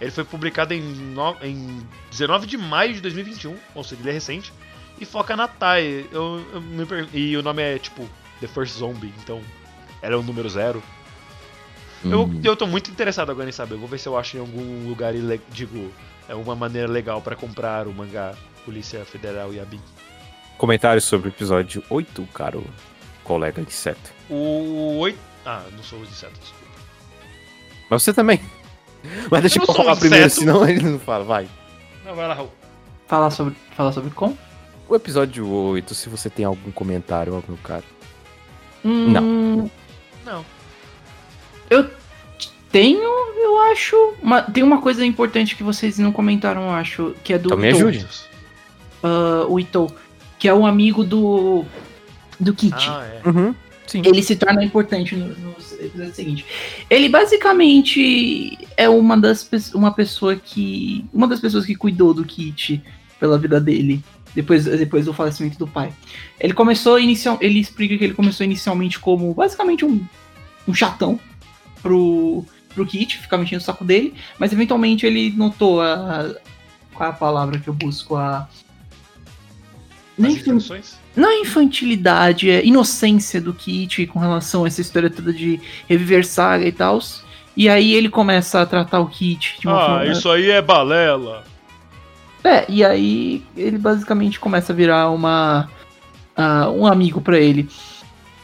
[0.01, 1.81] Ele foi publicado em, no- em
[2.11, 4.51] 19 de maio de 2021, ou seja, ele é recente.
[4.99, 6.05] E foca na Tai.
[6.11, 8.07] Eu, eu me per- E o nome é tipo
[8.39, 9.41] The First Zombie, então
[10.01, 10.81] ela é o número zero.
[12.03, 12.41] Eu, Hum.
[12.43, 13.75] eu tô muito interessado agora em saber.
[13.77, 15.91] Vou ver se eu acho em algum lugar, ile- digo,
[16.27, 18.33] é uma maneira legal pra comprar o mangá
[18.65, 19.79] Polícia Federal e a BIM.
[20.57, 22.63] Comentários sobre o episódio 8, caro
[23.23, 24.11] colega inseto.
[24.29, 25.17] O 8.
[25.45, 26.63] Ah, não sou os insetos, desculpa.
[27.89, 28.39] Mas você também.
[29.31, 31.23] Mas deixa Eu eu falar um primeiro, senão ele não fala.
[31.25, 31.47] Vai.
[32.05, 32.51] Não, vai lá, Raul.
[33.07, 34.37] Falar sobre, falar sobre como?
[34.93, 37.83] O episódio 8, se você tem algum comentário, meu cara.
[38.85, 39.67] Hum,
[40.23, 40.45] Não.
[41.67, 41.89] Eu
[42.71, 43.95] tenho, eu acho.
[44.21, 47.57] uma- tem uma coisa importante que vocês não comentaram, eu acho, que é do Então
[47.57, 47.87] me Itou.
[47.87, 48.05] ajude.
[49.01, 49.91] Ah, o Itou,
[50.37, 51.65] que é um amigo do.
[52.39, 52.75] do Kit.
[52.87, 53.27] Ah, é.
[53.27, 53.55] Uhum.
[53.87, 54.03] Sim.
[54.05, 56.45] Ele se torna importante no, no episódio seguinte.
[56.87, 61.03] Ele basicamente é uma das uma pessoa que.
[61.11, 62.79] Uma das pessoas que cuidou do Kit
[63.19, 64.03] pela vida dele.
[64.35, 65.93] Depois, depois do falecimento do pai.
[66.39, 70.03] Ele começou inicial, ele explica que ele começou inicialmente como basicamente um,
[70.67, 71.19] um chatão
[71.81, 72.43] pro,
[72.73, 76.33] pro Kit, ficar mexendo o saco dele, mas eventualmente ele notou a.
[76.93, 78.15] Qual é a palavra que eu busco?
[78.15, 78.47] A.
[80.17, 80.97] Intenções?
[81.15, 86.25] não é infantilidade, é inocência do Kit com relação a essa história toda de reviver
[86.25, 86.99] saga e tal.
[87.55, 90.11] E aí ele começa a tratar o Kit de uma Ah, forma.
[90.11, 91.43] isso aí é balela.
[92.43, 95.69] É, e aí ele basicamente começa a virar uma
[96.35, 97.69] ah, um amigo pra ele.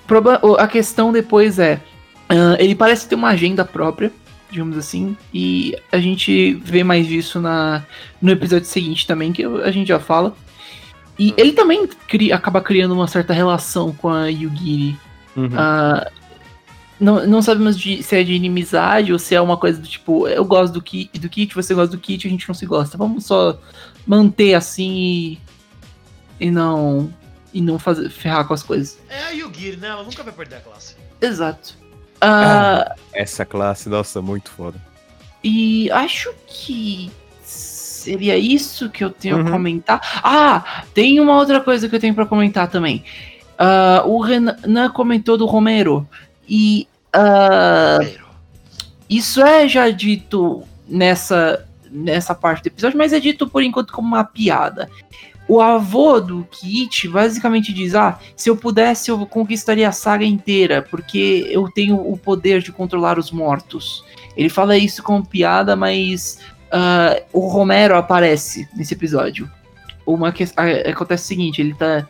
[0.07, 1.81] Proba- A questão depois é,
[2.29, 4.11] ah, ele parece ter uma agenda própria,
[4.49, 7.83] digamos assim, e a gente vê mais disso na,
[8.21, 10.33] no episódio seguinte também, que a gente já fala.
[11.17, 14.97] E ele também cria- acaba criando uma certa relação com a Yugiri.
[15.35, 15.49] Uhum.
[15.55, 16.09] Ah,
[16.99, 20.27] não, não sabemos de- se é de inimizade ou se é uma coisa do tipo,
[20.27, 22.97] eu gosto do kit, do kit, você gosta do kit, a gente não se gosta.
[22.97, 23.57] Vamos só
[24.05, 25.39] manter assim e,
[26.39, 27.13] e não
[27.53, 28.99] e não fazer ferrar com as coisas.
[29.09, 29.87] É a Yugiri, né?
[29.87, 30.95] Ela nunca vai perder a classe.
[31.21, 31.73] Exato.
[32.21, 34.79] Ah, Essa classe, nossa, muito foda.
[35.43, 37.09] E acho que
[37.43, 39.47] seria isso que eu tenho Uhum.
[39.47, 40.21] a comentar.
[40.23, 43.03] Ah, tem uma outra coisa que eu tenho pra comentar também.
[43.57, 46.07] Ah, o Renan comentou do Romero.
[46.49, 47.99] E ah,
[49.09, 54.07] isso é já dito nessa, nessa parte do episódio, mas é dito por enquanto como
[54.07, 54.89] uma piada.
[55.47, 60.81] O avô do Kit basicamente diz: Ah, se eu pudesse, eu conquistaria a saga inteira,
[60.81, 64.03] porque eu tenho o poder de controlar os mortos.
[64.37, 66.39] Ele fala isso como piada, mas
[66.71, 69.49] ah, o Romero aparece nesse episódio.
[70.05, 72.07] Uma que, ah, acontece o seguinte: ele tá.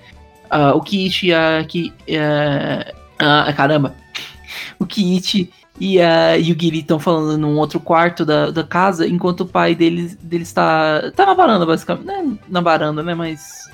[0.50, 1.64] ah, o Kit e a.
[1.66, 3.96] Ki, ah, ah, caramba!
[4.80, 5.50] O Kit
[5.80, 10.16] e a Yugiri estão falando num outro quarto da, da casa, enquanto o pai deles,
[10.16, 12.06] deles tá, tá na varanda, basicamente.
[12.06, 13.14] Não é na varanda, né?
[13.16, 13.70] Mas.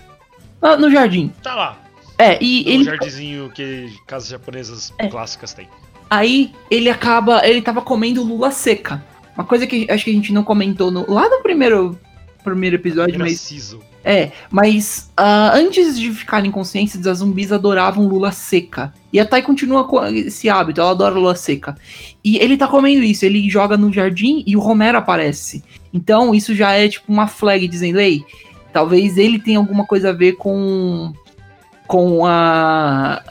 [0.62, 1.32] ah, no jardim.
[1.42, 1.78] Tá lá.
[2.18, 2.84] É, e No ele.
[2.86, 5.08] jardinzinho que casas japonesas É.
[5.08, 5.68] clássicas têm.
[6.10, 7.46] Aí ele acaba.
[7.46, 9.04] Ele tava comendo lula seca.
[9.36, 12.00] Uma coisa que acho que a gente não comentou no, lá no primeiro,
[12.44, 13.42] primeiro episódio, Primeira mas.
[13.42, 13.80] season.
[14.08, 18.94] É, mas ah, antes de ficarem conscientes, as zumbis adoravam lula seca.
[19.12, 21.76] E a Tai continua com esse hábito, ela adora lula seca.
[22.24, 25.64] E ele tá comendo isso, ele joga no jardim e o Romero aparece.
[25.92, 28.24] Então isso já é tipo uma flag dizendo, ei,
[28.72, 31.12] talvez ele tenha alguma coisa a ver com.
[31.88, 33.24] com a.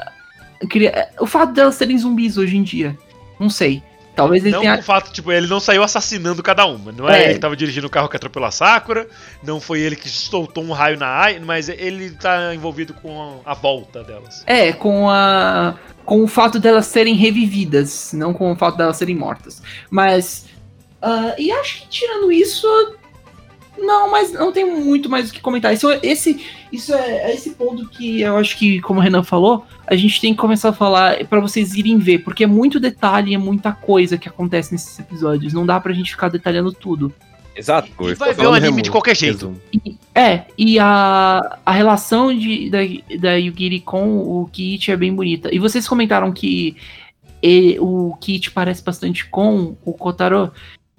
[1.20, 2.98] O fato delas serem zumbis hoje em dia.
[3.38, 3.80] Não sei.
[4.14, 4.74] Talvez ele não tenha.
[4.74, 6.92] com o fato, tipo, ele não saiu assassinando cada uma.
[6.92, 7.24] Não é, É.
[7.24, 9.08] ele que tava dirigindo o carro que atropelou a Sakura,
[9.42, 13.54] não foi ele que soltou um raio na Ai, mas ele tá envolvido com a
[13.54, 14.42] volta delas.
[14.46, 15.74] É, com a.
[16.04, 19.62] Com o fato delas serem revividas, não com o fato delas serem mortas.
[19.90, 20.46] Mas.
[21.02, 22.66] ah, e acho que tirando isso.
[23.78, 25.72] Não, mas não tem muito mais o que comentar.
[25.74, 29.66] Isso, esse, isso é, é esse ponto que eu acho que, como o Renan falou,
[29.86, 33.34] a gente tem que começar a falar pra vocês irem ver, porque é muito detalhe,
[33.34, 35.52] é muita coisa que acontece nesses episódios.
[35.52, 37.12] Não dá pra gente ficar detalhando tudo.
[37.56, 37.88] Exato.
[38.00, 39.54] E vai ver o anime de qualquer jeito.
[39.72, 42.78] E- é, e a, a relação de, da,
[43.20, 45.54] da Yugiri com o Kit é bem bonita.
[45.54, 46.76] E vocês comentaram que
[47.42, 50.50] e- o Kit parece bastante com o Kotaro.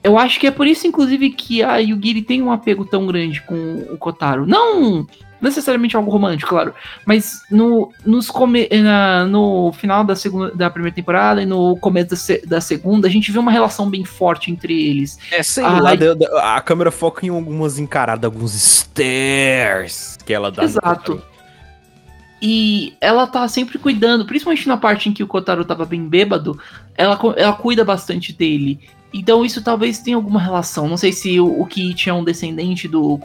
[0.06, 3.42] Eu acho que é por isso, inclusive, que a Yugiri tem um apego tão grande
[3.42, 4.46] com o Kotaro.
[4.46, 5.06] Não
[5.42, 6.74] necessariamente algo romântico, claro.
[7.06, 12.10] Mas no, nos come, na- no final da, segunda, da primeira temporada e no começo
[12.12, 15.20] da, se- da segunda, a gente vê uma relação bem forte entre eles.
[15.32, 15.82] É, sei Ai.
[15.82, 20.62] lá, da- a câmera foca em algumas encaradas, alguns stairs que ela dá.
[20.64, 21.12] no Exato.
[21.18, 21.35] Kotaro.
[22.48, 26.62] E ela tá sempre cuidando, principalmente na parte em que o Kotaro tava bem bêbado,
[26.96, 28.80] ela, ela cuida bastante dele.
[29.12, 30.88] Então isso talvez tenha alguma relação.
[30.88, 33.20] Não sei se o, o Kit é um descendente do.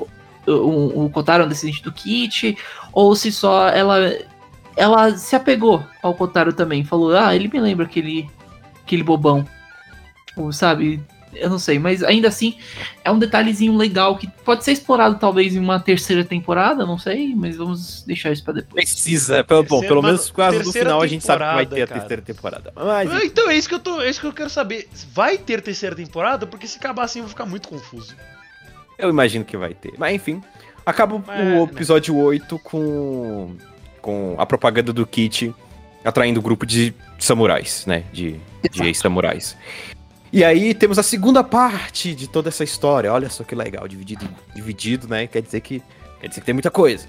[0.47, 2.56] O, o Kotaro é um descendente do Kit,
[2.94, 4.10] ou se só ela.
[4.74, 6.82] Ela se apegou ao Kotaro também.
[6.82, 8.26] Falou, ah, ele me lembra aquele.
[8.82, 9.47] aquele bobão.
[10.34, 10.98] Ou, sabe?
[11.35, 12.59] Eu não sei, mas ainda assim
[13.05, 17.35] é um detalhezinho legal que pode ser explorado talvez em uma terceira temporada, não sei,
[17.35, 18.85] mas vamos deixar isso pra depois.
[18.85, 19.44] Precisa.
[19.44, 21.86] Pelo, bom, pelo menos quase no terceira final a gente sabe que vai ter a
[21.86, 22.73] temporada, terceira temporada.
[22.74, 24.01] Mas, Ah, então é isso que eu tô.
[24.01, 24.89] É isso que eu quero saber.
[25.12, 26.47] Vai ter terceira temporada?
[26.47, 28.15] Porque se acabar assim eu vou ficar muito confuso.
[28.98, 29.93] eu imagino que vai ter.
[29.97, 30.43] Mas enfim,
[30.85, 31.61] acaba Mas, né?
[31.61, 33.57] o episódio 8 com,
[34.01, 35.55] com a propaganda do Kit
[36.05, 38.05] atraindo o grupo de samurais, né?
[38.12, 38.40] De,
[38.70, 39.57] de ex-samurais.
[40.32, 43.12] E aí temos a segunda parte de toda essa história.
[43.12, 45.27] Olha só que legal, dividido, dividido, né?
[45.27, 45.82] Quer dizer que
[46.20, 47.09] quer dizer que tem muita coisa.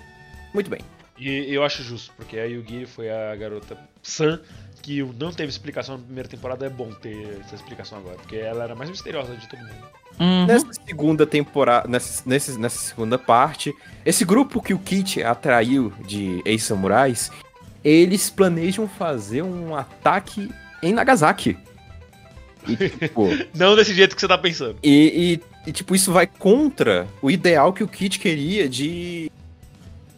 [0.53, 0.81] Muito bem.
[1.17, 4.39] E eu acho justo, porque a Yugi foi a garota Sam,
[4.81, 8.63] que não teve explicação na primeira temporada, é bom ter essa explicação agora, porque ela
[8.63, 9.87] era a mais misteriosa de todo mundo.
[10.19, 10.47] Uhum.
[10.47, 13.71] Nessa segunda temporada, nessa, nessa, nessa segunda parte,
[14.03, 17.31] esse grupo que o Kit atraiu de ex-samurais,
[17.83, 20.49] eles planejam fazer um ataque
[20.81, 21.55] em Nagasaki.
[22.67, 24.77] E, tipo, Não desse jeito que você tá pensando.
[24.83, 29.31] e, e- e, tipo, isso vai contra o ideal que o Kit queria de.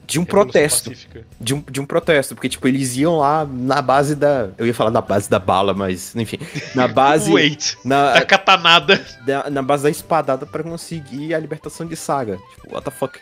[0.05, 0.89] De um Revolução protesto.
[0.89, 1.25] Pacífica.
[1.39, 2.35] De um, de um protesto.
[2.35, 4.49] Porque, tipo, eles iam lá na base da.
[4.57, 6.37] Eu ia falar na base da bala, mas, enfim.
[6.75, 7.31] Na base.
[7.31, 9.05] Wait, na, da katanada.
[9.25, 12.37] da- na base da espadada pra conseguir a libertação de Saga.
[12.55, 13.17] Tipo, what the fuck?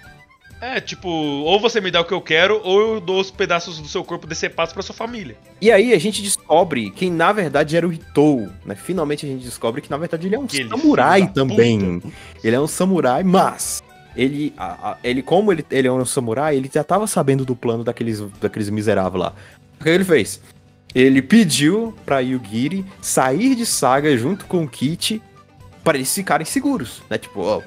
[0.62, 3.80] É, tipo, ou você me dá o que eu quero, ou eu dou os pedaços
[3.80, 5.36] do seu corpo decepados pra sua família.
[5.60, 8.76] E aí a gente descobre quem na verdade era o Hitou, né?
[8.76, 12.02] Finalmente a gente descobre que na verdade ele é um Aquele samurai também.
[12.44, 13.82] Ele é um samurai, mas
[14.16, 17.56] ele, a- a- ele como ele, ele é um samurai, ele já tava sabendo do
[17.56, 19.34] plano daqueles, daqueles miseráveis lá.
[19.80, 20.40] O que ele fez?
[20.94, 25.20] Ele pediu pra Yugiri sair de Saga junto com o Kit
[25.84, 27.18] para eles ficarem seguros, né?
[27.18, 27.62] Tipo, ó,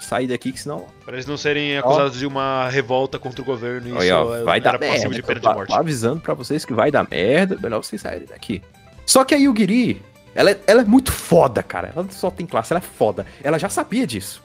[0.00, 3.88] sair daqui que senão Pra eles não serem acusados de uma revolta contra o governo
[3.88, 5.08] e isso ó, é- vai dar merda.
[5.08, 5.68] de pena de morte.
[5.68, 8.62] tô avisando pra vocês que vai dar merda, melhor vocês saírem daqui.
[9.06, 10.00] Só que a Yugiri,
[10.34, 11.92] ela, é- ela é muito foda, cara.
[11.94, 13.26] Ela só tem classe, ela é foda.
[13.42, 14.42] Ela já sabia disso.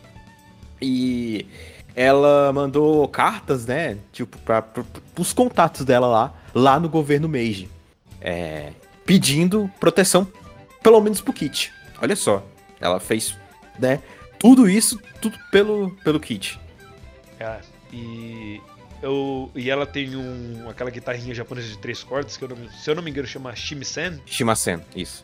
[0.82, 1.45] E
[1.95, 3.98] ela mandou cartas, né?
[4.11, 4.84] Tipo, pra, pra,
[5.14, 7.69] pros contatos dela lá, lá no governo Meiji.
[8.22, 8.72] É,
[9.06, 10.27] pedindo proteção,
[10.82, 11.72] pelo menos pro Kit.
[12.02, 12.44] Olha só.
[12.82, 13.38] Ela fez,
[13.80, 13.99] né?
[14.45, 16.59] Tudo isso, tudo pelo, pelo Kit.
[17.39, 17.57] É,
[17.91, 18.61] e
[19.01, 22.88] eu e ela tem um aquela guitarrinha japonesa de três cordas que eu não, se
[22.88, 24.22] eu não me engano chama Shimisen.
[24.27, 25.23] Shimasen, isso.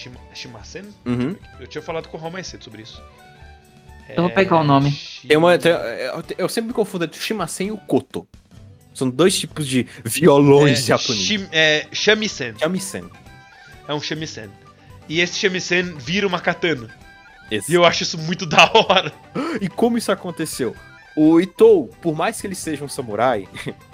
[0.00, 0.82] Shima, Shimasen?
[1.06, 1.36] Uhum.
[1.60, 3.00] Eu tinha falado com o Raul mais cedo sobre isso.
[4.08, 4.90] Eu vou pegar o nome.
[4.90, 8.26] Shi- Tem uma, tem- eu, eu sempre me confundo entre o Shimasen e o Koto.
[8.94, 11.24] São dois tipos de violões é, japoneses.
[11.24, 12.54] Shim- é, Shamisen.
[12.58, 13.08] Shamisen.
[13.86, 14.50] É um Shamisen.
[15.08, 16.92] E esse Shamisen vira uma katana.
[17.50, 19.12] E eu acho isso muito da hora.
[19.60, 20.74] E como isso aconteceu?
[21.16, 23.48] O Itou, por mais que ele seja um samurai,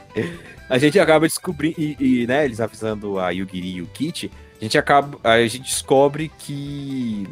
[0.69, 4.65] a gente acaba descobrindo, e, e, né, eles avisando a Yugiri e o Kit, a
[4.65, 7.27] gente acaba, a gente descobre que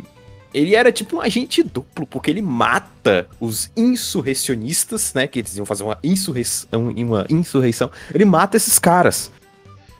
[0.54, 5.66] ele era tipo um agente duplo, porque ele mata os insurrecionistas, né, que eles iam
[5.66, 9.30] fazer uma insurreição, uma insurreição, ele mata esses caras.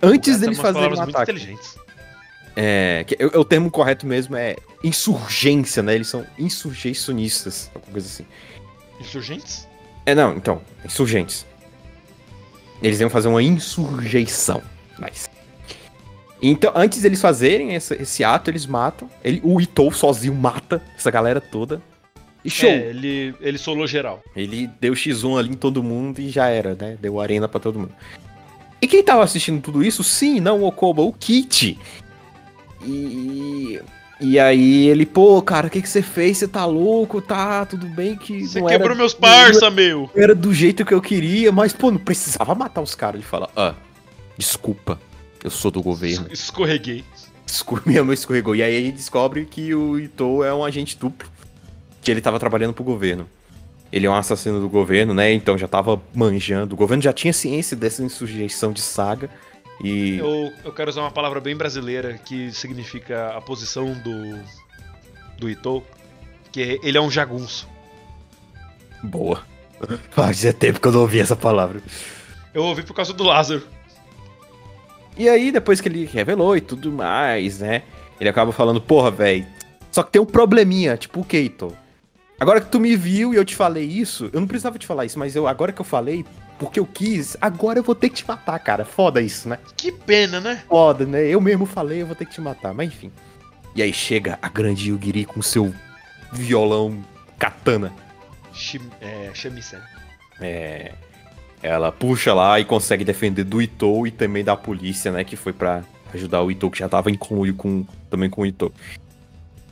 [0.03, 1.32] Antes deles fazerem um muito ataque.
[1.32, 1.77] inteligentes.
[2.55, 5.95] É, que, o, o termo correto mesmo é insurgência, né?
[5.95, 8.27] Eles são insurreicionistas, alguma coisa assim.
[9.01, 9.69] Insurgentes?
[10.05, 11.47] É, não, então, insurgentes.
[12.83, 14.62] Eles iam fazer uma insurreição.
[14.99, 15.31] Nice.
[16.43, 19.09] Então, antes deles fazerem esse, esse ato, eles matam.
[19.23, 21.81] Ele, o Itou sozinho mata essa galera toda.
[22.45, 22.69] E show!
[22.69, 24.20] É, ele, ele solou geral.
[24.35, 26.99] Ele deu X1 ali em todo mundo e já era, né?
[27.01, 27.95] Deu arena pra todo mundo.
[28.81, 30.03] E quem tava assistindo tudo isso?
[30.03, 31.79] Sim, não o Okoba, o Kit.
[32.84, 33.80] E.
[34.20, 36.38] E aí ele, pô, cara, o que, que você fez?
[36.38, 37.20] Você tá louco?
[37.20, 38.46] Tá, tudo bem que.
[38.46, 40.09] Você quebrou era, meus parça, meu!
[40.14, 43.16] era do jeito que eu queria, mas, pô, não precisava matar os caras.
[43.16, 43.74] Ele fala, ah,
[44.38, 45.00] desculpa,
[45.42, 46.26] eu sou do governo.
[46.30, 47.04] Es- Escorreguei.
[47.44, 48.54] Escur- Minha mãe escorregou.
[48.54, 51.28] E aí gente descobre que o Itou é um agente duplo.
[52.00, 53.26] Que ele tava trabalhando pro governo.
[53.92, 55.32] Ele é um assassino do governo, né?
[55.32, 56.74] Então já tava manjando.
[56.74, 59.28] O governo já tinha ciência dessa insurreição de saga.
[59.82, 60.18] E.
[60.18, 64.38] Eu, eu quero usar uma palavra bem brasileira que significa a posição do.
[65.38, 65.84] do Itou.
[66.50, 67.68] Que é- ele é um jagunço.
[69.02, 69.42] Boa.
[70.10, 71.82] Fazia tempo que eu não ouvi essa palavra.
[72.54, 73.62] Eu ouvi por causa do Lázaro.
[75.16, 77.82] E aí, depois que ele revelou e tudo mais, né?
[78.20, 79.46] Ele acaba falando, porra, velho.
[79.90, 81.76] Só que tem um probleminha, tipo o Keito.
[82.38, 85.04] Agora que tu me viu e eu te falei isso, eu não precisava te falar
[85.04, 86.24] isso, mas eu agora que eu falei,
[86.62, 88.84] porque eu quis, agora eu vou ter que te matar, cara.
[88.84, 89.59] Foda isso, né?
[89.76, 90.62] Que pena, né?
[90.68, 91.26] Foda, né?
[91.26, 93.10] Eu mesmo falei, eu vou ter que te matar, mas enfim.
[93.74, 95.74] E aí chega a grande Yugiri com seu
[96.32, 97.02] violão
[97.36, 97.93] katana.
[98.52, 99.80] Shim, é, Shamisen.
[100.40, 100.93] É,
[101.60, 105.24] ela puxa lá e consegue defender do Itou e também da polícia, né?
[105.24, 105.82] Que foi pra
[106.14, 108.72] ajudar o Itou, que já tava em conluio com, também com o Itou.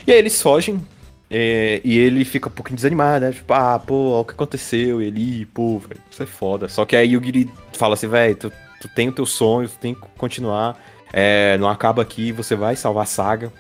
[0.05, 0.85] E aí eles fogem.
[1.31, 3.33] É, e ele fica um pouquinho desanimado, né?
[3.33, 5.01] Tipo, ah, pô, olha o que aconteceu.
[5.01, 6.69] E ele, pô, velho, isso é foda.
[6.69, 9.79] Só que aí o Giri fala assim, velho, tu, tu tem o teu sonho, tu
[9.79, 10.77] tem que continuar.
[11.13, 13.53] É, não acaba aqui, você vai salvar a saga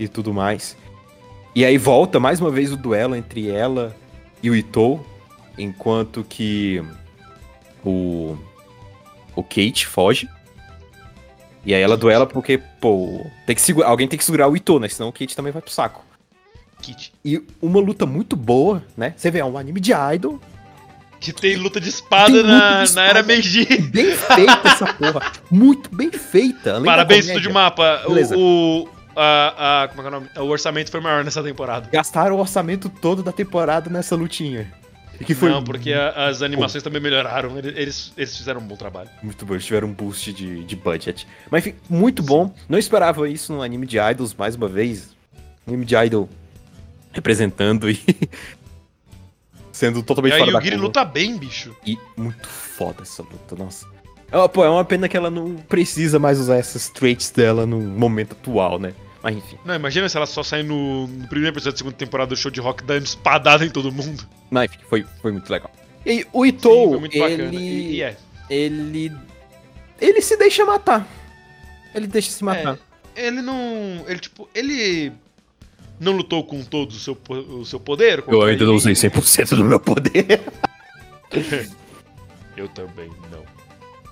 [0.00, 0.76] e tudo mais.
[1.54, 3.96] E aí volta mais uma vez o duelo entre ela
[4.42, 5.04] e o Itou,
[5.56, 6.82] enquanto que
[7.84, 8.36] o
[9.34, 10.28] o Kate foge.
[11.64, 14.88] E aí ela duela porque, pô, tem que alguém tem que segurar o Itou, né?
[14.88, 16.05] Senão o Kate também vai pro saco.
[17.24, 19.14] E uma luta muito boa, né?
[19.16, 20.40] Você vê, é um anime de idol.
[21.18, 23.22] Que tem luta de espada luta na, de na era espada.
[23.22, 23.64] Meiji.
[23.90, 25.32] Bem feita essa porra.
[25.50, 26.74] Muito bem feita.
[26.74, 27.26] além Parabéns.
[27.26, 28.02] Estúdio Mapa.
[28.06, 28.36] Beleza.
[28.36, 28.88] O, o,
[29.18, 30.28] a, a- como é que é o nome?
[30.36, 31.88] O orçamento foi maior nessa temporada.
[31.90, 34.70] Gastaram o orçamento todo da temporada nessa lutinha.
[35.24, 37.56] Que foi Não, porque a- as animações também melhoraram.
[37.56, 39.08] Ele- Eles, eles fizeram um bom trabalho.
[39.22, 41.26] Muito bom, eles tiveram um boost de, de budget.
[41.50, 42.52] Mas enfim, muito bom.
[42.68, 45.16] Não esperava isso num anime de idols, mais uma vez.
[45.66, 46.28] Anime de idol
[47.16, 47.98] representando e
[49.72, 50.86] sendo E totalmente aí fora o da Giri curva.
[50.86, 51.74] luta bem, bicho.
[51.84, 53.86] E muito foda essa luta, nossa.
[54.30, 57.80] É, pô, é uma pena que ela não precisa mais usar essas traits dela no
[57.80, 58.92] momento atual, né?
[59.22, 59.56] Mas enfim.
[59.64, 62.50] Não, imagina se ela só sair no, no primeiro episódio da segunda temporada do show
[62.50, 64.26] de rock dando espadada em todo mundo.
[64.50, 65.70] Mas enfim, foi, foi muito legal.
[66.04, 67.24] E o Sim, Itou, bacana.
[67.26, 68.16] ele, E, e é.
[68.48, 69.12] ele.
[70.00, 71.06] Ele se deixa matar.
[71.94, 72.78] Ele deixa se matar.
[73.16, 74.04] Ele não.
[74.06, 75.12] Ele, tipo, ele.
[75.98, 78.22] Não lutou com todo o seu, o seu poder?
[78.28, 78.78] Eu ainda não ele?
[78.78, 80.40] usei 100% do meu poder.
[82.56, 83.42] Eu também não.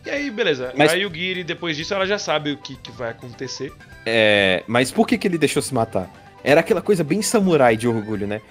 [0.05, 0.73] E aí, beleza.
[0.77, 3.73] Mas- Aí o Giri, depois disso, ela já sabe o que, que vai acontecer.
[4.05, 6.13] É, mas por que, que ele deixou se matar?
[6.43, 8.43] Era aquela coisa bem samurai de orgulho, né?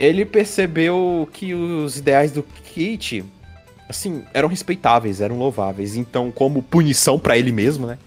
[0.00, 3.22] Ele percebeu que os ideais do Kate,
[3.88, 5.96] assim, eram respeitáveis, eram louváveis.
[5.96, 7.98] Então, como punição pra ele mesmo, né?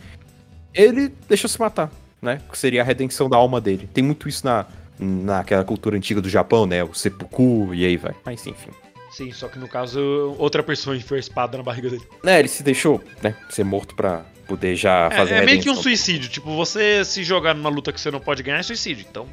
[0.73, 1.91] Ele deixou se matar,
[2.25, 2.41] né?
[2.51, 3.89] Que seria a redenção da alma dele.
[3.93, 4.65] Tem muito isso na,
[4.99, 6.83] naquela cultura antiga do Japão, né?
[6.83, 8.13] O seppuku e aí vai.
[8.25, 8.71] Mas enfim.
[9.11, 12.03] Sim, só que no caso, outra pessoa enfiou a espada na barriga dele.
[12.25, 13.33] É, ele se deixou, né?
[13.49, 16.29] Ser morto pra poder já É, fazer a é meio que um suicídio.
[16.29, 19.05] Tipo, você se jogar numa luta que você não pode ganhar é suicídio.
[19.09, 19.25] Então,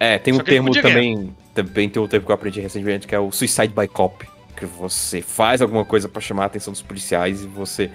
[0.00, 3.06] É, tem um Só ele termo também, também tem um termo que eu aprendi recentemente,
[3.06, 4.26] que é o suicide by cop.
[4.56, 7.90] Que você faz alguma coisa pra chamar a atenção dos policiais e você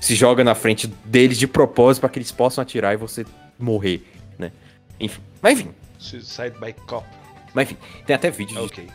[0.00, 3.26] se joga na frente deles de propósito pra que eles possam atirar e você
[3.58, 4.02] morrer,
[4.38, 4.52] né?
[5.00, 5.20] Enfim.
[5.42, 7.06] Mas enfim, suicide by cop.
[7.54, 7.76] mas enfim.
[8.06, 8.66] Tem até vídeo disso.
[8.66, 8.86] Ok.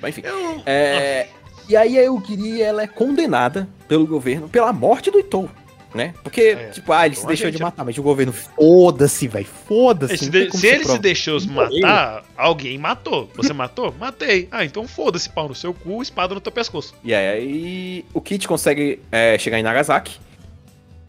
[0.00, 0.26] Mas enfim.
[0.28, 0.62] Eu...
[0.66, 1.28] É,
[1.68, 5.48] e aí a Yugiri, ela é condenada pelo governo pela morte do Itou,
[5.94, 6.14] né?
[6.22, 9.44] Porque, É, tipo, ah, ele se deixou gente- de matar, mas o governo, foda-se, vai,
[9.44, 10.16] foda-se.
[10.18, 10.98] Se, de- se ele se prova.
[10.98, 13.30] deixou se matar, alguém matou.
[13.36, 13.94] Você matou?
[13.98, 14.48] Matei.
[14.50, 16.94] Ah, então foda-se, pau no seu cu, espada no teu pescoço.
[17.04, 20.18] E aí o Kit consegue é, chegar em Nagasaki.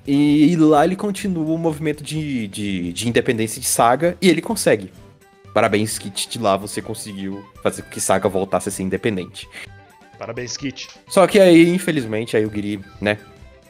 [0.08, 4.92] E lá ele continua o movimento de, de, de independência de Saga e ele consegue.
[5.54, 9.48] Parabéns, Kit, de lá você conseguiu fazer com que Saga voltasse a ser independente.
[10.18, 10.90] Parabéns, Kit.
[11.08, 13.18] Só que aí, infelizmente, a Yugiri, né,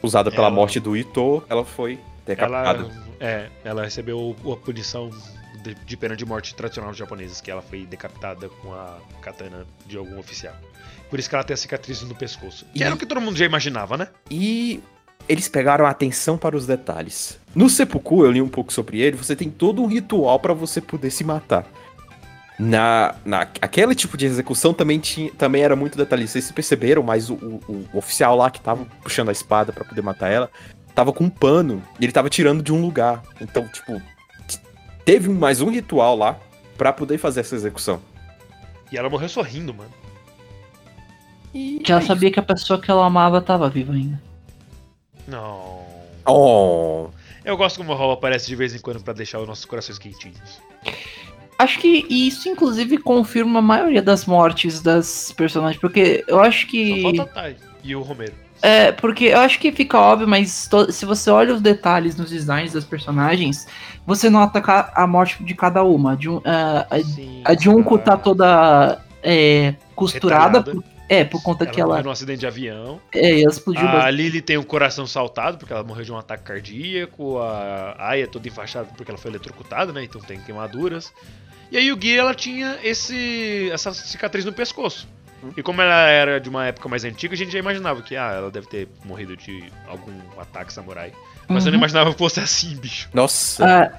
[0.02, 2.80] usada pela Ela- morte do Ito, ela foi decapitada.
[2.80, 2.90] Ela,
[3.20, 5.10] é, ela recebeu a punição
[5.62, 9.66] de, de pena de morte tradicional dos japoneses, que ela foi decapitada com a katana
[9.86, 10.54] de algum oficial.
[11.08, 12.64] Por isso que ela tem a cicatriz no pescoço.
[12.72, 14.08] Que E- era o que todo mundo já imaginava, né?
[14.30, 14.80] E
[15.28, 17.38] eles pegaram atenção para os detalhes.
[17.54, 20.80] No Seppuku, eu li um pouco sobre ele, você tem todo um ritual para você
[20.80, 21.64] poder se matar.
[22.58, 26.38] Na, na aquele tipo de execução também tinha, também era muito detalhista.
[26.38, 30.02] Vocês perceberam, mas o, o- o oficial lá que tava puxando a espada para poder
[30.02, 30.50] matar ela,
[30.94, 33.22] tava com um pano e ele tava tirando de um lugar.
[33.40, 34.00] Então, tipo,
[35.06, 36.36] teve mais um ritual lá
[36.76, 37.98] para poder fazer essa execução.
[38.92, 39.90] E ela morreu sorrindo, mano.
[41.54, 44.20] E Já sabia que a pessoa que ela amava tava viva ainda.
[45.30, 45.80] Não.
[46.26, 47.08] Oh,
[47.44, 49.98] Eu gosto como o Hall aparece de vez em quando pra deixar os nossos corações
[49.98, 50.60] quentinhos.
[51.58, 56.70] Acho que isso, inclusive, confirma a maioria das mortes das personagens, porque eu acho Só
[56.70, 57.02] que.
[57.02, 58.32] falta a Tai e o Romero.
[58.62, 62.28] É, porque eu acho que fica óbvio, mas to- se você olha os detalhes nos
[62.30, 63.66] designs das personagens,
[64.06, 64.62] você nota
[64.94, 66.14] a morte de cada uma.
[66.16, 70.84] De um, ah, a, Sim, a Junko tá toda é, costurada, Retalhada.
[71.10, 73.00] É, por conta Ela que ela, morreu num acidente de avião.
[73.12, 74.14] é, ela explodiu A bastante.
[74.16, 77.38] Lily tem o coração saltado, porque ela morreu de um ataque cardíaco.
[77.38, 80.04] A Aya é toda enfaixada porque ela foi eletrocutada, né?
[80.04, 81.12] Então tem queimaduras.
[81.70, 85.08] E aí o Gui, ela tinha esse, essa cicatriz no pescoço.
[85.56, 88.32] E como ela era de uma época mais antiga, a gente já imaginava que ah,
[88.32, 91.12] ela deve ter morrido de algum ataque samurai.
[91.48, 91.80] Mas eu não Uhum.
[91.80, 93.08] imaginava que fosse assim, bicho.
[93.14, 93.64] Nossa.
[93.64, 93.98] Ah,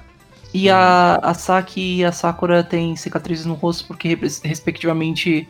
[0.54, 5.48] e a, a Saki e a Sakura têm cicatrizes no rosto porque, res- respectivamente,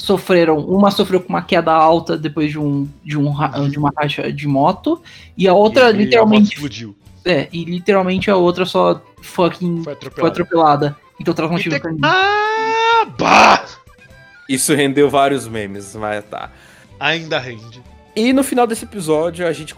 [0.00, 0.58] sofreram.
[0.58, 3.32] Uma sofreu com uma queda alta depois de um, de um
[3.68, 5.00] de uma racha de moto,
[5.36, 6.54] e a outra E- e a moto literalmente.
[6.54, 6.96] explodiu.
[7.24, 10.28] É, e literalmente a outra só fucking Foi foi atropelada.
[10.32, 10.96] atropelada.
[11.20, 11.98] Então traz E motivo tem- pra mim.
[12.02, 13.64] Ah, bah!
[14.48, 16.50] Isso rendeu vários memes, mas tá.
[16.98, 17.82] Ainda rende.
[18.16, 19.74] E no final desse episódio a gente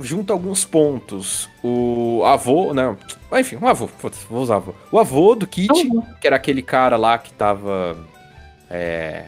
[0.00, 1.48] junta alguns pontos.
[1.62, 2.96] O avô, não.
[3.38, 3.88] Enfim, um avô,
[4.30, 4.72] vou usar avô.
[4.90, 7.96] O avô do Kit, Então, que era aquele cara lá que tava
[8.70, 9.26] é,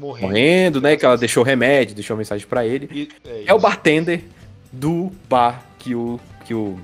[0.00, 0.26] Morrendo.
[0.28, 0.96] morrendo, né?
[0.96, 2.88] Que ela deixou remédio, deixou mensagem pra ele.
[2.92, 4.24] E- é É o bartender
[4.72, 6.78] do bar que o, que o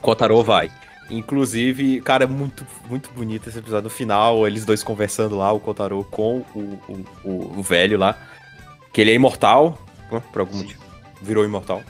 [0.00, 0.70] Kotaro vai.
[1.10, 3.84] Inclusive, cara, é muito, muito bonito esse episódio.
[3.84, 8.16] No final, eles dois conversando lá, o Kotaro com o, o, o, o velho lá.
[8.92, 9.78] Que ele é imortal,
[10.10, 10.62] né, por algum Sim.
[10.64, 10.82] motivo.
[11.20, 11.82] Virou imortal.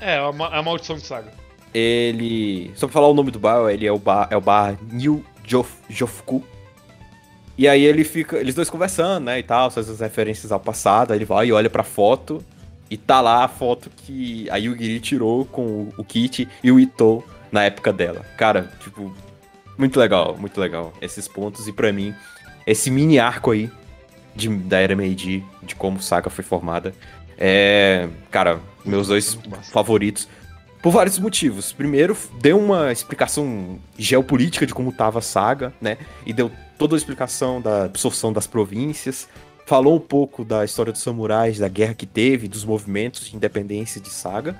[0.00, 1.32] É, a, ma- a maldição de saga.
[1.74, 2.70] Ele.
[2.74, 5.24] Só pra falar o nome do bar, ele é o bar, é o bar New
[5.44, 6.42] Jof, Jofku.
[7.58, 8.36] E aí ele fica.
[8.38, 9.40] Eles dois conversando, né?
[9.40, 11.12] E tal, faz as referências ao passado.
[11.12, 12.42] Aí ele vai e olha pra foto.
[12.88, 17.22] E tá lá a foto que a Yugiri tirou com o, Kit e o Ito
[17.50, 18.24] na época dela.
[18.36, 19.12] Cara, tipo,
[19.76, 20.92] muito legal, muito legal.
[21.02, 21.66] Esses pontos.
[21.66, 22.14] E pra mim,
[22.64, 23.68] esse mini arco aí
[24.34, 26.94] de, da Era Meiji, de como Saga foi formada.
[27.36, 28.08] É.
[28.30, 29.36] Cara, meus dois
[29.72, 30.28] favoritos.
[30.80, 31.72] Por vários motivos.
[31.72, 35.98] Primeiro, deu uma explicação geopolítica de como tava a saga, né?
[36.24, 39.28] E deu toda a explicação da absorção das províncias.
[39.66, 44.00] Falou um pouco da história dos samurais, da guerra que teve, dos movimentos de independência
[44.00, 44.58] de saga.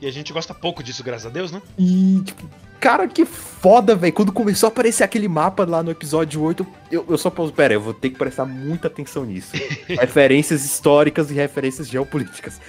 [0.00, 1.60] E a gente gosta pouco disso, graças a Deus, né?
[1.78, 2.48] E, tipo,
[2.78, 4.12] cara, que foda, velho.
[4.12, 7.52] Quando começou a aparecer aquele mapa lá no episódio 8, eu, eu só pauso.
[7.52, 9.56] Pera, eu vou ter que prestar muita atenção nisso.
[9.88, 12.60] referências históricas e referências geopolíticas.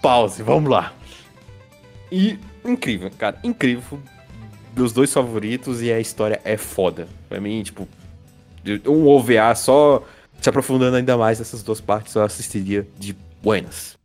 [0.00, 0.94] Pause, vamos lá.
[2.10, 3.98] E incrível, cara, incrível.
[4.74, 7.08] Meus dois favoritos e a história é foda.
[7.28, 7.86] Pra mim, tipo,
[8.86, 10.04] um OVA só
[10.40, 13.96] se aprofundando ainda mais nessas duas partes, eu assistiria de buenas.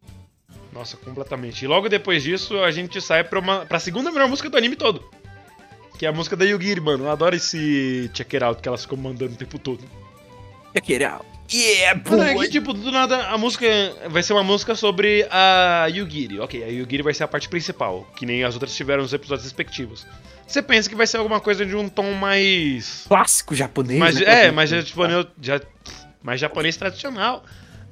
[0.72, 1.66] Nossa, completamente.
[1.66, 4.76] E logo depois disso, a gente sai pra, uma, pra segunda melhor música do anime
[4.76, 5.04] todo.
[5.98, 7.06] Que é a música da Yugiri, mano.
[7.06, 9.84] Eu adoro esse check it out que elas ficam mandando o tempo todo.
[11.52, 13.66] Yeah, Mano, é que, tipo, do nada a música
[14.10, 16.40] vai ser uma música sobre a Yugiri.
[16.40, 19.46] Ok, a Yugiri vai ser a parte principal, que nem as outras tiveram nos episódios
[19.46, 20.06] respectivos.
[20.48, 23.04] Você pensa que vai ser alguma coisa de um tom mais.
[23.08, 24.00] Clássico japonês.
[24.00, 24.46] mais né?
[24.48, 25.60] é, mais japonês, já,
[26.24, 27.44] mais japonês tradicional.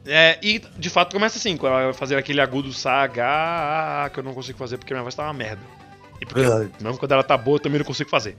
[0.07, 4.23] É, e de fato começa assim, quando ela vai fazer aquele agudo saga que eu
[4.23, 5.61] não consigo fazer porque minha voz tá uma merda.
[6.22, 6.69] E porque Ah.
[6.80, 8.38] mesmo quando ela tá boa eu também não consigo fazer.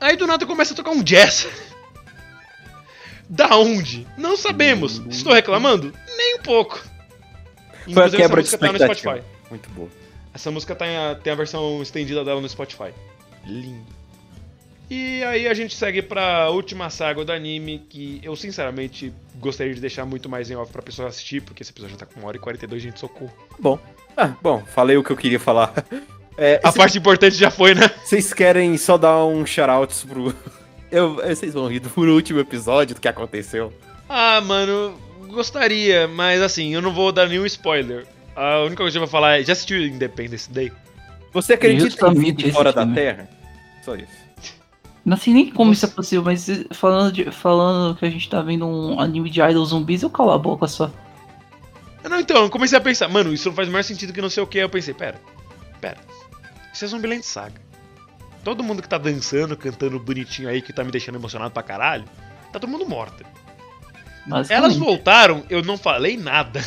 [0.00, 1.48] Aí do nada começa a tocar um jazz.
[3.28, 4.06] Da onde?
[4.16, 5.02] Não sabemos.
[5.10, 5.92] Estou reclamando?
[6.16, 6.78] Nem um pouco.
[6.78, 6.88] Foi
[7.82, 8.94] a Inclusive, quebra de essa música tá no.
[8.94, 9.22] Spotify.
[9.50, 9.88] Muito boa.
[10.32, 12.92] Essa música tá em- tem a versão estendida dela no Spotify.
[13.46, 13.96] Lindo.
[14.88, 19.80] E aí a gente segue pra última saga do anime, que eu sinceramente gostaria de
[19.80, 22.24] deixar muito mais em off pra pessoa assistir, porque esse episódio já tá com 1
[22.24, 23.32] hora e 42, gente, socorro.
[23.58, 23.78] Bom.
[24.16, 25.72] Ah, bom, falei o que eu queria falar.
[26.38, 27.88] É, A parte importante já foi, né?
[28.04, 30.34] Vocês querem só dar um shoutouts pro.
[30.92, 33.72] Eu, vocês vão rir do último episódio do que aconteceu.
[34.06, 34.94] Ah, mano,
[35.28, 38.06] gostaria, mas assim, eu não vou dar nenhum spoiler.
[38.36, 40.70] A única coisa que eu vou falar é, já assistiu Independence Day?
[41.32, 42.86] Você acredita em vida fora da.
[42.86, 43.28] Terra?
[43.86, 44.26] Só isso.
[45.04, 48.42] Não sei nem como isso é possível, mas falando, de- falando que a gente tá
[48.42, 50.90] vendo um anime de idol zumbis, eu calo a boca só.
[52.02, 54.20] Ah, Não, então, eu comecei a pensar, mano, isso não faz o maior sentido que
[54.20, 54.58] não sei o que.
[54.58, 55.20] Eu pensei, pera,
[55.80, 55.98] pera,
[56.74, 57.60] isso é Zombieland Saga.
[58.42, 62.04] Todo mundo que tá dançando, cantando bonitinho aí, que tá me deixando emocionado pra caralho,
[62.52, 63.24] tá todo mundo morto.
[64.26, 66.60] Mas Elas voltaram, eu não falei nada.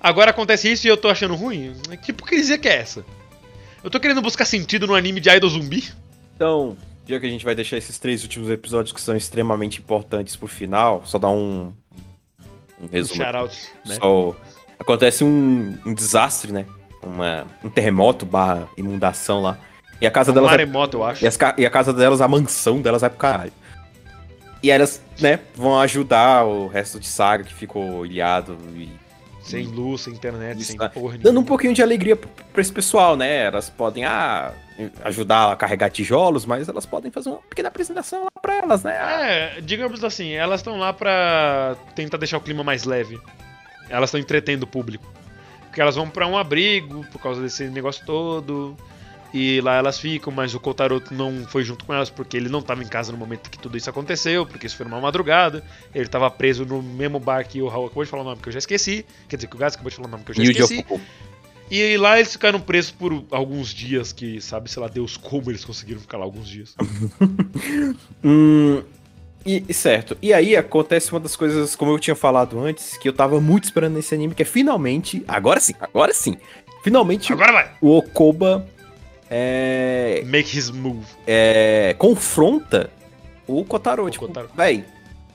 [0.00, 1.74] Agora acontece isso e eu tô achando ruim?
[2.02, 3.04] Que hipocrisia que é essa?
[3.84, 5.92] Eu tô querendo buscar sentido no anime de idol zumbi?
[6.42, 10.34] Então, já que a gente vai deixar esses três últimos episódios que são extremamente importantes
[10.34, 11.72] pro final, só dar um.
[12.80, 13.22] Um resumo.
[13.22, 13.56] Shoutout,
[13.86, 13.94] né?
[13.94, 14.34] Só
[14.78, 16.66] acontece um, um desastre, né?
[17.00, 19.56] Uma, um terremoto barra inundação lá.
[20.00, 20.50] E a casa Um delas.
[20.50, 21.24] vai- maremoto, eu acho.
[21.24, 23.52] E, as e a casa delas, a mansão delas vai pro caralho.
[24.60, 28.88] E elas, né, vão ajudar o resto de saga que ficou ilhado e
[29.42, 31.46] Sem luz, sem internet, Isso, sem porra dando um nenhuma.
[31.46, 33.46] pouquinho de alegria pra esse pessoal, né?
[33.46, 34.52] Elas podem ah,
[35.04, 38.94] ajudar a carregar tijolos, mas elas podem fazer uma pequena apresentação lá pra elas, né?
[38.94, 43.20] É, digamos assim, elas estão lá pra tentar deixar o clima mais leve.
[43.88, 45.04] Elas estão entretendo o público.
[45.66, 48.76] Porque elas vão pra um abrigo por causa desse negócio todo.
[49.32, 52.58] E lá elas ficam, mas o Kotaro não foi junto com elas porque ele não
[52.58, 55.64] estava em casa no momento que tudo isso aconteceu, porque isso foi numa madrugada.
[55.94, 58.48] Ele estava preso no mesmo bar que o Raul acabou de falar o nome que
[58.50, 59.06] eu já esqueci.
[59.28, 60.50] Quer dizer, que o Gás acabou de falar o nome que eu já E o
[60.50, 60.84] esqueci.
[61.74, 65.64] E lá eles ficaram presos por alguns dias, que sabe, sei lá, Deus como eles
[65.64, 66.74] conseguiram ficar lá alguns dias.
[68.22, 68.82] Hum,
[69.44, 70.16] e, certo.
[70.20, 73.64] E aí acontece uma das coisas, como eu tinha falado antes, que eu tava muito
[73.64, 75.24] esperando nesse anime, que é finalmente.
[75.26, 76.36] Agora sim, agora sim.
[76.84, 77.70] Finalmente Agora vai!
[77.80, 78.66] o Okoba
[79.30, 81.06] é, Make his move.
[81.26, 82.90] é, confronta
[83.46, 84.04] o Kotaro.
[84.04, 84.50] O tipo, Kotaro.
[84.54, 84.84] véi,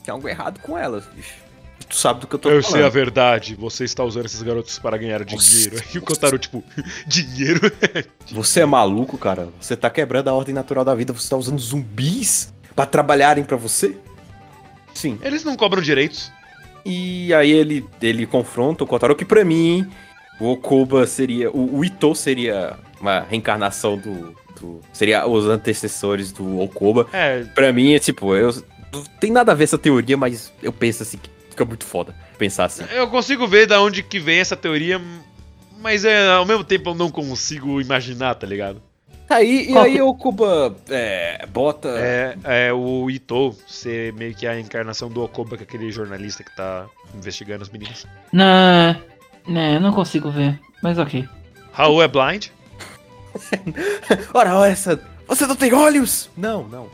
[0.03, 1.46] tem algo errado com elas, bicho.
[1.89, 2.75] Tu sabe do que eu tô Eu falando.
[2.77, 5.77] sei a verdade, você está usando esses garotos para ganhar dinheiro.
[5.93, 6.63] E o Kotaro, tipo,
[7.07, 7.71] dinheiro?
[8.31, 9.47] Você é maluco, cara?
[9.59, 11.13] Você tá quebrando a ordem natural da vida.
[11.13, 13.95] Você tá usando zumbis pra trabalharem pra você?
[14.93, 15.17] Sim.
[15.21, 16.29] Eles não cobram direitos.
[16.85, 19.89] E aí ele, ele confronta o Kotaro, que pra mim,
[20.41, 21.49] o Okuba seria.
[21.51, 24.35] O, o Ito seria uma reencarnação do.
[24.59, 27.07] do- seria os antecessores do Okuba.
[27.13, 28.51] É, Pra mim, é tipo, eu.
[28.91, 32.13] Não tem nada a ver essa teoria, mas eu penso assim que fica muito foda
[32.37, 32.83] pensar assim.
[32.91, 35.01] eu consigo ver da onde que vem essa teoria,
[35.81, 38.79] mas é, ao mesmo tempo eu não consigo imaginar, tá ligado?
[39.29, 41.89] Aí, e aí o Okuba é, bota.
[41.97, 46.45] É, é o Ito ser meio que a encarnação do Okoba, que é aquele jornalista
[46.45, 48.07] que tá investigando as meninas.
[48.31, 48.95] Não,
[49.45, 50.57] né, eu não consigo ver.
[50.81, 51.27] Mas ok.
[51.73, 52.47] Raul é blind?
[54.33, 54.97] Ora, olha essa.
[55.27, 56.29] Você não tem olhos?
[56.37, 56.87] Não, não.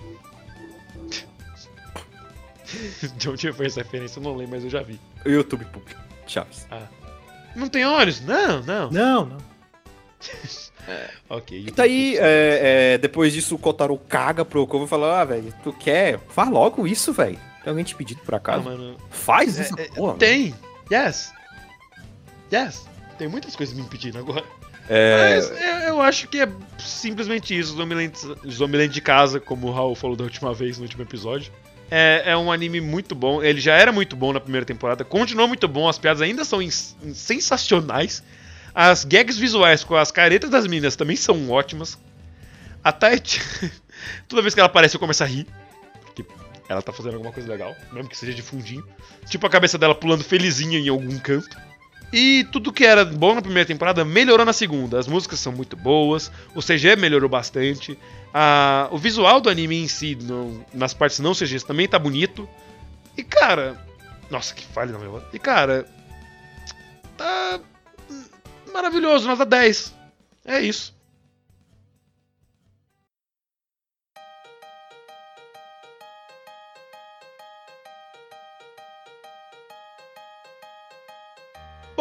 [3.18, 4.20] De onde foi essa referência?
[4.20, 5.00] Eu não lembro, mas eu já vi.
[5.26, 6.00] YouTube Público.
[6.28, 6.66] Chaves.
[7.56, 8.22] Não tem olhos?
[8.22, 8.90] Não, não.
[8.92, 9.38] Não, não.
[11.30, 11.64] Ok.
[11.68, 15.54] E daí, é, é, depois disso, o Kotaro caga pro Okuba e fala: Ah, velho,
[15.64, 16.20] tu quer?
[16.30, 17.40] Faz logo isso, velho.
[17.64, 18.66] Tem alguém te pedindo por Ah, acaso?
[18.66, 18.98] mano.
[19.10, 20.16] Faz É, isso, é, porra.
[20.18, 20.54] tem.
[20.92, 21.32] Yes.
[22.52, 22.86] Yes.
[23.18, 24.44] Tem muitas coisas me impedindo agora.
[24.90, 27.76] É, Mas eu, eu acho que é simplesmente isso.
[27.78, 28.14] Zombieland,
[28.52, 31.50] Zombieland de casa, como o Raul falou da última vez no último episódio.
[31.90, 33.44] É, é um anime muito bom.
[33.44, 35.88] Ele já era muito bom na primeira temporada, continuou muito bom.
[35.88, 36.60] As piadas ainda são
[37.14, 38.24] sensacionais.
[38.74, 41.98] As gags visuais com as caretas das meninas também são ótimas.
[42.84, 43.42] A Tati,
[44.28, 45.48] toda vez que ela aparece, eu começo a rir.
[46.02, 46.26] Porque
[46.68, 48.84] ela tá fazendo alguma coisa legal, mesmo que seja de fundinho.
[49.30, 51.56] Tipo a cabeça dela pulando felizinha em algum canto.
[52.16, 55.00] E tudo que era bom na primeira temporada melhorou na segunda.
[55.00, 57.98] As músicas são muito boas, o CG melhorou bastante.
[58.36, 62.48] a- o visual do anime em si, no- nas partes não CGs, também tá bonito.
[63.18, 63.80] E cara.
[64.30, 65.24] Nossa, que falha na minha voz.
[65.34, 65.86] E cara.
[67.18, 67.60] Tá.
[68.74, 69.94] Maravilhoso, nota 10.
[70.46, 70.96] É isso.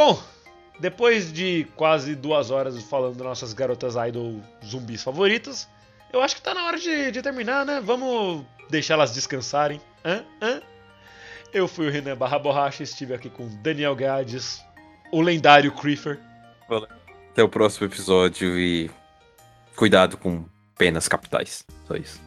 [0.05, 0.20] Bom,
[0.81, 5.69] depois de quase duas horas falando das nossas garotas idol zumbis favoritas,
[6.12, 7.81] eu acho que tá na hora de, de terminar, né?
[7.81, 9.81] Vamos deixar elas descansarem.
[10.05, 10.24] Hã?
[10.43, 10.61] Hã?
[11.55, 14.61] Eu fui o Renan Barra Borracha, estive aqui com Daniel Gades,
[15.12, 16.19] o lendário Creeper,
[17.31, 18.91] Até o próximo episódio e.
[19.77, 20.45] Cuidado com
[20.77, 21.65] penas capitais.
[21.87, 22.20] Só isso.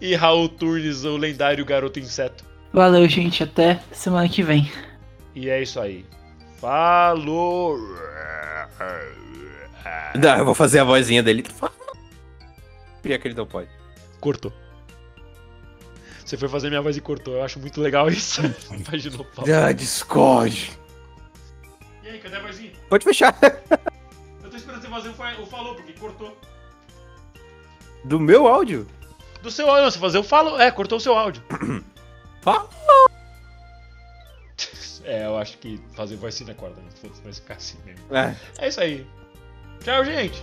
[0.00, 2.44] e Raul Turnes, o lendário garoto inseto.
[2.72, 3.42] Valeu, gente.
[3.42, 4.70] Até semana que vem.
[5.34, 6.04] E é isso aí.
[6.60, 7.78] Falou!
[10.14, 11.44] Não, eu vou fazer a vozinha dele.
[13.02, 13.68] Queria que ele não pode.
[14.20, 14.52] Cortou.
[16.24, 17.34] Você foi fazer minha voz e cortou.
[17.34, 18.40] Eu acho muito legal isso.
[19.34, 19.52] Favor.
[19.52, 20.72] Ah, Discord.
[22.02, 22.72] E aí, cadê a vozinha?
[22.88, 23.36] Pode fechar.
[24.42, 26.36] Eu tô esperando você fazer o, fa- o falou, porque cortou.
[28.04, 28.86] Do meu áudio?
[29.42, 30.58] Do seu áudio, não, você fazer o falou.
[30.60, 31.42] É, cortou o seu áudio.
[32.40, 32.68] Fala.
[35.04, 36.88] É, eu acho que fazer voz sim na corda, né?
[37.22, 38.14] Vai ficar assim mesmo.
[38.14, 38.34] É.
[38.58, 39.06] É isso aí.
[39.82, 40.42] Tchau, gente.